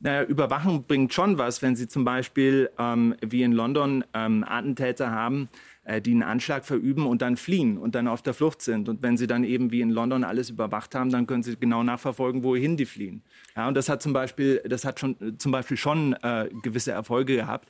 Naja, 0.00 0.24
Überwachung 0.24 0.84
bringt 0.84 1.14
schon 1.14 1.38
was, 1.38 1.62
wenn 1.62 1.76
Sie 1.76 1.88
zum 1.88 2.04
Beispiel 2.04 2.70
ähm, 2.78 3.14
wie 3.22 3.42
in 3.42 3.52
London 3.52 4.04
ähm, 4.12 4.44
Attentäter 4.46 5.10
haben, 5.10 5.48
äh, 5.84 6.00
die 6.00 6.10
einen 6.10 6.22
Anschlag 6.22 6.66
verüben 6.66 7.06
und 7.06 7.22
dann 7.22 7.36
fliehen 7.36 7.78
und 7.78 7.94
dann 7.94 8.08
auf 8.08 8.20
der 8.20 8.34
Flucht 8.34 8.60
sind. 8.60 8.88
Und 8.88 9.02
wenn 9.02 9.16
Sie 9.16 9.26
dann 9.26 9.44
eben 9.44 9.70
wie 9.70 9.80
in 9.80 9.90
London 9.90 10.24
alles 10.24 10.50
überwacht 10.50 10.94
haben, 10.94 11.10
dann 11.10 11.26
können 11.26 11.42
Sie 11.42 11.56
genau 11.56 11.82
nachverfolgen, 11.82 12.42
wohin 12.42 12.76
die 12.76 12.86
fliehen. 12.86 13.22
Ja, 13.56 13.68
und 13.68 13.74
das 13.74 13.88
hat 13.88 14.02
zum 14.02 14.12
Beispiel, 14.12 14.62
das 14.68 14.84
hat 14.84 15.00
schon, 15.00 15.38
zum 15.38 15.52
Beispiel 15.52 15.76
schon 15.76 16.14
äh, 16.22 16.48
gewisse 16.62 16.92
Erfolge 16.92 17.36
gehabt. 17.36 17.68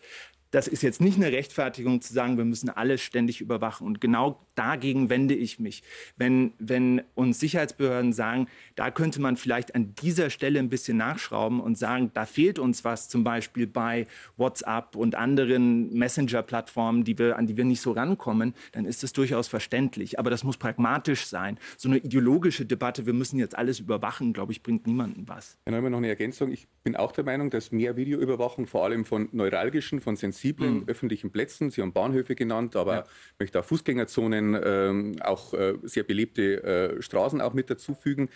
Das 0.51 0.69
ist 0.69 0.83
jetzt 0.83 1.01
nicht 1.01 1.17
eine 1.17 1.33
Rechtfertigung 1.33 2.01
zu 2.01 2.13
sagen, 2.13 2.37
wir 2.37 2.45
müssen 2.45 2.71
alles 2.71 3.01
ständig 3.01 3.41
überwachen. 3.41 3.87
Und 3.87 4.01
genau 4.01 4.44
dagegen 4.55 5.11
wende 5.11 5.35
ich 5.35 5.59
mich. 5.59 5.83
Wenn, 6.17 6.53
wenn 6.59 7.03
uns 7.15 7.41
Sicherheitsbehörden 7.41 8.13
sagen, 8.13 8.49
da 8.75 8.91
könnte 8.91 9.21
man 9.21 9.37
vielleicht 9.37 9.75
an 9.75 9.95
dieser 10.03 10.31
Stelle 10.31 10.59
ein 10.59 10.69
bisschen 10.69 10.97
nachschrauben 10.97 11.61
und 11.61 11.77
sagen, 11.77 12.11
da 12.15 12.25
fehlt 12.25 12.59
uns 12.59 12.85
was, 12.85 13.09
zum 13.09 13.25
Beispiel 13.25 13.67
bei 13.67 14.07
WhatsApp 14.37 14.97
und 14.97 15.15
anderen 15.15 15.93
Messenger-Plattformen, 15.93 17.05
die 17.05 17.19
wir, 17.19 17.37
an 17.37 17.47
die 17.47 17.57
wir 17.57 17.65
nicht 17.65 17.81
so 17.81 17.93
rankommen, 17.93 18.55
dann 18.73 18.85
ist 18.85 19.03
das 19.03 19.13
durchaus 19.13 19.49
verständlich. 19.49 20.19
Aber 20.19 20.31
das 20.31 20.45
muss 20.45 20.57
pragmatisch 20.57 21.27
sein. 21.27 21.59
So 21.77 21.89
eine 21.89 21.99
ideologische 21.99 22.65
Debatte, 22.65 23.07
wir 23.07 23.13
müssen 23.13 23.39
jetzt 23.39 23.57
alles 23.57 23.81
überwachen, 23.81 24.33
glaube 24.33 24.53
ich, 24.53 24.63
bringt 24.63 24.87
niemandem 24.87 25.29
was. 25.29 25.59
Haben 25.67 25.83
wir 25.83 25.91
noch 25.91 25.99
eine 25.99 26.09
Ergänzung. 26.09 26.53
Ich 26.53 26.69
bin 26.83 26.97
auch 26.97 27.13
der 27.13 27.25
Meinung, 27.25 27.51
dass 27.51 27.73
mehr 27.73 27.97
Videoüberwachung 27.97 28.67
vor 28.67 28.85
allem 28.85 29.05
von 29.05 29.29
neuralgischen, 29.33 30.01
von 30.01 30.17
sensiblen 30.17 30.45
sensiblen 30.45 30.81
mhm. 30.81 30.89
öffentlichen 30.89 31.31
Plätzen. 31.31 31.71
Sie 31.71 31.81
haben 31.81 31.93
Bahnhöfe 31.93 32.35
genannt, 32.35 32.77
aber 32.77 32.95
ja. 32.95 33.05
ich 33.33 33.41
möchte 33.41 33.61
auch 33.61 33.65
Fußgängerzonen, 33.65 34.44
ähm, 34.53 35.17
auch 35.21 35.55
äh, 35.55 35.75
sehr 35.83 36.03
belebte 36.03 36.63
äh, 36.63 37.03
Straßen 37.03 37.41
auch 37.41 37.55
mit 37.55 37.71
dazufügen 37.71 38.29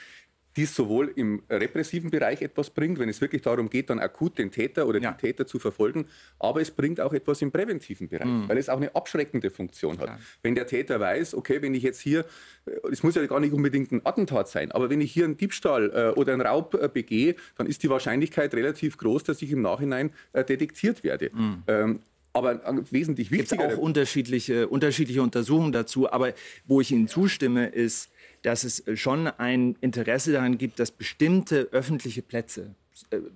dies 0.59 0.75
sowohl 0.75 1.13
im 1.15 1.43
repressiven 1.49 2.11
Bereich 2.11 2.43
etwas 2.43 2.71
bringt, 2.71 2.99
wenn 2.99 3.09
es 3.09 3.21
wirklich 3.21 3.43
darum 3.43 3.71
geht, 3.71 3.91
dann 3.91 4.01
akut 4.01 4.39
den 4.39 4.51
Täter 4.51 4.89
oder 4.89 5.01
ja. 5.01 5.13
die 5.13 5.17
Täter 5.27 5.47
zu 5.47 5.61
verfolgen, 5.61 6.07
aber 6.41 6.61
es 6.61 6.73
bringt 6.73 7.01
auch 7.01 7.13
etwas 7.13 7.41
im 7.43 7.53
präventiven 7.53 8.09
Bereich, 8.09 8.27
mhm. 8.27 8.49
weil 8.49 8.59
es 8.59 8.69
auch 8.69 8.79
eine 8.79 8.95
abschreckende 8.95 9.53
Funktion 9.53 9.99
hat. 9.99 10.09
Ja. 10.09 10.19
Wenn 10.43 10.57
der 10.57 10.67
Täter 10.67 10.99
weiß, 10.99 11.35
okay, 11.35 11.63
wenn 11.63 11.75
ich 11.75 11.85
jetzt 11.85 12.01
hier, 12.01 12.25
äh, 12.67 12.73
es 12.91 13.05
muss 13.05 13.15
ja 13.15 13.25
gar 13.27 13.39
nicht 13.39 13.53
unbedingt 13.53 13.93
ein 13.93 14.05
Attentat 14.05 14.49
sein, 14.49 14.73
aber 14.73 14.91
wenn 14.91 15.01
ich 15.01 15.13
hier 15.13 15.27
einen 15.27 15.37
Diebstahl 15.37 15.93
äh, 15.95 16.19
oder 16.19 16.33
einen 16.33 16.43
Raub 16.43 16.75
äh, 16.75 16.89
begehe, 16.93 17.37
dann 17.57 17.69
ist 17.69 17.85
die 17.85 17.91
Wahrscheinlichkeit 17.91 18.53
relativ 18.53 18.99
groß, 18.99 19.23
dass 19.23 19.41
ich 19.43 19.53
im 19.53 19.63
Nachhinein 19.63 20.11
äh, 20.33 20.43
detektiert 20.45 21.05
werde. 21.05 21.31
Mhm. 21.33 21.63
Ähm, 21.69 22.01
Aber 22.33 22.61
wesentlich 22.91 23.31
wichtiger. 23.31 23.65
Es 23.65 23.69
gibt 23.69 23.79
auch 23.79 23.83
unterschiedliche, 23.83 24.69
unterschiedliche 24.69 25.23
Untersuchungen 25.23 25.73
dazu. 25.73 26.11
Aber 26.11 26.35
wo 26.67 26.81
ich 26.81 26.91
Ihnen 26.93 27.09
zustimme, 27.09 27.67
ist, 27.67 28.11
dass 28.43 28.65
es 28.65 28.85
schon 28.95 29.27
ein 29.27 29.77
Interesse 29.81 30.33
daran 30.33 30.59
gibt, 30.59 30.79
dass 30.79 30.91
bestimmte 30.91 31.69
öffentliche 31.73 32.23
Plätze 32.23 32.75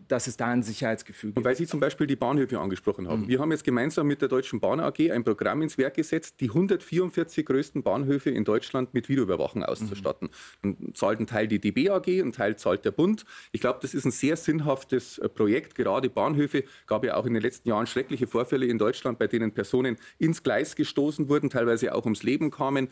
dass 0.08 0.26
es 0.26 0.36
da 0.36 0.46
ein 0.48 0.62
Sicherheitsgefühl 0.62 1.30
gibt. 1.30 1.38
Und 1.38 1.44
weil 1.44 1.56
Sie 1.56 1.66
zum 1.66 1.80
Beispiel 1.80 2.06
die 2.06 2.16
Bahnhöfe 2.16 2.58
angesprochen 2.58 3.08
haben. 3.08 3.22
Mhm. 3.22 3.28
Wir 3.28 3.38
haben 3.38 3.50
jetzt 3.50 3.64
gemeinsam 3.64 4.06
mit 4.06 4.20
der 4.20 4.28
Deutschen 4.28 4.60
Bahn 4.60 4.80
AG 4.80 5.10
ein 5.10 5.24
Programm 5.24 5.62
ins 5.62 5.78
Werk 5.78 5.94
gesetzt, 5.94 6.36
die 6.40 6.48
144 6.48 7.44
größten 7.44 7.82
Bahnhöfe 7.82 8.30
in 8.30 8.44
Deutschland 8.44 8.94
mit 8.94 9.08
Videoüberwachung 9.08 9.62
auszustatten. 9.64 10.30
Mhm. 10.62 10.76
Dann 10.76 10.94
zahlt 10.94 11.20
ein 11.20 11.26
Teil 11.26 11.48
die 11.48 11.60
DB 11.60 11.90
AG, 11.90 12.06
ein 12.08 12.32
Teil 12.32 12.56
zahlt 12.56 12.84
der 12.84 12.90
Bund. 12.90 13.24
Ich 13.52 13.60
glaube, 13.60 13.78
das 13.82 13.94
ist 13.94 14.04
ein 14.04 14.10
sehr 14.10 14.36
sinnhaftes 14.36 15.18
äh, 15.18 15.28
Projekt. 15.28 15.74
Gerade 15.74 16.10
Bahnhöfe 16.10 16.64
gab 16.86 17.04
ja 17.04 17.16
auch 17.16 17.26
in 17.26 17.34
den 17.34 17.42
letzten 17.42 17.68
Jahren 17.68 17.86
schreckliche 17.86 18.26
Vorfälle 18.26 18.66
in 18.66 18.78
Deutschland, 18.78 19.18
bei 19.18 19.26
denen 19.26 19.52
Personen 19.52 19.96
ins 20.18 20.42
Gleis 20.42 20.76
gestoßen 20.76 21.28
wurden, 21.28 21.50
teilweise 21.50 21.94
auch 21.94 22.04
ums 22.04 22.22
Leben 22.22 22.50
kamen. 22.50 22.88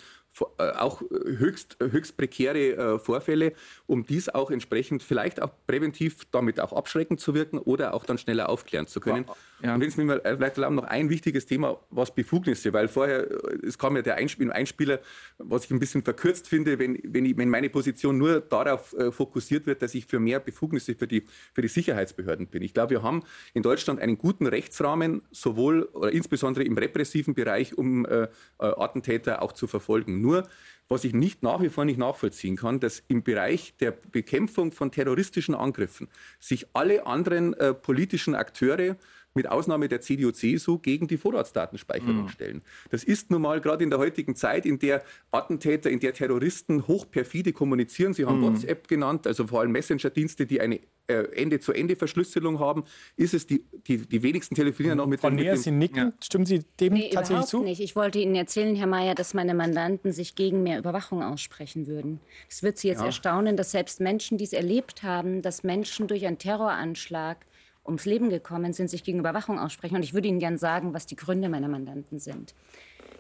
Äh, 0.59 0.70
auch 0.72 1.03
höchst, 1.11 1.76
höchst 1.81 2.16
prekäre 2.16 2.99
Vorfälle, 2.99 3.53
um 3.87 4.07
dies 4.07 4.28
auch 4.28 4.51
entsprechend 4.51 5.03
vielleicht 5.03 5.43
auch 5.43 5.51
präventiv 5.66 6.24
damit 6.31 6.61
auch 6.61 6.72
abschreckend 6.72 7.20
zu 7.20 7.35
wirken 7.35 7.59
oder 7.59 7.95
auch 7.95 8.05
dann 8.05 8.16
schneller 8.16 8.49
aufklären 8.49 8.87
zu 8.87 9.01
können. 9.01 9.26
Ja. 9.62 9.74
Und 9.74 9.80
wenn 9.80 9.90
Sie 9.90 10.02
mir 10.02 10.20
vielleicht 10.22 10.56
erlauben, 10.56 10.76
noch 10.76 10.84
ein 10.84 11.11
wichtiges 11.11 11.46
Thema, 11.46 11.78
was 11.90 12.14
Befugnisse, 12.14 12.72
weil 12.72 12.88
vorher, 12.88 13.26
es 13.62 13.76
kam 13.76 13.96
ja 13.96 14.02
der 14.02 14.16
Einspieler, 14.16 14.54
Einspieler 14.54 15.00
was 15.38 15.64
ich 15.64 15.70
ein 15.70 15.78
bisschen 15.78 16.02
verkürzt 16.02 16.48
finde, 16.48 16.78
wenn, 16.78 16.98
wenn, 17.02 17.24
ich, 17.24 17.36
wenn 17.36 17.48
meine 17.48 17.68
Position 17.70 18.18
nur 18.18 18.40
darauf 18.40 18.92
äh, 18.94 19.12
fokussiert 19.12 19.66
wird, 19.66 19.82
dass 19.82 19.94
ich 19.94 20.06
für 20.06 20.18
mehr 20.18 20.40
Befugnisse 20.40 20.94
für 20.94 21.06
die, 21.06 21.24
für 21.52 21.62
die 21.62 21.68
Sicherheitsbehörden 21.68 22.46
bin. 22.46 22.62
Ich 22.62 22.74
glaube, 22.74 22.90
wir 22.90 23.02
haben 23.02 23.22
in 23.54 23.62
Deutschland 23.62 24.00
einen 24.00 24.18
guten 24.18 24.46
Rechtsrahmen, 24.46 25.22
sowohl 25.30 25.84
oder 25.92 26.12
insbesondere 26.12 26.64
im 26.64 26.76
repressiven 26.78 27.34
Bereich, 27.34 27.76
um 27.76 28.06
äh, 28.06 28.22
äh 28.22 28.28
Attentäter 28.58 29.42
auch 29.42 29.52
zu 29.52 29.66
verfolgen. 29.66 30.20
Nur 30.20 30.46
was 30.90 31.04
ich 31.04 31.14
nicht 31.14 31.42
nach 31.42 31.62
wie 31.62 31.68
vor 31.68 31.84
nicht 31.84 31.98
nachvollziehen 31.98 32.56
kann, 32.56 32.80
dass 32.80 33.02
im 33.06 33.22
Bereich 33.22 33.74
der 33.78 33.92
Bekämpfung 33.92 34.72
von 34.72 34.90
terroristischen 34.90 35.54
Angriffen 35.54 36.08
sich 36.40 36.66
alle 36.72 37.06
anderen 37.06 37.54
äh, 37.54 37.72
politischen 37.72 38.34
Akteure 38.34 38.96
mit 39.35 39.49
Ausnahme 39.49 39.89
der 39.89 40.01
CDU-CSU 40.01 40.78
gegen 40.78 41.07
die 41.07 41.16
Vorratsdatenspeicherung 41.16 42.22
mhm. 42.22 42.28
stellen. 42.28 42.62
Das 42.91 43.05
ist 43.05 43.31
nun 43.31 43.43
mal 43.43 43.61
gerade 43.61 43.85
in 43.85 43.91
der 43.91 43.99
heutigen 43.99 44.35
Zeit, 44.35 44.66
in 44.66 44.78
der 44.78 45.03
Attentäter, 45.31 45.91
in 45.91 46.01
der 46.01 46.14
Terroristen 46.14 46.87
hochperfide 46.89 47.53
kommunizieren. 47.53 48.12
Sie 48.12 48.26
haben 48.26 48.41
mhm. 48.41 48.55
WhatsApp 48.55 48.89
genannt, 48.89 49.26
also 49.26 49.47
vor 49.47 49.61
allem 49.61 49.72
Messenger-Dienste, 49.72 50.47
die 50.47 50.61
eine 50.61 50.81
äh, 51.07 51.24
Ende-zu-Ende-Verschlüsselung 51.35 52.59
haben, 52.59 52.85
ist 53.16 53.35
es 53.35 53.47
die, 53.47 53.64
die, 53.87 53.99
die 53.99 54.22
wenigsten 54.22 54.55
telefonieren 54.55 54.99
noch 54.99 55.07
mit 55.07 55.20
Frau 55.20 55.31
Näher, 55.31 55.57
Sie 55.57 55.70
nicken. 55.70 55.97
Ja. 55.97 56.12
Stimmen 56.22 56.47
Sie 56.47 56.64
dem 56.81 56.95
nee, 56.95 57.11
tatsächlich 57.11 57.31
überhaupt 57.31 57.49
zu? 57.49 57.62
nicht. 57.62 57.81
Ich 57.81 57.97
wollte 57.97 58.18
Ihnen 58.18 58.35
erzählen, 58.35 58.74
Herr 58.76 58.87
Mayer, 58.87 59.14
dass 59.14 59.35
meine 59.35 59.55
Mandanten 59.55 60.12
sich 60.12 60.35
gegen 60.35 60.62
mehr 60.62 60.78
Überwachung 60.78 61.22
aussprechen 61.22 61.87
würden. 61.87 62.20
Es 62.49 62.62
wird 62.62 62.78
Sie 62.78 62.89
jetzt 62.89 63.01
ja. 63.01 63.07
erstaunen, 63.07 63.57
dass 63.57 63.72
selbst 63.72 64.01
Menschen, 64.01 64.39
die 64.39 64.45
es 64.45 64.53
erlebt 64.53 65.03
haben, 65.03 65.43
dass 65.43 65.62
Menschen 65.62 66.07
durch 66.07 66.26
einen 66.26 66.39
Terroranschlag 66.39 67.45
ums 67.87 68.05
Leben 68.05 68.31
gekommen 68.31 68.72
sind, 68.72 68.89
sich 68.89 69.05
gegen 69.05 69.18
Überwachung 69.18 69.59
aussprechen. 69.59 69.97
Und 69.97 70.03
ich 70.03 70.14
würde 70.14 70.28
Ihnen 70.28 70.39
gerne 70.39 70.59
sagen, 70.59 70.95
was 70.95 71.07
die 71.07 71.16
Gründe 71.16 71.49
meiner 71.49 71.68
Mandanten 71.68 72.18
sind. 72.18 72.55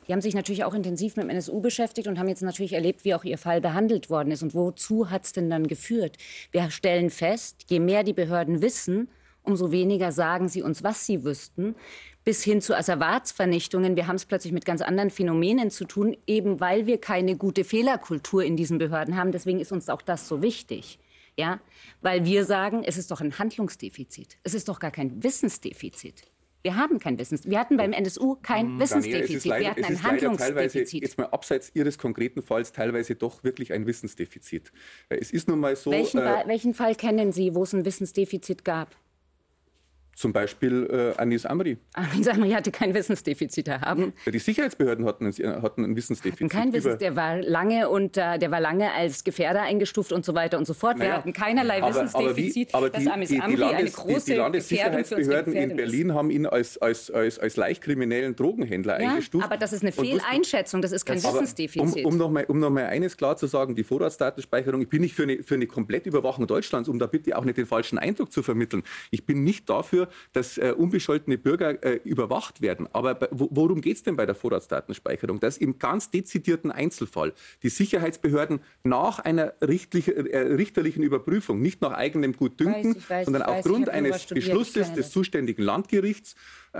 Die 0.06 0.12
haben 0.12 0.20
sich 0.20 0.34
natürlich 0.34 0.64
auch 0.64 0.74
intensiv 0.74 1.16
mit 1.16 1.24
dem 1.24 1.30
NSU 1.30 1.60
beschäftigt 1.60 2.08
und 2.08 2.18
haben 2.18 2.28
jetzt 2.28 2.42
natürlich 2.42 2.72
erlebt, 2.72 3.04
wie 3.04 3.14
auch 3.14 3.22
ihr 3.22 3.38
Fall 3.38 3.60
behandelt 3.60 4.10
worden 4.10 4.32
ist. 4.32 4.42
Und 4.42 4.54
wozu 4.54 5.10
hat 5.10 5.24
es 5.24 5.32
denn 5.32 5.48
dann 5.50 5.68
geführt? 5.68 6.16
Wir 6.50 6.70
stellen 6.70 7.10
fest, 7.10 7.66
je 7.68 7.78
mehr 7.78 8.02
die 8.02 8.12
Behörden 8.12 8.60
wissen, 8.60 9.08
umso 9.42 9.70
weniger 9.70 10.12
sagen 10.12 10.48
sie 10.48 10.62
uns, 10.62 10.82
was 10.82 11.06
sie 11.06 11.24
wüssten, 11.24 11.74
bis 12.24 12.42
hin 12.42 12.60
zu 12.60 12.76
Asservatsvernichtungen. 12.76 13.96
Wir 13.96 14.06
haben 14.06 14.16
es 14.16 14.26
plötzlich 14.26 14.52
mit 14.52 14.64
ganz 14.64 14.82
anderen 14.82 15.10
Phänomenen 15.10 15.70
zu 15.70 15.84
tun, 15.84 16.16
eben 16.26 16.60
weil 16.60 16.86
wir 16.86 16.98
keine 16.98 17.36
gute 17.36 17.64
Fehlerkultur 17.64 18.44
in 18.44 18.56
diesen 18.56 18.78
Behörden 18.78 19.16
haben. 19.16 19.32
Deswegen 19.32 19.60
ist 19.60 19.72
uns 19.72 19.88
auch 19.88 20.02
das 20.02 20.28
so 20.28 20.42
wichtig. 20.42 20.98
Ja? 21.40 21.60
Weil 22.02 22.24
wir 22.24 22.44
sagen, 22.44 22.84
es 22.84 22.96
ist 22.96 23.10
doch 23.10 23.20
ein 23.20 23.38
Handlungsdefizit. 23.38 24.38
Es 24.42 24.54
ist 24.54 24.68
doch 24.68 24.78
gar 24.78 24.90
kein 24.90 25.22
Wissensdefizit. 25.22 26.30
Wir 26.62 26.76
haben 26.76 26.98
kein 26.98 27.18
Wissens. 27.18 27.48
Wir 27.48 27.58
hatten 27.58 27.78
beim 27.78 27.92
NSU 27.92 28.36
kein 28.42 28.66
hm, 28.66 28.80
Wissensdefizit. 28.80 29.46
Leider, 29.46 29.62
wir 29.62 29.70
hatten 29.70 29.84
ein 29.84 30.02
Handlungsdefizit. 30.02 31.02
jetzt 31.02 31.16
mal 31.16 31.28
abseits 31.28 31.70
Ihres 31.74 31.96
konkreten 31.96 32.42
Falls 32.42 32.72
teilweise 32.72 33.14
doch 33.14 33.42
wirklich 33.44 33.72
ein 33.72 33.86
Wissensdefizit. 33.86 34.70
Es 35.08 35.30
ist 35.30 35.48
nun 35.48 35.58
mal 35.58 35.74
so. 35.74 35.90
Welchen, 35.90 36.20
äh, 36.20 36.42
welchen 36.46 36.74
Fall 36.74 36.94
kennen 36.94 37.32
Sie, 37.32 37.54
wo 37.54 37.62
es 37.62 37.72
ein 37.72 37.86
Wissensdefizit 37.86 38.64
gab? 38.64 38.94
Zum 40.20 40.34
Beispiel 40.34 41.14
äh, 41.16 41.18
Anis 41.18 41.46
Amri. 41.46 41.78
Anis 41.94 42.28
Amri 42.28 42.50
hatte 42.50 42.70
kein 42.70 42.92
Wissensdefizit 42.92 43.70
haben. 43.70 44.12
Die 44.30 44.38
Sicherheitsbehörden 44.38 45.06
hatten 45.06 45.24
ein, 45.24 45.62
hatten 45.62 45.82
ein 45.82 45.96
Wissensdefizit. 45.96 46.50
Kein 46.50 46.74
Wissens, 46.74 46.98
der 46.98 47.16
war 47.16 47.38
lange 47.38 47.88
und 47.88 48.18
äh, 48.18 48.38
der 48.38 48.50
war 48.50 48.60
lange 48.60 48.92
als 48.92 49.24
Gefährder 49.24 49.62
eingestuft 49.62 50.12
und 50.12 50.26
so 50.26 50.34
weiter 50.34 50.58
und 50.58 50.66
so 50.66 50.74
fort. 50.74 51.00
Wir 51.00 51.14
hatten 51.14 51.32
keinerlei 51.32 51.82
aber, 51.82 51.94
Wissensdefizit. 51.94 52.74
Aber, 52.74 52.88
wie, 52.88 52.90
aber 52.90 53.00
die, 53.00 53.10
Amis 53.10 53.28
die, 53.30 53.40
die, 53.40 53.56
Landes, 53.56 53.78
eine 53.78 53.90
große 53.90 54.26
die, 54.26 54.32
die 54.32 54.36
Landessicherheitsbehörden 54.36 55.52
in 55.54 55.76
Berlin 55.76 56.12
haben 56.12 56.28
ihn 56.28 56.44
als, 56.44 56.76
als, 56.76 57.10
als, 57.10 57.38
als 57.38 57.56
leicht 57.56 57.80
kriminellen 57.80 58.36
Drogenhändler 58.36 59.00
ja, 59.00 59.08
eingestuft. 59.08 59.42
Aber 59.42 59.56
das 59.56 59.72
ist 59.72 59.80
eine 59.80 59.92
Fehleinschätzung, 59.92 60.82
das 60.82 60.92
ist 60.92 61.06
kein 61.06 61.16
das 61.16 61.32
Wissensdefizit. 61.32 62.04
Um, 62.04 62.12
um 62.12 62.18
noch 62.18 62.30
mal, 62.30 62.44
um 62.44 62.58
noch 62.58 62.68
mal 62.68 62.84
eines 62.84 63.16
klar 63.16 63.38
zu 63.38 63.46
sagen, 63.46 63.74
die 63.74 63.84
Vorratsdatenspeicherung, 63.84 64.82
ich 64.82 64.88
bin 64.90 65.00
nicht 65.00 65.14
für 65.14 65.22
eine, 65.22 65.42
für 65.42 65.54
eine 65.54 65.66
Komplettüberwachung 65.66 66.46
Deutschlands, 66.46 66.90
um 66.90 66.98
da 66.98 67.06
bitte 67.06 67.38
auch 67.38 67.44
nicht 67.46 67.56
den 67.56 67.64
falschen 67.64 67.98
Eindruck 67.98 68.30
zu 68.30 68.42
vermitteln. 68.42 68.82
Ich 69.10 69.24
bin 69.24 69.44
nicht 69.44 69.70
dafür, 69.70 70.09
dass 70.32 70.58
äh, 70.58 70.74
unbescholtene 70.76 71.38
Bürger 71.38 71.82
äh, 71.82 72.00
überwacht 72.04 72.60
werden. 72.60 72.88
Aber 72.92 73.28
worum 73.30 73.80
geht 73.80 73.96
es 73.96 74.02
denn 74.02 74.16
bei 74.16 74.26
der 74.26 74.34
Vorratsdatenspeicherung? 74.34 75.40
Dass 75.40 75.58
im 75.58 75.78
ganz 75.78 76.10
dezidierten 76.10 76.70
Einzelfall 76.70 77.32
die 77.62 77.68
Sicherheitsbehörden 77.68 78.60
nach 78.82 79.18
einer 79.18 79.54
äh, 79.60 79.66
richterlichen 79.66 81.02
Überprüfung, 81.02 81.60
nicht 81.60 81.80
nach 81.82 81.92
eigenem 81.92 82.34
Gutdünken, 82.34 82.96
weiß, 82.96 83.10
weiß, 83.10 83.24
sondern 83.26 83.42
aufgrund 83.42 83.88
eines 83.88 84.26
Beschlusses 84.26 84.92
des 84.92 85.10
zuständigen 85.10 85.62
Landgerichts 85.64 86.36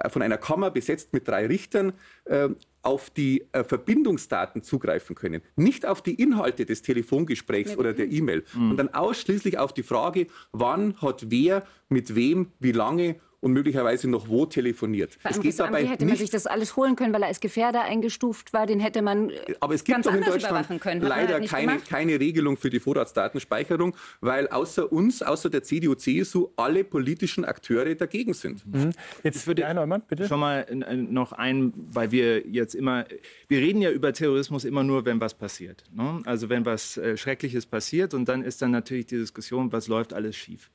von 0.08 0.22
einer 0.22 0.38
Kammer 0.38 0.70
besetzt 0.70 1.12
mit 1.12 1.26
drei 1.26 1.46
Richtern 1.46 1.92
äh, 2.24 2.48
auf 2.82 3.10
die 3.10 3.46
äh, 3.52 3.64
Verbindungsdaten 3.64 4.62
zugreifen 4.62 5.14
können, 5.14 5.42
nicht 5.56 5.84
auf 5.86 6.02
die 6.02 6.14
Inhalte 6.14 6.64
des 6.64 6.82
Telefongesprächs 6.82 7.76
oder 7.76 7.92
der 7.92 8.10
E-Mail, 8.10 8.44
mhm. 8.54 8.68
sondern 8.68 8.94
ausschließlich 8.94 9.58
auf 9.58 9.74
die 9.74 9.82
Frage, 9.82 10.26
wann 10.52 11.00
hat 11.00 11.30
wer 11.30 11.64
mit 11.88 12.14
wem, 12.14 12.52
wie 12.58 12.72
lange 12.72 13.16
und 13.40 13.52
möglicherweise 13.52 14.08
noch 14.08 14.28
wo 14.28 14.46
telefoniert. 14.46 15.18
Bei 15.22 15.30
es 15.30 15.40
geht 15.40 15.58
dabei 15.58 15.86
hätte 15.86 16.04
man 16.04 16.16
sich 16.16 16.30
das 16.30 16.46
alles 16.46 16.76
holen 16.76 16.96
können, 16.96 17.12
weil 17.12 17.22
er 17.22 17.28
als 17.28 17.40
Gefährder 17.40 17.82
eingestuft 17.82 18.52
war. 18.52 18.66
Den 18.66 18.80
hätte 18.80 19.02
man 19.02 19.30
äh, 19.30 19.54
Aber 19.60 19.74
es 19.74 19.84
gibt 19.84 19.96
ganz 19.96 20.06
doch 20.06 20.14
in 20.14 20.22
Deutschland 20.22 20.80
können. 20.80 21.00
leider 21.00 21.34
halt 21.34 21.48
keine, 21.48 21.78
keine 21.78 22.20
Regelung 22.20 22.56
für 22.56 22.70
die 22.70 22.80
Vorratsdatenspeicherung, 22.80 23.96
weil 24.20 24.48
außer 24.48 24.92
uns, 24.92 25.22
außer 25.22 25.48
der 25.48 25.62
CDU, 25.62 25.94
CSU, 25.94 26.48
alle 26.56 26.84
politischen 26.84 27.44
Akteure 27.44 27.94
dagegen 27.94 28.34
sind. 28.34 28.66
Mhm. 28.66 28.92
Jetzt 29.22 29.46
würde 29.46 29.62
ja, 29.62 29.72
Neumann, 29.72 30.02
bitte. 30.06 30.28
Schon 30.28 30.40
mal 30.40 30.66
noch 30.70 31.32
ein, 31.32 31.72
weil 31.92 32.10
wir 32.10 32.46
jetzt 32.46 32.74
immer, 32.74 33.06
wir 33.48 33.58
reden 33.58 33.80
ja 33.80 33.90
über 33.90 34.12
Terrorismus 34.12 34.64
immer 34.64 34.82
nur, 34.82 35.04
wenn 35.06 35.20
was 35.20 35.34
passiert. 35.34 35.84
Ne? 35.94 36.22
Also 36.26 36.48
wenn 36.50 36.66
was 36.66 36.98
äh, 36.98 37.16
Schreckliches 37.16 37.64
passiert 37.66 38.12
und 38.12 38.28
dann 38.28 38.42
ist 38.42 38.60
dann 38.60 38.70
natürlich 38.70 39.06
die 39.06 39.16
Diskussion, 39.16 39.72
was 39.72 39.88
läuft 39.88 40.12
alles 40.12 40.36
schief. 40.36 40.70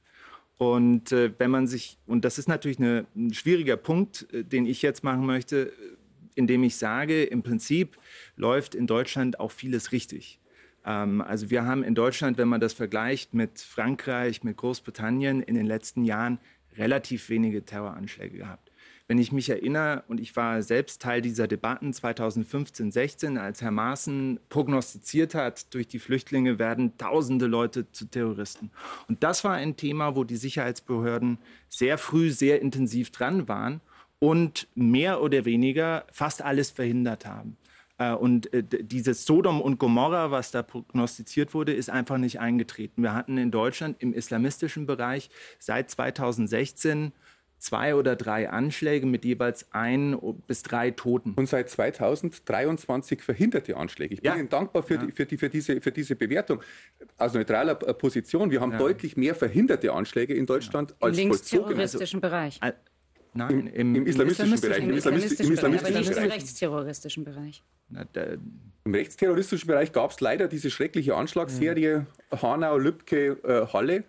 Und 0.58 1.12
äh, 1.12 1.32
wenn 1.38 1.52
man 1.52 1.68
sich, 1.68 1.98
und 2.06 2.24
das 2.24 2.38
ist 2.38 2.48
natürlich 2.48 2.80
eine, 2.80 3.06
ein 3.16 3.34
schwieriger 3.34 3.78
Punkt, 3.78 4.28
äh, 4.32 4.44
den 4.44 4.66
ich 4.66 4.82
jetzt 4.82 5.04
machen 5.04 5.26
möchte, 5.26 5.74
indem 6.36 6.64
ich 6.64 6.78
sage, 6.78 7.24
im 7.24 7.44
Prinzip 7.44 7.98
läuft 8.36 8.76
in 8.76 8.88
Deutschland 8.88 9.40
auch 9.40 9.52
vieles 9.52 9.92
richtig. 9.92 10.40
Ähm, 10.86 11.22
also 11.22 11.50
wir 11.50 11.66
haben 11.66 11.84
in 11.84 11.96
Deutschland, 11.96 12.38
wenn 12.38 12.48
man 12.48 12.62
das 12.62 12.74
vergleicht 12.74 13.34
mit 13.34 13.60
Frankreich, 13.60 14.44
mit 14.44 14.58
Großbritannien, 14.58 15.42
in 15.42 15.56
den 15.56 15.66
letzten 15.66 16.04
Jahren 16.04 16.40
relativ 16.78 17.30
wenige 17.30 17.66
Terroranschläge 17.66 18.38
gehabt. 18.38 18.72
Wenn 19.08 19.20
ich 19.20 19.32
mich 19.32 19.50
erinnere, 19.50 20.04
und 20.08 20.20
ich 20.20 20.36
war 20.36 20.64
selbst 20.64 21.00
Teil 21.02 21.22
dieser 21.22 21.48
Debatten 21.48 21.94
2015, 21.94 22.92
16, 22.92 23.38
als 23.38 23.62
Herr 23.62 23.70
Maaßen 23.70 24.40
prognostiziert 24.50 25.36
hat, 25.36 25.74
durch 25.76 25.88
die 25.88 26.00
Flüchtlinge 26.00 26.58
werden 26.58 26.98
tausende 26.98 27.46
Leute 27.46 27.92
zu 27.92 28.06
Terroristen. 28.06 28.72
Und 29.08 29.24
das 29.24 29.44
war 29.44 29.54
ein 29.54 29.76
Thema, 29.76 30.16
wo 30.16 30.24
die 30.24 30.38
Sicherheitsbehörden 30.38 31.38
sehr 31.70 32.00
früh, 32.00 32.32
sehr 32.32 32.62
intensiv 32.62 33.12
dran 33.12 33.48
waren 33.48 33.82
und 34.18 34.68
mehr 34.74 35.22
oder 35.22 35.46
weniger 35.46 36.06
fast 36.12 36.42
alles 36.42 36.72
verhindert 36.72 37.28
haben. 37.28 37.58
Äh, 38.00 38.14
und 38.14 38.52
äh, 38.54 38.64
dieses 38.64 39.26
Sodom 39.26 39.62
und 39.62 39.78
Gomorra, 39.78 40.32
was 40.32 40.50
da 40.50 40.64
prognostiziert 40.64 41.54
wurde, 41.54 41.74
ist 41.74 41.90
einfach 41.90 42.18
nicht 42.18 42.40
eingetreten. 42.40 43.04
Wir 43.04 43.14
hatten 43.14 43.38
in 43.38 43.52
Deutschland 43.52 43.98
im 44.00 44.14
islamistischen 44.14 44.86
Bereich 44.86 45.30
seit 45.60 45.92
2016 45.92 47.12
zwei 47.58 47.96
oder 47.96 48.16
drei 48.16 48.50
Anschläge 48.50 49.06
mit 49.06 49.26
jeweils 49.26 49.72
ein 49.72 50.18
bis 50.48 50.64
drei 50.64 50.92
Toten. 50.92 51.34
Und 51.36 51.48
seit 51.48 51.70
2023 51.70 53.22
verhinderte 53.22 53.78
Anschläge. 53.78 54.14
Ich 54.14 54.22
bin 54.22 54.32
ja. 54.32 54.38
Ihnen 54.38 54.50
dankbar 54.50 54.84
für, 54.84 54.96
ja. 54.96 55.06
die, 55.06 55.12
für, 55.12 55.26
die, 55.26 55.38
für, 55.38 55.50
diese, 55.50 55.82
für 55.82 55.92
diese 55.92 56.16
Bewertung. 56.16 56.62
Aus 57.18 57.34
neutraler 57.34 57.76
Position, 57.76 58.52
wir 58.52 58.62
haben 58.62 58.74
ja. 58.74 58.78
deutlich 58.78 59.18
mehr 59.18 59.36
verhinderte 59.36 59.94
Anschläge 59.94 60.34
in 60.34 60.46
Deutschland 60.46 60.96
als 61.00 61.18
Im 61.18 61.30
linksterroristischen 61.30 62.22
Bereich. 62.22 62.60
Nein, 63.38 63.68
im, 63.68 63.96
im 63.96 64.08
islamistischen 64.08 64.62
Bereich. 64.62 64.84
Im 64.84 64.92
islamistischen, 64.92 65.48
im 65.48 65.54
islamistischen 65.54 65.92
Bereich, 65.92 66.06
aber 66.06 66.16
nicht 66.16 66.18
im 66.18 66.32
rechtsterroristischen 66.32 67.24
Bereich. 67.26 67.64
Na, 67.90 68.06
der, 68.06 68.38
Im 68.86 68.94
rechtsterroristischen 68.94 69.68
Bereich 69.68 69.92
gab 69.92 70.12
es 70.12 70.22
leider 70.22 70.48
diese 70.48 70.72
schreckliche 70.72 71.16
Anschlagsserie. 71.16 72.06
Hanau, 72.32 72.78
Lübcke, 72.78 73.38
äh, 73.44 73.68
Halle. 73.74 74.06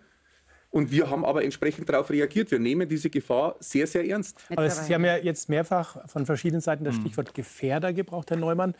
Und 0.77 0.91
wir 0.91 1.09
haben 1.09 1.25
aber 1.25 1.43
entsprechend 1.43 1.89
darauf 1.89 2.11
reagiert. 2.11 2.51
Wir 2.51 2.59
nehmen 2.59 2.87
diese 2.87 3.09
Gefahr 3.09 3.55
sehr, 3.59 3.87
sehr 3.87 4.07
ernst. 4.07 4.45
Aber 4.55 4.69
Sie 4.69 4.93
haben 4.93 5.05
ja 5.05 5.17
jetzt 5.17 5.49
mehrfach 5.49 6.07
von 6.07 6.27
verschiedenen 6.27 6.61
Seiten 6.61 6.83
das 6.83 6.97
mhm. 6.97 7.01
Stichwort 7.01 7.33
Gefährder 7.33 7.93
gebraucht, 7.93 8.29
Herr 8.29 8.37
Neumann. 8.37 8.75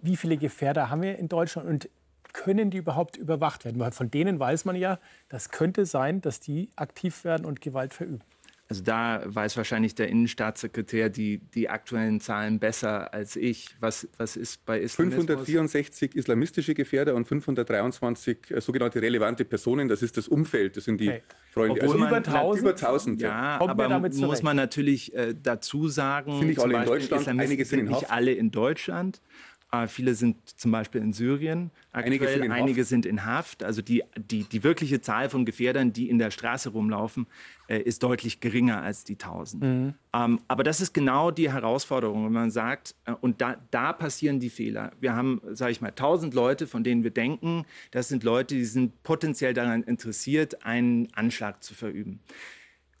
Wie 0.00 0.16
viele 0.16 0.38
Gefährder 0.38 0.88
haben 0.88 1.02
wir 1.02 1.18
in 1.18 1.28
Deutschland 1.28 1.68
und 1.68 1.90
können 2.32 2.70
die 2.70 2.78
überhaupt 2.78 3.18
überwacht 3.18 3.66
werden? 3.66 3.78
Weil 3.78 3.92
von 3.92 4.10
denen 4.10 4.40
weiß 4.40 4.64
man 4.64 4.74
ja, 4.74 4.98
das 5.28 5.50
könnte 5.50 5.84
sein, 5.84 6.22
dass 6.22 6.40
die 6.40 6.70
aktiv 6.76 7.24
werden 7.24 7.44
und 7.44 7.60
Gewalt 7.60 7.92
verüben. 7.92 8.22
Also 8.68 8.82
da 8.82 9.22
weiß 9.26 9.58
wahrscheinlich 9.58 9.94
der 9.94 10.08
Innenstaatssekretär 10.08 11.10
die, 11.10 11.38
die 11.38 11.68
aktuellen 11.68 12.20
Zahlen 12.20 12.58
besser 12.58 13.12
als 13.12 13.36
ich. 13.36 13.76
Was, 13.80 14.08
was 14.16 14.36
ist 14.36 14.64
bei 14.64 14.80
Islamismus? 14.80 15.26
564 15.26 16.16
islamistische 16.16 16.72
Gefährder 16.72 17.14
und 17.14 17.26
523 17.26 18.50
äh, 18.50 18.60
sogenannte 18.62 19.02
relevante 19.02 19.44
Personen. 19.44 19.88
Das 19.88 20.00
ist 20.02 20.16
das 20.16 20.28
Umfeld, 20.28 20.78
das 20.78 20.84
sind 20.84 20.98
die 20.98 21.10
hey. 21.10 21.22
Freunde. 21.50 21.82
Obwohl 21.82 22.02
also 22.02 22.06
über 22.06 22.16
1000? 22.16 22.60
Über 22.60 22.70
1000 22.70 23.20
ja, 23.20 23.28
ja. 23.28 23.60
aber 23.60 23.98
muss 23.98 24.42
man 24.42 24.56
natürlich 24.56 25.14
äh, 25.14 25.34
dazu 25.40 25.88
sagen, 25.88 26.38
sind 26.38 26.48
nicht 26.48 26.60
alle 26.60 26.78
in 26.78 26.84
Deutschland, 26.86 27.28
einige 27.28 27.64
sind, 27.66 27.80
sind 27.80 27.90
nicht 27.90 28.10
alle 28.10 28.32
in 28.32 28.50
Deutschland. 28.50 29.20
Äh, 29.82 29.88
viele 29.88 30.14
sind 30.14 30.36
zum 30.58 30.70
Beispiel 30.70 31.00
in 31.00 31.12
Syrien. 31.12 31.70
Aktuell. 31.92 32.06
Einige, 32.06 32.28
sind 32.28 32.44
in, 32.44 32.52
einige 32.52 32.84
sind 32.84 33.06
in 33.06 33.24
Haft. 33.24 33.62
Also 33.62 33.82
die, 33.82 34.04
die, 34.16 34.44
die 34.44 34.64
wirkliche 34.64 35.00
Zahl 35.00 35.28
von 35.28 35.44
Gefährdern, 35.44 35.92
die 35.92 36.08
in 36.08 36.18
der 36.18 36.30
Straße 36.30 36.70
rumlaufen, 36.70 37.26
äh, 37.68 37.80
ist 37.80 38.02
deutlich 38.02 38.40
geringer 38.40 38.82
als 38.82 39.04
die 39.04 39.14
1000. 39.14 39.62
Mhm. 39.62 39.94
Ähm, 40.12 40.40
aber 40.48 40.62
das 40.64 40.80
ist 40.80 40.92
genau 40.92 41.30
die 41.30 41.50
Herausforderung, 41.50 42.24
wenn 42.26 42.32
man 42.32 42.50
sagt, 42.50 42.94
äh, 43.04 43.12
und 43.12 43.40
da, 43.40 43.56
da 43.70 43.92
passieren 43.92 44.40
die 44.40 44.50
Fehler. 44.50 44.92
Wir 45.00 45.14
haben, 45.14 45.40
sage 45.52 45.72
ich 45.72 45.80
mal, 45.80 45.88
1000 45.88 46.34
Leute, 46.34 46.66
von 46.66 46.84
denen 46.84 47.02
wir 47.02 47.10
denken, 47.10 47.64
das 47.90 48.08
sind 48.08 48.24
Leute, 48.24 48.54
die 48.54 48.64
sind 48.64 49.02
potenziell 49.02 49.54
daran 49.54 49.82
interessiert, 49.82 50.64
einen 50.64 51.08
Anschlag 51.14 51.62
zu 51.62 51.74
verüben. 51.74 52.20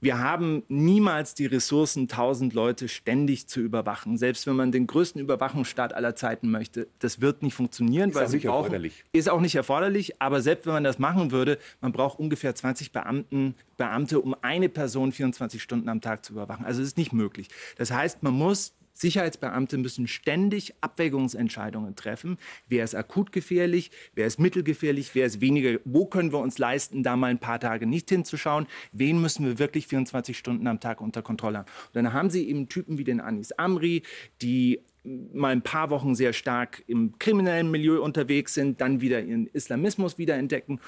Wir 0.00 0.18
haben 0.18 0.62
niemals 0.68 1.34
die 1.34 1.46
Ressourcen, 1.46 2.08
tausend 2.08 2.52
Leute 2.52 2.88
ständig 2.88 3.46
zu 3.48 3.60
überwachen. 3.60 4.18
Selbst 4.18 4.46
wenn 4.46 4.56
man 4.56 4.72
den 4.72 4.86
größten 4.86 5.20
Überwachungsstaat 5.20 5.94
aller 5.94 6.14
Zeiten 6.14 6.50
möchte, 6.50 6.88
das 6.98 7.20
wird 7.20 7.42
nicht 7.42 7.54
funktionieren. 7.54 8.10
Ist 8.10 8.16
weil 8.16 8.26
auch 8.26 8.32
nicht 8.32 8.46
brauchen, 8.46 8.64
erforderlich. 8.64 9.04
Ist 9.12 9.30
auch 9.30 9.40
nicht 9.40 9.54
erforderlich. 9.54 10.20
Aber 10.20 10.42
selbst 10.42 10.66
wenn 10.66 10.74
man 10.74 10.84
das 10.84 10.98
machen 10.98 11.30
würde, 11.30 11.58
man 11.80 11.92
braucht 11.92 12.18
ungefähr 12.18 12.54
20 12.54 12.92
Beamten, 12.92 13.54
Beamte, 13.76 14.20
um 14.20 14.36
eine 14.42 14.68
Person 14.68 15.12
24 15.12 15.62
Stunden 15.62 15.88
am 15.88 16.00
Tag 16.00 16.24
zu 16.24 16.32
überwachen. 16.32 16.64
Also 16.66 16.82
es 16.82 16.88
ist 16.88 16.98
nicht 16.98 17.12
möglich. 17.12 17.48
Das 17.76 17.90
heißt, 17.90 18.22
man 18.22 18.34
muss 18.34 18.74
Sicherheitsbeamte 18.94 19.76
müssen 19.76 20.06
ständig 20.06 20.74
Abwägungsentscheidungen 20.80 21.96
treffen. 21.96 22.38
Wer 22.68 22.84
ist 22.84 22.94
akut 22.94 23.32
gefährlich? 23.32 23.90
Wer 24.14 24.26
ist 24.26 24.38
mittelgefährlich? 24.38 25.14
Wer 25.14 25.26
ist 25.26 25.40
weniger? 25.40 25.80
Wo 25.84 26.06
können 26.06 26.32
wir 26.32 26.38
uns 26.38 26.58
leisten, 26.58 27.02
da 27.02 27.16
mal 27.16 27.26
ein 27.26 27.40
paar 27.40 27.60
Tage 27.60 27.86
nicht 27.86 28.08
hinzuschauen? 28.08 28.66
Wen 28.92 29.20
müssen 29.20 29.44
wir 29.44 29.58
wirklich 29.58 29.88
24 29.88 30.38
Stunden 30.38 30.66
am 30.66 30.80
Tag 30.80 31.00
unter 31.00 31.22
Kontrolle 31.22 31.58
haben? 31.58 31.68
Und 31.88 31.96
dann 31.96 32.12
haben 32.12 32.30
Sie 32.30 32.48
eben 32.48 32.68
Typen 32.68 32.96
wie 32.96 33.04
den 33.04 33.20
Anis 33.20 33.52
Amri, 33.52 34.02
die 34.40 34.80
mal 35.04 35.52
ein 35.52 35.62
paar 35.62 35.90
Wochen 35.90 36.14
sehr 36.14 36.32
stark 36.32 36.82
im 36.86 37.18
kriminellen 37.18 37.70
Milieu 37.70 38.00
unterwegs 38.02 38.54
sind, 38.54 38.80
dann 38.80 39.00
wieder 39.00 39.22
ihren 39.22 39.46
Islamismus 39.48 40.18
wiederentdecken. 40.18 40.80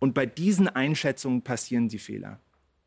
Und 0.00 0.14
bei 0.14 0.26
diesen 0.26 0.68
Einschätzungen 0.68 1.42
passieren 1.42 1.88
die 1.88 1.98
Fehler 1.98 2.40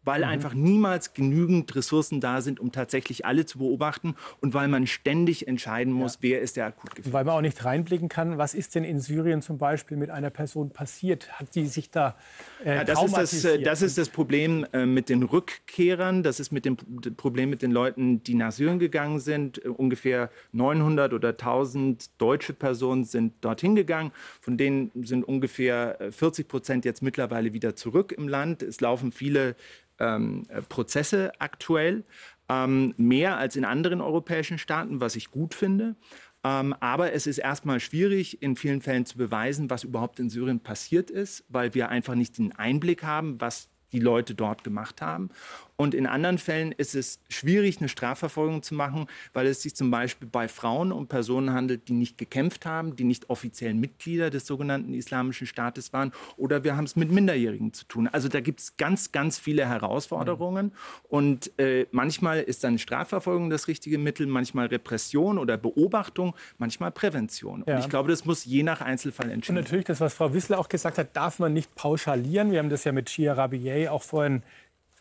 weil 0.05 0.19
mhm. 0.21 0.29
einfach 0.29 0.53
niemals 0.53 1.13
genügend 1.13 1.75
Ressourcen 1.75 2.21
da 2.21 2.41
sind, 2.41 2.59
um 2.59 2.71
tatsächlich 2.71 3.25
alle 3.25 3.45
zu 3.45 3.57
beobachten 3.57 4.15
und 4.41 4.53
weil 4.53 4.67
man 4.67 4.87
ständig 4.87 5.47
entscheiden 5.47 5.93
muss, 5.93 6.15
ja. 6.15 6.19
wer 6.21 6.41
ist 6.41 6.55
der 6.55 6.67
akut 6.67 6.95
gefährdet. 6.95 7.13
Weil 7.13 7.25
man 7.25 7.35
auch 7.35 7.41
nicht 7.41 7.65
reinblicken 7.65 8.09
kann, 8.09 8.37
was 8.37 8.53
ist 8.53 8.75
denn 8.75 8.83
in 8.83 8.99
Syrien 8.99 9.41
zum 9.41 9.57
Beispiel 9.57 9.97
mit 9.97 10.09
einer 10.09 10.29
Person 10.29 10.69
passiert? 10.69 11.31
Hat 11.39 11.55
die 11.55 11.65
sich 11.65 11.89
da 11.89 12.15
äh, 12.63 12.77
ja, 12.77 12.83
das, 12.83 13.03
ist 13.03 13.15
das, 13.15 13.45
äh, 13.45 13.61
das 13.61 13.81
ist 13.81 13.97
das 13.97 14.09
Problem 14.09 14.65
äh, 14.73 14.85
mit 14.85 15.09
den 15.09 15.23
Rückkehrern, 15.23 16.23
das 16.23 16.39
ist 16.39 16.51
mit 16.51 16.65
dem 16.65 16.77
Problem 17.17 17.49
mit 17.49 17.61
den 17.61 17.71
Leuten, 17.71 18.23
die 18.23 18.35
nach 18.35 18.51
Syrien 18.51 18.79
gegangen 18.79 19.19
sind. 19.19 19.63
Äh, 19.63 19.69
ungefähr 19.69 20.29
900 20.51 21.13
oder 21.13 21.29
1000 21.29 22.21
deutsche 22.21 22.53
Personen 22.53 23.03
sind 23.05 23.33
dorthin 23.41 23.75
gegangen, 23.75 24.11
von 24.41 24.57
denen 24.57 24.91
sind 25.03 25.23
ungefähr 25.23 25.97
40 26.11 26.45
äh, 26.45 26.47
Prozent 26.47 26.85
jetzt 26.85 27.01
mittlerweile 27.01 27.53
wieder 27.53 27.75
zurück 27.75 28.11
im 28.11 28.27
Land. 28.27 28.63
Es 28.63 28.81
laufen 28.81 29.11
viele 29.11 29.55
ähm, 29.99 30.43
Prozesse 30.69 31.31
aktuell, 31.39 32.03
ähm, 32.49 32.93
mehr 32.97 33.37
als 33.37 33.55
in 33.55 33.65
anderen 33.65 34.01
europäischen 34.01 34.57
Staaten, 34.57 35.01
was 35.01 35.15
ich 35.15 35.31
gut 35.31 35.53
finde. 35.53 35.95
Ähm, 36.43 36.75
aber 36.79 37.13
es 37.13 37.25
ist 37.25 37.39
erstmal 37.39 37.79
schwierig, 37.79 38.41
in 38.43 38.55
vielen 38.55 38.81
Fällen 38.81 39.05
zu 39.05 39.17
beweisen, 39.17 39.69
was 39.69 39.83
überhaupt 39.83 40.19
in 40.19 40.29
Syrien 40.29 40.59
passiert 40.59 41.09
ist, 41.09 41.43
weil 41.49 41.73
wir 41.73 41.89
einfach 41.89 42.13
nicht 42.13 42.37
den 42.37 42.51
Einblick 42.55 43.03
haben, 43.03 43.41
was 43.41 43.69
die 43.91 43.99
Leute 43.99 44.35
dort 44.35 44.63
gemacht 44.63 45.01
haben. 45.01 45.29
Und 45.77 45.93
in 45.93 46.05
anderen 46.07 46.37
Fällen 46.37 46.71
ist 46.71 46.95
es 46.95 47.19
schwierig, 47.29 47.79
eine 47.79 47.89
Strafverfolgung 47.89 48.63
zu 48.63 48.75
machen, 48.75 49.07
weil 49.33 49.47
es 49.47 49.61
sich 49.61 49.75
zum 49.75 49.91
Beispiel 49.91 50.27
bei 50.27 50.47
Frauen 50.47 50.91
um 50.91 51.07
Personen 51.07 51.51
handelt, 51.51 51.89
die 51.89 51.93
nicht 51.93 52.17
gekämpft 52.17 52.65
haben, 52.65 52.95
die 52.95 53.03
nicht 53.03 53.29
offiziell 53.29 53.73
Mitglieder 53.73 54.29
des 54.29 54.45
sogenannten 54.45 54.93
Islamischen 54.93 55.47
Staates 55.47 55.91
waren. 55.91 56.13
Oder 56.37 56.63
wir 56.63 56.77
haben 56.77 56.85
es 56.85 56.95
mit 56.95 57.11
Minderjährigen 57.11 57.73
zu 57.73 57.85
tun. 57.85 58.07
Also 58.07 58.29
da 58.29 58.39
gibt 58.39 58.61
es 58.61 58.77
ganz, 58.77 59.11
ganz 59.11 59.37
viele 59.37 59.67
Herausforderungen. 59.67 60.71
Und 61.09 61.51
äh, 61.59 61.87
manchmal 61.91 62.39
ist 62.39 62.63
dann 62.63 62.79
Strafverfolgung 62.79 63.49
das 63.49 63.67
richtige 63.67 63.97
Mittel, 63.97 64.27
manchmal 64.27 64.67
Repression 64.67 65.37
oder 65.37 65.57
Beobachtung, 65.57 66.35
manchmal 66.57 66.91
Prävention. 66.91 67.63
Ja. 67.67 67.75
Und 67.75 67.79
ich 67.81 67.89
glaube, 67.89 68.09
das 68.09 68.23
muss 68.23 68.45
je 68.45 68.63
nach 68.63 68.79
Einzelfall 68.79 69.29
entschieden 69.29 69.55
werden. 69.55 69.65
Und 69.65 69.65
natürlich, 69.65 69.85
das, 69.85 69.99
was 69.99 70.13
Frau 70.13 70.33
Wissler 70.33 70.57
auch 70.57 70.69
gesagt 70.69 70.97
hat, 70.97 71.15
darf 71.17 71.39
man 71.39 71.53
nicht 71.53 71.75
pauschalieren. 71.75 72.51
Wir 72.51 72.59
haben 72.59 72.69
das 72.69 72.85
ja 72.85 72.93
mit 72.93 73.09
Shia 73.09 73.33
Rabiei 73.33 73.89
auch 73.91 74.03
vorhin 74.03 74.41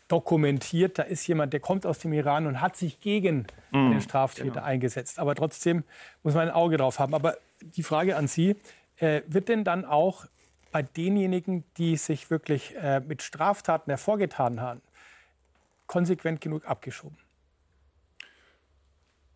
dokumentiert, 0.07 0.99
da 0.99 1.03
ist 1.03 1.25
jemand, 1.27 1.53
der 1.53 1.59
kommt 1.59 1.85
aus 1.85 1.99
dem 1.99 2.13
Iran 2.13 2.45
und 2.47 2.61
hat 2.61 2.75
sich 2.75 2.99
gegen 2.99 3.47
mm, 3.71 3.91
den 3.91 4.01
Straftäter 4.01 4.49
genau. 4.49 4.63
eingesetzt. 4.63 5.19
Aber 5.19 5.35
trotzdem 5.35 5.83
muss 6.23 6.35
man 6.35 6.49
ein 6.49 6.53
Auge 6.53 6.77
drauf 6.77 6.99
haben. 6.99 7.13
Aber 7.13 7.37
die 7.61 7.83
Frage 7.83 8.15
an 8.15 8.27
Sie, 8.27 8.55
äh, 8.97 9.21
wird 9.27 9.49
denn 9.49 9.63
dann 9.63 9.83
auch 9.85 10.25
bei 10.71 10.83
denjenigen, 10.83 11.63
die 11.77 11.97
sich 11.97 12.29
wirklich 12.29 12.75
äh, 12.75 12.99
mit 12.99 13.21
Straftaten 13.21 13.89
hervorgetan 13.89 14.61
haben, 14.61 14.81
konsequent 15.87 16.41
genug 16.41 16.65
abgeschoben? 16.65 17.17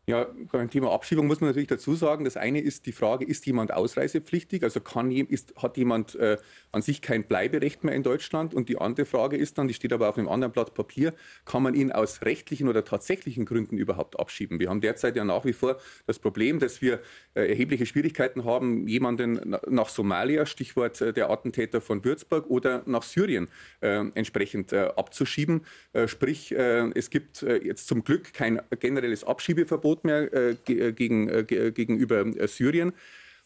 Ja, 0.10 0.26
beim 0.52 0.72
Thema 0.72 0.92
Abschiebung 0.92 1.28
muss 1.28 1.40
man 1.40 1.52
natürlich 1.52 1.68
dazu 1.68 1.94
sagen, 1.94 2.26
das 2.26 2.36
eine 2.36 2.60
ist 2.60 2.88
die 2.88 2.94
Frage, 2.94 3.26
ist 3.26 3.46
jemand 3.46 3.72
ausreisepflichtig? 3.72 4.64
Also 4.64 4.80
kann, 4.80 5.12
ist, 5.12 5.54
hat 5.58 5.78
jemand 5.78 6.16
äh, 6.16 6.38
an 6.72 6.82
sich 6.82 7.04
kein 7.04 7.26
Bleiberecht 7.26 7.84
mehr 7.84 7.94
in 7.94 8.02
Deutschland? 8.02 8.56
Und 8.56 8.70
die 8.70 8.80
andere 8.80 9.06
Frage 9.06 9.38
ist 9.38 9.60
dann, 9.60 9.68
die 9.68 9.76
steht 9.76 9.94
aber 9.94 10.10
auf 10.10 10.18
einem 10.18 10.28
anderen 10.28 10.52
Blatt 10.52 10.74
Papier, 10.74 11.14
kann 11.46 11.62
man 11.62 11.76
ihn 11.76 11.92
aus 11.92 12.24
rechtlichen 12.24 12.68
oder 12.68 12.84
tatsächlichen 12.84 13.46
Gründen 13.46 13.78
überhaupt 13.78 14.20
abschieben? 14.20 14.60
Wir 14.60 14.70
haben 14.70 14.82
derzeit 14.82 15.16
ja 15.16 15.24
nach 15.24 15.46
wie 15.46 15.54
vor 15.54 15.78
das 16.08 16.18
Problem, 16.18 16.58
dass 16.58 16.82
wir 16.82 17.02
äh, 17.36 17.48
erhebliche 17.48 17.86
Schwierigkeiten 17.86 18.46
haben, 18.46 18.88
jemanden 18.88 19.56
nach 19.68 19.90
Somalia, 19.90 20.48
Stichwort 20.48 21.02
äh, 21.02 21.14
der 21.14 21.30
Attentäter 21.30 21.82
von 21.82 22.04
Würzburg, 22.04 22.50
oder 22.50 22.82
nach 22.88 23.04
Syrien 23.04 23.48
äh, 23.82 24.04
entsprechend 24.16 24.74
äh, 24.74 24.90
abzuschieben. 24.96 25.68
Äh, 25.94 26.08
sprich, 26.08 26.52
es 26.52 27.10
gibt 27.12 27.42
jetzt 27.42 27.88
zum 27.88 28.04
Glück 28.04 28.34
kein 28.34 28.62
generelles 28.80 29.24
Abschiebeverbot 29.24 29.99
Verbot 30.00 30.04
mehr 30.04 30.34
äh, 30.34 30.56
äh 30.72 30.92
gegen, 30.94 31.28
äh, 31.28 31.40
äh, 31.40 31.72
gegenüber 31.72 32.26
äh, 32.26 32.48
Syrien. 32.48 32.94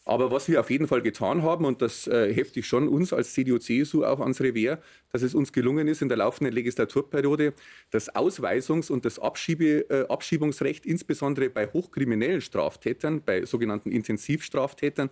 Aber 0.06 0.30
was 0.30 0.48
wir 0.48 0.60
auf 0.60 0.68
jeden 0.68 0.86
Fall 0.86 1.00
getan 1.00 1.42
haben, 1.42 1.64
und 1.64 1.80
das 1.80 2.06
äh, 2.06 2.30
hefte 2.32 2.60
ich 2.60 2.66
schon 2.66 2.88
uns 2.88 3.14
als 3.14 3.32
CDU-CSU 3.32 4.04
auch 4.04 4.20
ans 4.20 4.38
Revier, 4.42 4.78
dass 5.12 5.22
es 5.22 5.34
uns 5.34 5.50
gelungen 5.50 5.88
ist, 5.88 6.02
in 6.02 6.08
der 6.08 6.18
laufenden 6.18 6.52
Legislaturperiode 6.54 7.54
das 7.90 8.14
Ausweisungs- 8.14 8.92
und 8.92 9.06
das 9.06 9.18
Abschiebe, 9.18 9.88
äh, 9.88 10.06
Abschiebungsrecht, 10.08 10.84
insbesondere 10.84 11.48
bei 11.48 11.68
hochkriminellen 11.68 12.42
Straftätern, 12.42 13.22
bei 13.24 13.46
sogenannten 13.46 13.90
Intensivstraftätern, 13.90 15.08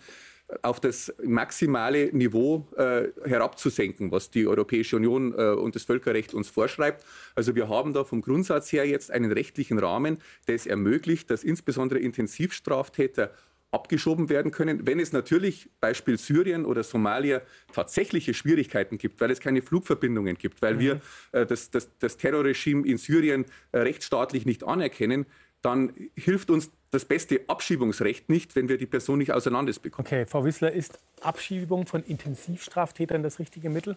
auf 0.63 0.81
das 0.81 1.13
maximale 1.25 2.11
Niveau 2.13 2.69
äh, 2.77 3.09
herabzusenken, 3.25 4.11
was 4.11 4.31
die 4.31 4.47
Europäische 4.47 4.97
Union 4.97 5.33
äh, 5.37 5.51
und 5.51 5.75
das 5.75 5.85
Völkerrecht 5.85 6.35
uns 6.35 6.49
vorschreibt. 6.49 7.05
Also 7.35 7.55
wir 7.55 7.69
haben 7.69 7.95
da 7.95 8.05
vom 8.05 8.21
Grundsatz 8.21 8.73
her 8.73 8.87
jetzt 8.87 9.11
einen 9.11 9.33
rechtlichen 9.33 9.79
Rahmen, 9.79 10.19
der 10.49 10.57
es 10.57 10.67
ermöglicht, 10.67 11.31
dass 11.31 11.45
insbesondere 11.45 11.99
Intensivstraftäter 12.01 13.33
abgeschoben 13.73 14.29
werden 14.29 14.53
können, 14.53 14.87
wenn 14.87 15.01
es 15.01 15.13
natürlich, 15.13 15.71
Beispiel 15.81 16.19
Syrien 16.19 16.67
oder 16.67 16.85
Somalia, 16.85 17.41
tatsächliche 17.73 18.35
Schwierigkeiten 18.35 18.99
gibt, 18.99 19.21
weil 19.21 19.31
es 19.31 19.41
keine 19.41 19.63
Flugverbindungen 19.63 20.37
gibt, 20.37 20.61
weil 20.61 20.75
mhm. 20.75 20.81
wir 20.81 21.01
äh, 21.33 21.47
das, 21.47 21.71
das, 21.71 21.89
das 21.99 22.19
Terrorregime 22.19 22.87
in 22.87 22.99
Syrien 22.99 23.47
äh, 23.73 23.79
rechtsstaatlich 23.79 24.45
nicht 24.45 24.63
anerkennen, 24.63 25.25
dann 25.63 25.93
hilft 26.15 26.51
uns 26.51 26.71
das 26.93 27.07
beste 27.07 27.41
Abschiebungsrecht 27.49 28.29
nicht, 28.29 28.55
wenn 28.55 28.69
wir 28.69 28.77
die 28.77 28.87
Person 28.87 29.19
nicht 29.19 29.33
außer 29.33 29.51
Landes 29.51 29.79
bekommen. 29.79 30.07
Okay, 30.07 30.27
Frau 30.27 30.45
Wissler, 30.45 30.71
ist 30.71 30.99
Abschiebung 31.23 31.87
von 31.87 32.05
Intensivstraftätern 32.05 33.23
das 33.23 33.39
richtige 33.39 33.71
Mittel? 33.71 33.97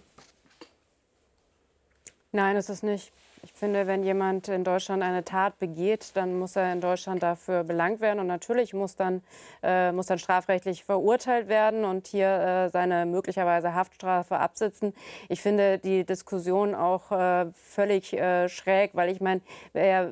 Nein, 2.32 2.56
ist 2.56 2.70
es 2.70 2.84
nicht. 2.84 3.12
Ich 3.46 3.54
finde, 3.54 3.86
wenn 3.86 4.02
jemand 4.02 4.48
in 4.48 4.64
Deutschland 4.64 5.04
eine 5.04 5.24
Tat 5.24 5.60
begeht, 5.60 6.14
dann 6.16 6.40
muss 6.40 6.56
er 6.56 6.74
in 6.74 6.82
Deutschland 6.82 7.22
dafür 7.22 7.64
belangt 7.64 8.02
werden. 8.02 8.20
Und 8.20 8.26
natürlich 8.26 8.74
muss 8.74 8.96
dann, 8.96 9.22
äh, 9.62 9.92
muss 9.92 10.08
dann 10.08 10.18
strafrechtlich 10.18 10.84
verurteilt 10.84 11.48
werden 11.48 11.86
und 11.86 12.08
hier 12.08 12.28
äh, 12.28 12.70
seine 12.72 13.06
möglicherweise 13.06 13.76
Haftstrafe 13.76 14.38
absitzen. 14.38 14.96
Ich 15.30 15.44
finde 15.44 15.78
die 15.78 16.06
Diskussion 16.06 16.74
auch 16.74 17.12
äh, 17.12 17.46
völlig 17.54 18.14
äh, 18.14 18.50
schräg, 18.50 18.96
weil 18.96 19.12
ich 19.12 19.22
meine, 19.22 19.42
er 19.76 20.12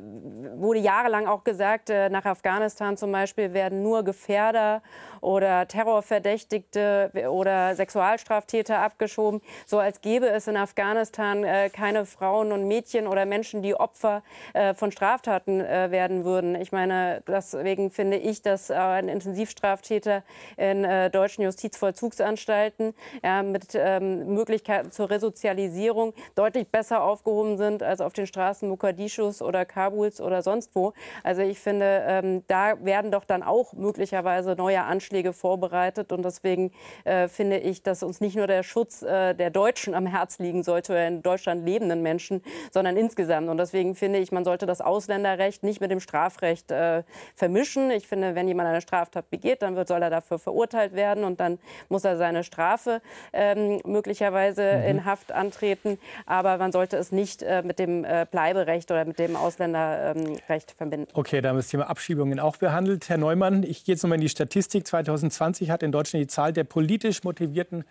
wurde 0.55 0.79
jahrelang 0.81 1.25
auch 1.25 1.43
gesagt, 1.43 1.89
äh, 1.89 2.09
nach 2.09 2.25
Afghanistan 2.25 2.97
zum 2.97 3.11
Beispiel 3.11 3.55
werden 3.55 3.81
nur 3.81 4.03
Gefährder 4.03 4.83
oder 5.21 5.67
Terrorverdächtigte 5.67 7.09
oder 7.31 7.75
Sexualstraftäter 7.75 8.77
abgeschoben, 8.77 9.41
so 9.65 9.79
als 9.79 10.01
gäbe 10.01 10.29
es 10.29 10.47
in 10.47 10.55
Afghanistan 10.55 11.43
äh, 11.43 11.71
keine 11.71 12.05
Frauen 12.05 12.51
und 12.51 12.67
Mädchen 12.67 13.07
oder 13.07 13.22
Menschen, 13.25 13.61
die 13.61 13.75
Opfer 13.75 14.23
äh, 14.53 14.73
von 14.73 14.91
Straftaten 14.91 15.61
äh, 15.61 15.91
werden 15.91 16.25
würden. 16.25 16.55
Ich 16.55 16.71
meine, 16.71 17.21
deswegen 17.27 17.91
finde 17.91 18.17
ich, 18.17 18.41
dass 18.41 18.69
äh, 18.69 18.73
ein 18.73 19.09
Intensivstraftäter 19.09 20.23
in 20.57 20.83
äh, 20.83 21.09
deutschen 21.09 21.43
Justizvollzugsanstalten 21.43 22.93
ja, 23.23 23.43
mit 23.43 23.75
ähm, 23.75 24.33
Möglichkeiten 24.33 24.91
zur 24.91 25.09
Resozialisierung 25.09 26.13
deutlich 26.35 26.67
besser 26.67 27.03
aufgehoben 27.03 27.57
sind 27.57 27.83
als 27.83 28.01
auf 28.01 28.13
den 28.13 28.27
Straßen 28.27 28.67
Mogadishus 28.67 29.41
oder 29.41 29.65
Kabuls 29.65 30.21
oder 30.21 30.41
sonst 30.41 30.71
wo. 30.75 30.93
Also 31.23 31.41
ich 31.41 31.59
finde, 31.59 32.03
ähm, 32.07 32.43
da 32.47 32.83
werden 32.83 33.11
doch 33.11 33.25
dann 33.25 33.43
auch 33.43 33.73
möglicherweise 33.73 34.55
neue 34.55 34.83
Anschläge 34.83 35.33
vorbereitet. 35.33 36.11
Und 36.11 36.23
deswegen 36.23 36.71
äh, 37.03 37.27
finde 37.27 37.57
ich, 37.57 37.83
dass 37.83 38.03
uns 38.03 38.21
nicht 38.21 38.35
nur 38.35 38.47
der 38.47 38.63
Schutz 38.63 39.01
äh, 39.01 39.33
der 39.33 39.49
Deutschen 39.49 39.93
am 39.93 40.05
Herz 40.05 40.39
liegen 40.39 40.63
sollte, 40.63 40.93
oder 40.93 41.07
in 41.07 41.21
Deutschland 41.21 41.65
lebenden 41.65 42.01
Menschen, 42.01 42.41
sondern 42.71 42.97
insgesamt. 43.03 43.49
Und 43.49 43.57
deswegen 43.57 43.95
finde 43.95 44.19
ich, 44.19 44.31
man 44.31 44.45
sollte 44.45 44.65
das 44.65 44.81
Ausländerrecht 44.81 45.63
nicht 45.63 45.81
mit 45.81 45.91
dem 45.91 45.99
Strafrecht 45.99 46.71
äh, 46.71 47.03
vermischen. 47.35 47.91
Ich 47.91 48.07
finde, 48.07 48.35
wenn 48.35 48.47
jemand 48.47 48.69
eine 48.69 48.81
Straftat 48.81 49.29
begeht, 49.29 49.61
dann 49.61 49.75
wird, 49.75 49.87
soll 49.87 50.01
er 50.01 50.09
dafür 50.09 50.39
verurteilt 50.39 50.93
werden 50.93 51.23
und 51.23 51.39
dann 51.39 51.59
muss 51.89 52.05
er 52.05 52.17
seine 52.17 52.43
Strafe 52.43 53.01
ähm, 53.33 53.81
möglicherweise 53.85 54.77
mhm. 54.77 54.89
in 54.89 55.05
Haft 55.05 55.31
antreten. 55.31 55.99
Aber 56.25 56.57
man 56.57 56.71
sollte 56.71 56.97
es 56.97 57.11
nicht 57.11 57.43
äh, 57.43 57.61
mit 57.63 57.79
dem 57.79 58.05
äh, 58.05 58.25
Bleiberecht 58.29 58.89
oder 58.91 59.05
mit 59.05 59.19
dem 59.19 59.35
Ausländerrecht 59.35 60.71
ähm, 60.71 60.77
verbinden. 60.77 61.07
Okay, 61.13 61.41
da 61.41 61.49
haben 61.49 61.57
wir 61.57 61.61
das 61.61 61.69
Thema 61.69 61.89
Abschiebungen 61.89 62.39
auch 62.39 62.57
behandelt. 62.57 63.09
Herr 63.09 63.17
Neumann, 63.17 63.63
ich 63.63 63.83
gehe 63.85 63.93
jetzt 63.93 64.03
nochmal 64.03 64.17
in 64.17 64.21
die 64.21 64.29
Statistik. 64.29 64.87
2020 64.87 65.69
hat 65.69 65.83
in 65.83 65.91
Deutschland 65.91 66.23
die 66.23 66.27
Zahl 66.27 66.53
der 66.53 66.63
politisch 66.63 67.23
motivierten 67.23 67.83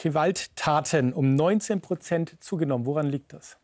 Gewalttaten 0.00 1.12
um 1.12 1.34
19 1.34 1.80
Prozent 1.80 2.36
zugenommen. 2.40 2.86
Woran 2.86 3.06
liegt 3.06 3.32
das? 3.32 3.56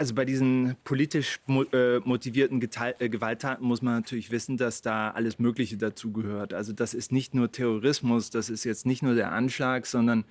Also 0.00 0.14
bei 0.14 0.24
diesen 0.24 0.76
politisch 0.82 1.40
äh, 1.46 1.98
motivierten 1.98 2.58
äh, 2.62 3.08
Gewalttaten 3.10 3.66
muss 3.66 3.82
man 3.82 3.96
natürlich 3.96 4.30
wissen, 4.30 4.56
dass 4.56 4.80
da 4.80 5.10
alles 5.10 5.38
Mögliche 5.38 5.76
dazugehört. 5.76 6.54
Also 6.54 6.72
das 6.72 6.94
ist 6.94 7.12
nicht 7.12 7.34
nur 7.34 7.52
Terrorismus, 7.52 8.30
das 8.30 8.48
ist 8.48 8.64
jetzt 8.64 8.86
nicht 8.86 9.02
nur 9.02 9.14
der 9.14 9.30
Anschlag, 9.30 9.84
sondern 9.84 10.24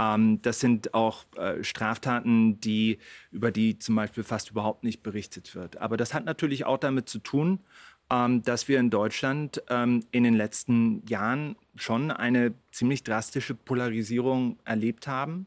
ähm, 0.00 0.42
das 0.42 0.58
sind 0.58 0.92
auch 0.92 1.24
äh, 1.36 1.62
Straftaten, 1.62 2.58
die, 2.58 2.98
über 3.30 3.52
die 3.52 3.78
zum 3.78 3.94
Beispiel 3.94 4.24
fast 4.24 4.50
überhaupt 4.50 4.82
nicht 4.82 5.04
berichtet 5.04 5.54
wird. 5.54 5.76
Aber 5.76 5.96
das 5.96 6.14
hat 6.14 6.24
natürlich 6.24 6.64
auch 6.64 6.78
damit 6.78 7.08
zu 7.08 7.20
tun, 7.20 7.60
ähm, 8.10 8.42
dass 8.42 8.66
wir 8.66 8.80
in 8.80 8.90
Deutschland 8.90 9.62
ähm, 9.68 10.04
in 10.10 10.24
den 10.24 10.34
letzten 10.34 11.06
Jahren 11.06 11.54
schon 11.76 12.10
eine 12.10 12.54
ziemlich 12.72 13.04
drastische 13.04 13.54
Polarisierung 13.54 14.58
erlebt 14.64 15.06
haben. 15.06 15.46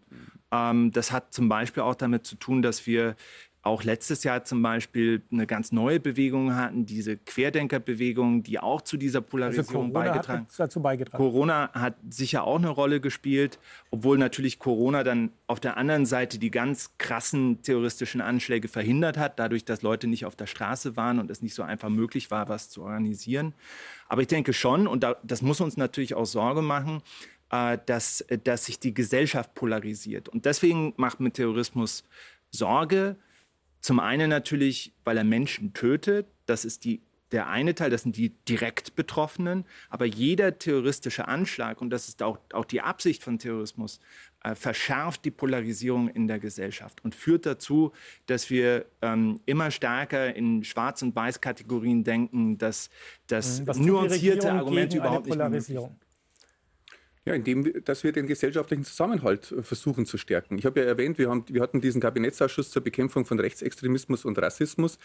Ähm, 0.50 0.92
das 0.94 1.12
hat 1.12 1.34
zum 1.34 1.50
Beispiel 1.50 1.84
auch 1.84 1.96
damit 1.96 2.26
zu 2.26 2.38
tun, 2.38 2.62
dass 2.62 2.88
wir 2.88 3.18
auch 3.66 3.84
letztes 3.84 4.24
Jahr 4.24 4.44
zum 4.46 4.62
Beispiel 4.62 5.24
eine 5.32 5.48
ganz 5.48 5.72
neue 5.72 6.00
Bewegung 6.00 6.56
hatten, 6.56 6.86
diese 6.86 7.18
Querdenkerbewegung, 7.18 8.44
die 8.44 8.60
auch 8.60 8.82
zu 8.82 8.96
dieser 8.96 9.20
also 9.20 9.30
Polarisierung 9.30 9.86
also 9.86 9.94
beigetragen 9.94 10.46
hat 10.48 10.60
dazu 10.60 10.82
beigetragen. 10.82 11.24
Corona 11.24 11.72
hat 11.74 11.96
sicher 12.10 12.44
auch 12.44 12.58
eine 12.58 12.70
Rolle 12.70 13.02
gespielt, 13.02 13.58
obwohl 13.90 14.20
natürlich 14.20 14.60
Corona 14.60 15.04
dann 15.04 15.32
auf 15.48 15.60
der 15.60 15.78
anderen 15.78 16.06
Seite 16.06 16.38
die 16.38 16.52
ganz 16.52 16.92
krassen 17.00 17.64
terroristischen 17.64 18.22
Anschläge 18.22 18.68
verhindert 18.68 19.18
hat, 19.18 19.40
dadurch, 19.40 19.66
dass 19.66 19.82
Leute 19.82 20.08
nicht 20.08 20.26
auf 20.26 20.36
der 20.36 20.48
Straße 20.48 20.96
waren 20.96 21.20
und 21.20 21.32
es 21.32 21.42
nicht 21.42 21.56
so 21.56 21.64
einfach 21.64 21.90
möglich 21.90 22.30
war, 22.30 22.50
was 22.50 22.70
zu 22.70 22.84
organisieren. 22.84 23.54
Aber 24.08 24.22
ich 24.22 24.28
denke 24.28 24.54
schon, 24.54 24.86
und 24.86 25.06
das 25.24 25.42
muss 25.42 25.60
uns 25.60 25.76
natürlich 25.76 26.14
auch 26.14 26.26
Sorge 26.26 26.62
machen, 26.62 27.02
äh, 27.52 27.80
dass, 27.88 28.24
dass 28.44 28.66
sich 28.66 28.80
die 28.80 28.94
Gesellschaft 28.94 29.56
polarisiert. 29.56 30.30
Und 30.30 30.46
deswegen 30.46 30.94
macht 30.98 31.20
mir 31.20 31.32
Terrorismus 31.32 32.04
Sorge, 32.52 33.18
zum 33.86 34.00
einen 34.00 34.32
natürlich, 34.32 34.94
weil 35.04 35.16
er 35.16 35.24
Menschen 35.24 35.74
tötet. 35.74 36.26
Das 36.48 36.66
ist 36.66 36.86
die, 36.86 37.04
der 37.32 37.50
eine 37.50 37.76
Teil, 37.76 37.92
das 37.92 38.02
sind 38.02 38.18
die 38.18 38.30
direkt 38.30 38.96
Betroffenen. 38.96 39.64
Aber 39.92 40.06
jeder 40.06 40.58
terroristische 40.58 41.28
Anschlag, 41.28 41.82
und 41.82 41.92
das 41.92 42.08
ist 42.08 42.24
auch, 42.24 42.40
auch 42.52 42.66
die 42.66 42.82
Absicht 42.82 43.22
von 43.22 43.38
Terrorismus, 43.38 44.00
äh, 44.44 44.56
verschärft 44.56 45.24
die 45.24 45.30
Polarisierung 45.30 46.08
in 46.08 46.28
der 46.28 46.40
Gesellschaft 46.40 47.04
und 47.04 47.14
führt 47.14 47.46
dazu, 47.46 47.92
dass 48.26 48.50
wir 48.50 48.88
ähm, 49.04 49.40
immer 49.46 49.70
stärker 49.70 50.36
in 50.36 50.64
Schwarz- 50.64 51.04
und 51.04 51.16
Weiß-Kategorien 51.16 52.04
denken, 52.04 52.58
dass, 52.58 52.90
dass 53.28 53.60
mhm. 53.60 53.86
nuancierte 53.86 54.52
Argumente 54.52 54.98
überhaupt 54.98 55.28
nicht 55.28 55.38
mehr 55.38 55.62
sind. 55.62 55.92
Ja, 57.28 57.34
indem 57.34 57.84
dass 57.84 58.04
wir 58.04 58.12
den 58.12 58.28
gesellschaftlichen 58.28 58.84
Zusammenhalt 58.84 59.52
äh, 59.52 59.64
versuchen 59.64 60.06
zu 60.06 60.18
stärken. 60.18 60.60
Ich 60.60 60.66
habe 60.68 60.80
ja 60.80 60.86
erwähnt, 60.86 61.18
wir, 61.18 61.30
haben, 61.30 61.44
wir 61.48 61.62
hatten 61.62 61.82
diesen 61.82 62.00
Kabinettsausschuss 62.00 62.70
zur 62.70 62.84
Bekämpfung 62.84 63.26
von 63.26 63.40
Rechtsextremismus 63.40 64.26
und 64.26 64.38
Rassismus, 64.38 65.00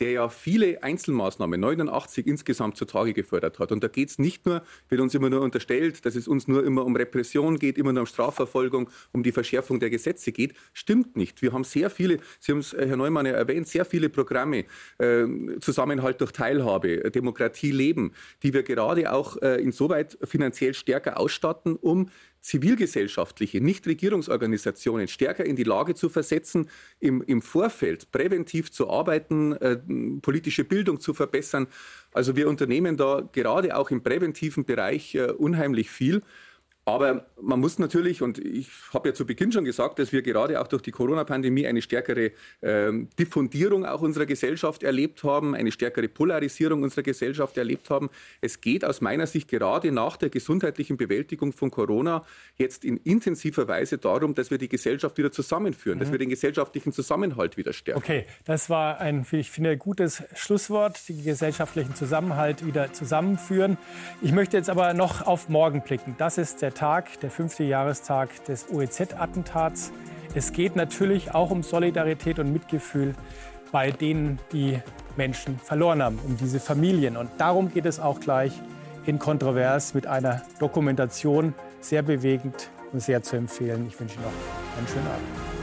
der 0.00 0.10
ja 0.10 0.28
viele 0.28 0.82
Einzelmaßnahmen, 0.82 1.60
89 1.60 2.26
insgesamt 2.26 2.76
zutage 2.76 3.12
gefördert 3.12 3.58
hat. 3.58 3.72
Und 3.72 3.84
da 3.84 3.88
geht 3.88 4.10
es 4.10 4.18
nicht 4.18 4.46
nur, 4.46 4.62
wird 4.88 5.00
uns 5.00 5.14
immer 5.14 5.30
nur 5.30 5.42
unterstellt, 5.42 6.04
dass 6.06 6.14
es 6.16 6.26
uns 6.26 6.48
nur 6.48 6.64
immer 6.64 6.84
um 6.84 6.96
Repression 6.96 7.58
geht, 7.58 7.78
immer 7.78 7.92
nur 7.92 8.02
um 8.02 8.06
Strafverfolgung, 8.06 8.90
um 9.12 9.22
die 9.22 9.32
Verschärfung 9.32 9.80
der 9.80 9.90
Gesetze 9.90 10.32
geht. 10.32 10.54
Stimmt 10.72 11.16
nicht. 11.16 11.42
Wir 11.42 11.52
haben 11.52 11.64
sehr 11.64 11.90
viele, 11.90 12.18
Sie 12.40 12.52
haben 12.52 12.58
es, 12.58 12.72
Herr 12.72 12.96
Neumann, 12.96 13.26
ja 13.26 13.32
erwähnt, 13.32 13.68
sehr 13.68 13.84
viele 13.84 14.08
Programme, 14.08 14.64
äh, 14.98 15.26
Zusammenhalt 15.60 16.20
durch 16.20 16.32
Teilhabe, 16.32 17.10
Demokratie 17.10 17.70
leben, 17.70 18.12
die 18.42 18.52
wir 18.54 18.62
gerade 18.62 19.12
auch 19.12 19.36
äh, 19.42 19.62
insoweit 19.62 20.18
finanziell 20.24 20.74
stärker 20.74 21.18
ausstatten 21.18 21.76
um 21.76 22.08
zivilgesellschaftliche 22.42 23.60
Nichtregierungsorganisationen 23.60 25.08
stärker 25.08 25.46
in 25.46 25.56
die 25.56 25.62
Lage 25.62 25.94
zu 25.94 26.08
versetzen, 26.08 26.68
im, 26.98 27.22
im 27.22 27.40
Vorfeld 27.40 28.10
präventiv 28.10 28.72
zu 28.72 28.90
arbeiten, 28.90 29.52
äh, 29.52 29.78
politische 30.20 30.64
Bildung 30.64 31.00
zu 31.00 31.14
verbessern. 31.14 31.68
Also 32.12 32.36
wir 32.36 32.48
unternehmen 32.48 32.96
da 32.96 33.28
gerade 33.32 33.76
auch 33.76 33.90
im 33.90 34.02
präventiven 34.02 34.64
Bereich 34.64 35.14
äh, 35.14 35.30
unheimlich 35.30 35.90
viel. 35.90 36.22
Aber 36.84 37.26
man 37.40 37.60
muss 37.60 37.78
natürlich, 37.78 38.22
und 38.22 38.38
ich 38.38 38.68
habe 38.92 39.10
ja 39.10 39.14
zu 39.14 39.24
Beginn 39.24 39.52
schon 39.52 39.64
gesagt, 39.64 40.00
dass 40.00 40.12
wir 40.12 40.22
gerade 40.22 40.60
auch 40.60 40.66
durch 40.66 40.82
die 40.82 40.90
Corona-Pandemie 40.90 41.64
eine 41.64 41.80
stärkere 41.80 42.32
ähm, 42.60 43.08
Diffundierung 43.18 43.86
auch 43.86 44.00
unserer 44.00 44.26
Gesellschaft 44.26 44.82
erlebt 44.82 45.22
haben, 45.22 45.54
eine 45.54 45.70
stärkere 45.70 46.08
Polarisierung 46.08 46.82
unserer 46.82 47.04
Gesellschaft 47.04 47.56
erlebt 47.56 47.88
haben. 47.88 48.10
Es 48.40 48.60
geht 48.60 48.84
aus 48.84 49.00
meiner 49.00 49.28
Sicht 49.28 49.48
gerade 49.48 49.92
nach 49.92 50.16
der 50.16 50.30
gesundheitlichen 50.30 50.96
Bewältigung 50.96 51.52
von 51.52 51.70
Corona 51.70 52.24
jetzt 52.56 52.84
in 52.84 52.96
intensiver 52.96 53.68
Weise 53.68 53.98
darum, 53.98 54.34
dass 54.34 54.50
wir 54.50 54.58
die 54.58 54.68
Gesellschaft 54.68 55.16
wieder 55.18 55.30
zusammenführen, 55.30 55.98
mhm. 55.98 56.00
dass 56.00 56.10
wir 56.10 56.18
den 56.18 56.30
gesellschaftlichen 56.30 56.92
Zusammenhalt 56.92 57.56
wieder 57.56 57.72
stärken. 57.72 58.02
Okay, 58.02 58.26
das 58.44 58.70
war 58.70 58.98
ein, 58.98 59.24
ich 59.30 59.52
finde, 59.52 59.76
gutes 59.76 60.24
Schlusswort, 60.34 61.08
den 61.08 61.22
gesellschaftlichen 61.22 61.94
Zusammenhalt 61.94 62.66
wieder 62.66 62.92
zusammenführen. 62.92 63.78
Ich 64.20 64.32
möchte 64.32 64.56
jetzt 64.56 64.68
aber 64.68 64.94
noch 64.94 65.24
auf 65.24 65.48
morgen 65.48 65.82
blicken. 65.82 66.16
Das 66.18 66.38
ist 66.38 66.60
der 66.72 66.78
Tag, 66.78 67.20
der 67.20 67.30
fünfte 67.30 67.64
Jahrestag 67.64 68.44
des 68.46 68.68
OEZ-Attentats. 68.70 69.92
Es 70.34 70.52
geht 70.52 70.74
natürlich 70.76 71.34
auch 71.34 71.50
um 71.50 71.62
Solidarität 71.62 72.38
und 72.38 72.52
Mitgefühl 72.52 73.14
bei 73.72 73.90
denen, 73.90 74.38
die 74.52 74.80
Menschen 75.16 75.58
verloren 75.58 76.02
haben, 76.02 76.18
um 76.24 76.36
diese 76.36 76.60
Familien. 76.60 77.16
Und 77.16 77.30
darum 77.38 77.70
geht 77.72 77.86
es 77.86 78.00
auch 78.00 78.20
gleich 78.20 78.52
in 79.04 79.18
Kontrovers 79.18 79.92
mit 79.94 80.06
einer 80.06 80.42
Dokumentation, 80.60 81.54
sehr 81.80 82.02
bewegend 82.02 82.70
und 82.92 83.00
sehr 83.00 83.22
zu 83.22 83.36
empfehlen. 83.36 83.86
Ich 83.88 83.98
wünsche 83.98 84.14
Ihnen 84.16 84.24
noch 84.24 84.78
einen 84.78 84.88
schönen 84.88 85.06
Abend. 85.06 85.61